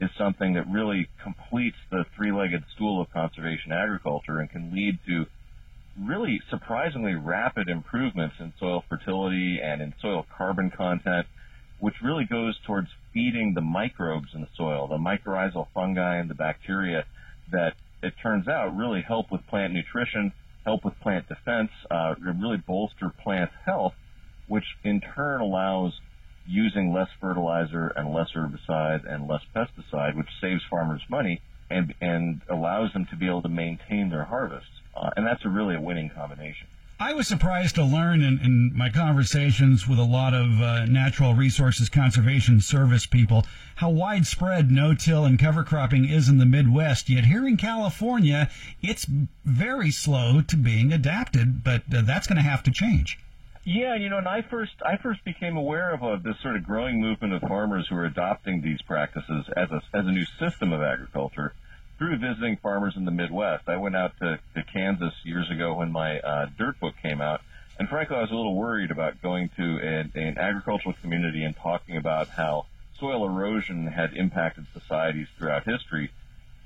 is 0.00 0.10
something 0.18 0.52
that 0.52 0.68
really 0.68 1.08
completes 1.22 1.78
the 1.90 2.04
three-legged 2.14 2.62
stool 2.74 3.00
of 3.00 3.10
conservation 3.10 3.72
agriculture 3.72 4.38
and 4.38 4.50
can 4.50 4.70
lead 4.70 4.98
to 5.06 5.26
really 5.98 6.40
surprisingly 6.50 7.14
rapid 7.14 7.68
improvements 7.68 8.36
in 8.38 8.52
soil 8.60 8.84
fertility 8.86 9.60
and 9.62 9.80
in 9.80 9.94
soil 10.00 10.26
carbon 10.36 10.70
content, 10.70 11.26
which 11.80 12.02
really 12.02 12.26
goes 12.26 12.58
towards 12.66 12.88
feeding 13.14 13.54
the 13.54 13.62
microbes 13.62 14.34
in 14.34 14.42
the 14.42 14.48
soil, 14.56 14.86
the 14.86 14.98
mycorrhizal 14.98 15.66
fungi 15.72 16.18
and 16.18 16.28
the 16.28 16.34
bacteria 16.34 17.06
that 17.50 17.74
it 18.02 18.12
turns 18.22 18.46
out 18.46 18.76
really 18.76 19.00
help 19.00 19.32
with 19.32 19.46
plant 19.46 19.72
nutrition, 19.72 20.32
help 20.68 20.84
with 20.84 21.00
plant 21.00 21.26
defense, 21.26 21.70
uh, 21.90 22.14
really 22.20 22.58
bolster 22.58 23.08
plant 23.24 23.50
health, 23.64 23.94
which 24.48 24.66
in 24.84 25.00
turn 25.00 25.40
allows 25.40 25.98
using 26.46 26.92
less 26.92 27.08
fertilizer 27.18 27.90
and 27.96 28.12
less 28.12 28.28
herbicide 28.36 29.10
and 29.10 29.26
less 29.26 29.40
pesticide, 29.56 30.14
which 30.14 30.28
saves 30.42 30.60
farmers 30.68 31.00
money 31.08 31.40
and, 31.70 31.94
and 32.02 32.42
allows 32.50 32.92
them 32.92 33.06
to 33.10 33.16
be 33.16 33.26
able 33.26 33.40
to 33.40 33.48
maintain 33.48 34.10
their 34.10 34.24
harvests. 34.24 34.68
Uh, 34.94 35.08
and 35.16 35.26
that's 35.26 35.42
a 35.46 35.48
really 35.48 35.74
a 35.74 35.80
winning 35.80 36.10
combination. 36.14 36.66
I 37.00 37.14
was 37.14 37.28
surprised 37.28 37.76
to 37.76 37.84
learn 37.84 38.22
in, 38.22 38.40
in 38.40 38.76
my 38.76 38.90
conversations 38.90 39.86
with 39.86 40.00
a 40.00 40.04
lot 40.04 40.34
of 40.34 40.60
uh, 40.60 40.84
natural 40.86 41.32
resources 41.32 41.88
conservation 41.88 42.60
service 42.60 43.06
people 43.06 43.46
how 43.76 43.90
widespread 43.90 44.72
no-till 44.72 45.24
and 45.24 45.38
cover 45.38 45.62
cropping 45.62 46.08
is 46.08 46.28
in 46.28 46.38
the 46.38 46.46
Midwest. 46.46 47.08
Yet 47.08 47.26
here 47.26 47.46
in 47.46 47.56
California, 47.56 48.50
it's 48.82 49.06
very 49.44 49.92
slow 49.92 50.40
to 50.40 50.56
being 50.56 50.92
adapted, 50.92 51.62
but 51.62 51.82
uh, 51.94 52.02
that's 52.02 52.26
going 52.26 52.42
to 52.42 52.42
have 52.42 52.64
to 52.64 52.72
change. 52.72 53.20
Yeah, 53.62 53.94
you 53.94 54.08
know, 54.08 54.18
and 54.18 54.26
I 54.26 54.42
first 54.42 54.72
I 54.84 54.96
first 54.96 55.24
became 55.24 55.56
aware 55.56 55.94
of 55.94 56.02
uh, 56.02 56.16
this 56.16 56.40
sort 56.42 56.56
of 56.56 56.64
growing 56.64 57.00
movement 57.00 57.32
of 57.32 57.42
farmers 57.42 57.86
who 57.88 57.96
are 57.96 58.06
adopting 58.06 58.60
these 58.60 58.82
practices 58.82 59.46
as 59.56 59.70
a 59.70 59.80
as 59.94 60.06
a 60.06 60.10
new 60.10 60.24
system 60.40 60.72
of 60.72 60.82
agriculture 60.82 61.52
through 61.98 62.16
visiting 62.16 62.56
farmers 62.56 62.94
in 62.96 63.04
the 63.04 63.10
Midwest. 63.10 63.68
I 63.68 63.76
went 63.76 63.96
out 63.96 64.12
to, 64.20 64.38
to 64.54 64.62
Kansas 64.62 65.12
years 65.24 65.50
ago 65.50 65.74
when 65.74 65.90
my 65.90 66.20
uh, 66.20 66.46
dirt 66.56 66.78
book 66.80 66.94
came 67.02 67.20
out, 67.20 67.42
and 67.78 67.88
frankly, 67.88 68.16
I 68.16 68.22
was 68.22 68.30
a 68.30 68.34
little 68.34 68.54
worried 68.54 68.90
about 68.90 69.20
going 69.20 69.50
to 69.56 69.62
an, 69.62 70.12
an 70.14 70.38
agricultural 70.38 70.94
community 71.00 71.44
and 71.44 71.56
talking 71.56 71.96
about 71.96 72.28
how 72.28 72.66
soil 72.98 73.24
erosion 73.24 73.86
had 73.86 74.14
impacted 74.14 74.66
societies 74.72 75.28
throughout 75.36 75.64
history. 75.64 76.10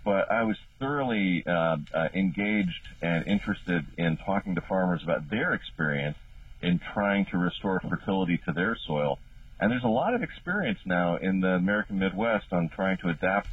But 0.04 0.30
I 0.30 0.42
was 0.42 0.56
thoroughly 0.78 1.44
uh, 1.46 1.76
uh, 1.94 2.08
engaged 2.14 2.88
and 3.00 3.26
interested 3.26 3.86
in 3.96 4.16
talking 4.16 4.54
to 4.56 4.60
farmers 4.60 5.02
about 5.02 5.30
their 5.30 5.52
experience 5.52 6.16
in 6.60 6.78
trying 6.78 7.26
to 7.26 7.38
restore 7.38 7.80
fertility 7.80 8.38
to 8.46 8.52
their 8.52 8.76
soil. 8.76 9.18
And 9.60 9.70
there's 9.70 9.84
a 9.84 9.88
lot 9.88 10.14
of 10.14 10.22
experience 10.22 10.78
now 10.84 11.16
in 11.16 11.40
the 11.40 11.54
American 11.54 11.98
Midwest 11.98 12.52
on 12.52 12.68
trying 12.68 12.96
to 12.98 13.10
adapt 13.10 13.48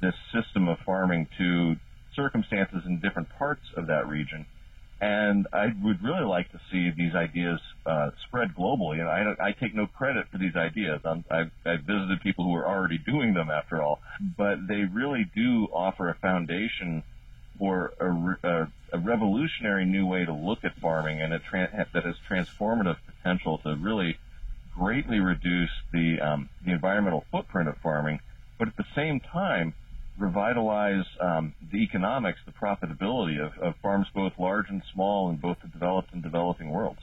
this 0.00 0.14
system 0.32 0.68
of 0.68 0.78
farming 0.80 1.28
to 1.38 1.76
circumstances 2.14 2.82
in 2.86 3.00
different 3.00 3.28
parts 3.38 3.62
of 3.76 3.86
that 3.86 4.08
region. 4.08 4.46
And 5.00 5.46
I 5.52 5.66
would 5.82 6.02
really 6.02 6.24
like 6.24 6.50
to 6.50 6.60
see 6.72 6.90
these 6.90 7.14
ideas 7.14 7.60
uh, 7.86 8.10
spread 8.26 8.56
globally. 8.56 8.98
And 8.98 9.08
I, 9.08 9.48
I 9.48 9.52
take 9.52 9.72
no 9.72 9.86
credit 9.86 10.26
for 10.32 10.38
these 10.38 10.56
ideas. 10.56 11.00
I've, 11.04 11.52
I've 11.64 11.82
visited 11.82 12.20
people 12.20 12.44
who 12.44 12.54
are 12.56 12.66
already 12.66 12.98
doing 12.98 13.34
them, 13.34 13.48
after 13.48 13.80
all. 13.80 14.00
But 14.36 14.66
they 14.66 14.82
really 14.82 15.30
do 15.36 15.68
offer 15.72 16.08
a 16.08 16.14
foundation 16.14 17.04
for 17.58 17.92
a, 18.00 18.48
a, 18.48 18.68
a 18.92 18.98
revolutionary 18.98 19.84
new 19.84 20.06
way 20.06 20.24
to 20.24 20.32
look 20.32 20.64
at 20.64 20.74
farming, 20.80 21.20
and 21.20 21.40
tra- 21.44 21.86
that 21.92 22.04
has 22.04 22.16
transformative 22.28 22.96
potential 23.06 23.58
to 23.58 23.76
really 23.76 24.18
greatly 24.76 25.18
reduce 25.20 25.70
the 25.92 26.20
um, 26.20 26.48
the 26.64 26.72
environmental 26.72 27.24
footprint 27.30 27.68
of 27.68 27.76
farming 27.78 28.20
but 28.58 28.68
at 28.68 28.76
the 28.76 28.86
same 28.94 29.20
time, 29.20 29.74
revitalize 30.18 31.04
um, 31.20 31.54
the 31.72 31.78
economics, 31.78 32.40
the 32.44 32.52
profitability 32.52 33.38
of, 33.44 33.56
of, 33.58 33.74
farms 33.82 34.08
both 34.14 34.32
large 34.38 34.68
and 34.68 34.82
small 34.92 35.30
in 35.30 35.36
both 35.36 35.58
the 35.62 35.68
developed 35.68 36.12
and 36.12 36.22
developing 36.22 36.70
worlds. 36.70 37.00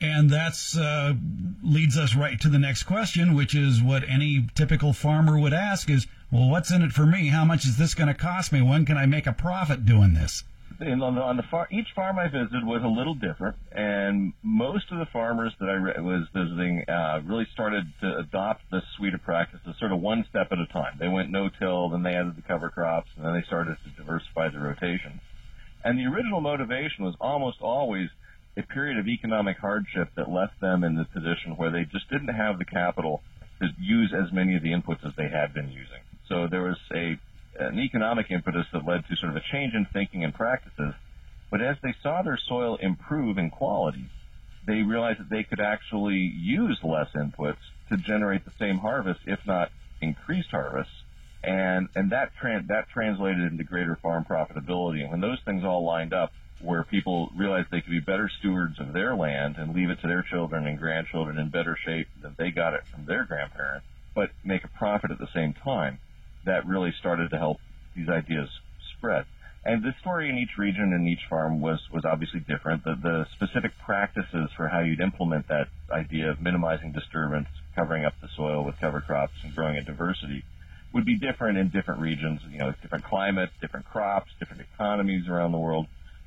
And 0.00 0.28
that's 0.30 0.76
uh, 0.76 1.14
leads 1.62 1.96
us 1.96 2.14
right 2.14 2.40
to 2.40 2.48
the 2.48 2.58
next 2.58 2.82
question, 2.84 3.34
which 3.34 3.54
is 3.54 3.82
what 3.82 4.08
any 4.08 4.48
typical 4.54 4.92
farmer 4.92 5.38
would 5.38 5.54
ask: 5.54 5.88
is, 5.88 6.06
well, 6.30 6.48
what's 6.48 6.72
in 6.72 6.82
it 6.82 6.92
for 6.92 7.06
me? 7.06 7.28
How 7.28 7.44
much 7.44 7.64
is 7.64 7.76
this 7.76 7.94
going 7.94 8.08
to 8.08 8.14
cost 8.14 8.52
me? 8.52 8.60
When 8.60 8.84
can 8.84 8.96
I 8.96 9.06
make 9.06 9.26
a 9.26 9.32
profit 9.32 9.86
doing 9.86 10.14
this? 10.14 10.44
On 10.80 11.14
the, 11.14 11.20
on 11.20 11.36
the 11.36 11.42
far, 11.50 11.68
each 11.70 11.88
farm 11.94 12.18
I 12.18 12.28
visited 12.28 12.64
was 12.64 12.82
a 12.84 12.88
little 12.88 13.14
different, 13.14 13.56
and 13.72 14.32
most 14.42 14.86
of 14.90 14.98
the 14.98 15.06
farmers 15.12 15.52
that 15.60 15.68
I 15.68 15.74
re- 15.74 16.00
was 16.00 16.26
visiting 16.34 16.84
uh, 16.88 17.20
really 17.24 17.46
started 17.52 17.84
to 18.00 18.18
adopt 18.18 18.62
this 18.70 18.82
suite 18.96 19.14
of 19.14 19.22
practices 19.22 19.74
sort 19.78 19.92
of 19.92 20.00
one 20.00 20.24
step 20.28 20.48
at 20.50 20.58
a 20.58 20.66
time. 20.72 20.96
They 20.98 21.08
went 21.08 21.30
no-till, 21.30 21.90
then 21.90 22.02
they 22.02 22.14
added 22.14 22.36
the 22.36 22.42
cover 22.42 22.70
crops, 22.70 23.10
and 23.16 23.24
then 23.24 23.34
they 23.34 23.46
started 23.46 23.76
to 23.84 24.02
diversify 24.02 24.48
the 24.48 24.58
rotation. 24.58 25.20
And 25.84 25.98
the 25.98 26.06
original 26.06 26.40
motivation 26.40 27.04
was 27.04 27.14
almost 27.20 27.58
always 27.60 28.08
a 28.56 28.62
period 28.62 28.98
of 28.98 29.08
economic 29.08 29.58
hardship 29.58 30.08
that 30.16 30.30
left 30.30 30.60
them 30.60 30.84
in 30.84 30.94
the 30.96 31.04
position 31.04 31.56
where 31.56 31.70
they 31.70 31.84
just 31.84 32.08
didn't 32.10 32.34
have 32.34 32.58
the 32.58 32.64
capital 32.64 33.22
to 33.60 33.68
use 33.80 34.12
as 34.14 34.32
many 34.32 34.56
of 34.56 34.62
the 34.62 34.70
inputs 34.70 35.04
as 35.06 35.12
they 35.16 35.28
had 35.28 35.52
been 35.52 35.68
using. 35.68 36.02
So 36.28 36.46
there 36.50 36.62
was 36.62 36.78
a 36.94 37.18
an 37.58 37.78
economic 37.78 38.30
impetus 38.30 38.66
that 38.72 38.86
led 38.86 39.06
to 39.08 39.16
sort 39.16 39.30
of 39.30 39.36
a 39.36 39.42
change 39.52 39.74
in 39.74 39.86
thinking 39.92 40.24
and 40.24 40.34
practices. 40.34 40.94
But 41.50 41.60
as 41.60 41.76
they 41.82 41.94
saw 42.02 42.22
their 42.22 42.38
soil 42.38 42.76
improve 42.76 43.38
in 43.38 43.50
quality, 43.50 44.10
they 44.66 44.82
realized 44.82 45.20
that 45.20 45.30
they 45.30 45.44
could 45.44 45.60
actually 45.60 46.16
use 46.16 46.78
less 46.82 47.08
inputs 47.14 47.58
to 47.90 47.96
generate 47.96 48.44
the 48.44 48.52
same 48.58 48.78
harvest, 48.78 49.20
if 49.26 49.38
not 49.46 49.70
increased 50.00 50.50
harvests. 50.50 50.92
And, 51.42 51.88
and 51.94 52.10
that, 52.10 52.32
that 52.42 52.88
translated 52.92 53.52
into 53.52 53.64
greater 53.64 53.96
farm 53.96 54.24
profitability. 54.24 55.02
And 55.02 55.10
when 55.10 55.20
those 55.20 55.40
things 55.44 55.62
all 55.64 55.84
lined 55.84 56.14
up, 56.14 56.32
where 56.60 56.82
people 56.84 57.30
realized 57.36 57.68
they 57.70 57.82
could 57.82 57.90
be 57.90 58.00
better 58.00 58.30
stewards 58.38 58.80
of 58.80 58.92
their 58.92 59.14
land 59.14 59.56
and 59.58 59.74
leave 59.74 59.90
it 59.90 60.00
to 60.00 60.06
their 60.06 60.22
children 60.22 60.66
and 60.66 60.78
grandchildren 60.78 61.38
in 61.38 61.50
better 61.50 61.76
shape 61.84 62.08
than 62.22 62.34
they 62.38 62.50
got 62.50 62.74
it 62.74 62.82
from 62.92 63.04
their 63.04 63.24
grandparents, 63.24 63.86
but 64.14 64.30
make 64.42 64.64
a 64.64 64.68
profit 64.68 65.10
at 65.10 65.18
the 65.18 65.28
same 65.34 65.52
time, 65.52 65.98
that 66.44 66.66
really 66.66 66.92
started 66.98 67.30
to 67.30 67.38
help 67.38 67.58
these 67.94 68.08
ideas 68.08 68.48
spread. 68.96 69.24
And 69.66 69.82
the 69.82 69.94
story 70.00 70.28
in 70.28 70.36
each 70.36 70.58
region 70.58 70.92
and 70.92 71.08
each 71.08 71.24
farm 71.28 71.60
was, 71.60 71.80
was 71.90 72.04
obviously 72.04 72.40
different. 72.40 72.84
The, 72.84 72.96
the 72.96 73.26
specific 73.32 73.72
practices 73.84 74.50
for 74.56 74.68
how 74.68 74.80
you'd 74.80 75.00
implement 75.00 75.48
that 75.48 75.68
idea 75.90 76.30
of 76.30 76.42
minimizing 76.42 76.92
disturbance, 76.92 77.48
covering 77.74 78.04
up 78.04 78.12
the 78.20 78.28
soil 78.36 78.62
with 78.62 78.78
cover 78.78 79.00
crops, 79.00 79.32
and 79.42 79.54
growing 79.54 79.76
a 79.76 79.82
diversity 79.82 80.44
would 80.92 81.06
be 81.06 81.16
different 81.18 81.56
in 81.56 81.70
different 81.70 82.02
regions. 82.02 82.42
You 82.50 82.58
know, 82.58 82.74
different 82.82 83.04
climates, 83.04 83.52
different 83.60 83.86
crops, 83.86 84.30
different 84.38 84.62
economies 84.74 85.28
around 85.28 85.52
the 85.52 85.58
world. 85.58 85.86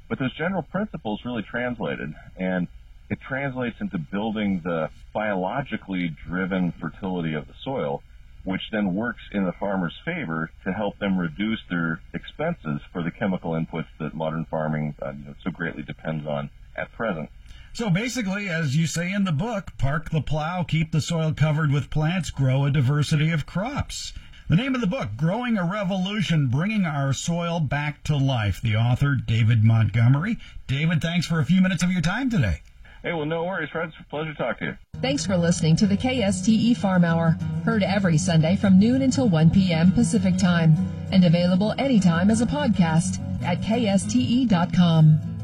But 0.09 0.18
those 0.18 0.34
general 0.34 0.63
principles 0.63 1.22
really 1.24 1.43
translated. 1.43 2.13
And 2.38 2.68
it 3.09 3.20
translates 3.22 3.80
into 3.80 3.99
building 3.99 4.61
the 4.63 4.89
biologically 5.13 6.09
driven 6.28 6.72
fertility 6.72 7.36
of 7.36 7.47
the 7.47 7.53
soil 7.63 8.01
which 8.43 8.61
then 8.71 8.95
works 8.95 9.21
in 9.31 9.45
the 9.45 9.51
farmer's 9.51 9.97
favor 10.05 10.51
to 10.63 10.71
help 10.71 10.97
them 10.99 11.17
reduce 11.17 11.59
their 11.69 12.01
expenses 12.13 12.81
for 12.91 13.03
the 13.03 13.11
chemical 13.11 13.51
inputs 13.51 13.88
that 13.99 14.13
modern 14.13 14.45
farming 14.45 14.95
uh, 15.01 15.11
you 15.11 15.25
know, 15.25 15.35
so 15.43 15.51
greatly 15.51 15.83
depends 15.83 16.25
on 16.25 16.49
at 16.75 16.91
present. 16.93 17.29
So 17.73 17.89
basically, 17.89 18.49
as 18.49 18.75
you 18.75 18.88
say 18.88 19.11
in 19.11 19.23
the 19.23 19.31
book, 19.31 19.77
park 19.77 20.09
the 20.09 20.21
plow, 20.21 20.63
keep 20.63 20.91
the 20.91 21.01
soil 21.01 21.33
covered 21.33 21.71
with 21.71 21.89
plants, 21.89 22.31
grow 22.31 22.65
a 22.65 22.71
diversity 22.71 23.29
of 23.31 23.45
crops. 23.45 24.13
The 24.49 24.55
name 24.55 24.75
of 24.75 24.81
the 24.81 24.88
book, 24.88 25.09
Growing 25.17 25.57
a 25.57 25.69
Revolution, 25.69 26.47
Bringing 26.47 26.85
Our 26.85 27.11
Soil 27.11 27.59
Back 27.59 28.03
to 28.05 28.15
Life. 28.15 28.61
The 28.61 28.77
author, 28.77 29.13
David 29.13 29.63
Montgomery. 29.63 30.38
David, 30.67 31.01
thanks 31.01 31.27
for 31.27 31.41
a 31.41 31.45
few 31.45 31.61
minutes 31.61 31.83
of 31.83 31.91
your 31.91 32.01
time 32.01 32.29
today. 32.29 32.61
Hey, 33.08 33.14
well, 33.14 33.26
no 33.26 33.45
worries, 33.45 33.70
Fred. 33.70 33.88
It's 33.88 33.95
a 34.01 34.10
pleasure 34.10 34.34
to 34.34 34.38
talk 34.38 34.60
to 34.60 34.66
you. 34.66 34.78
Thanks 35.01 35.26
for 35.26 35.38
listening 35.38 35.78
to 35.78 35.88
the 35.88 35.95
KSTE 35.95 36.76
Farm 36.76 37.05
Hour, 37.05 37.38
heard 37.64 37.82
every 37.82 38.18
Sunday 38.18 38.58
from 38.58 38.78
noon 38.78 39.01
until 39.01 39.30
1 39.30 39.49
p.m. 39.51 39.93
Pacific 39.93 40.36
Time, 40.38 40.76
and 41.14 41.24
available 41.24 41.74
anytime 41.78 42.30
as 42.30 42.41
a 42.41 42.45
podcast 42.45 43.24
at 43.45 43.62
kste.com. 43.62 45.36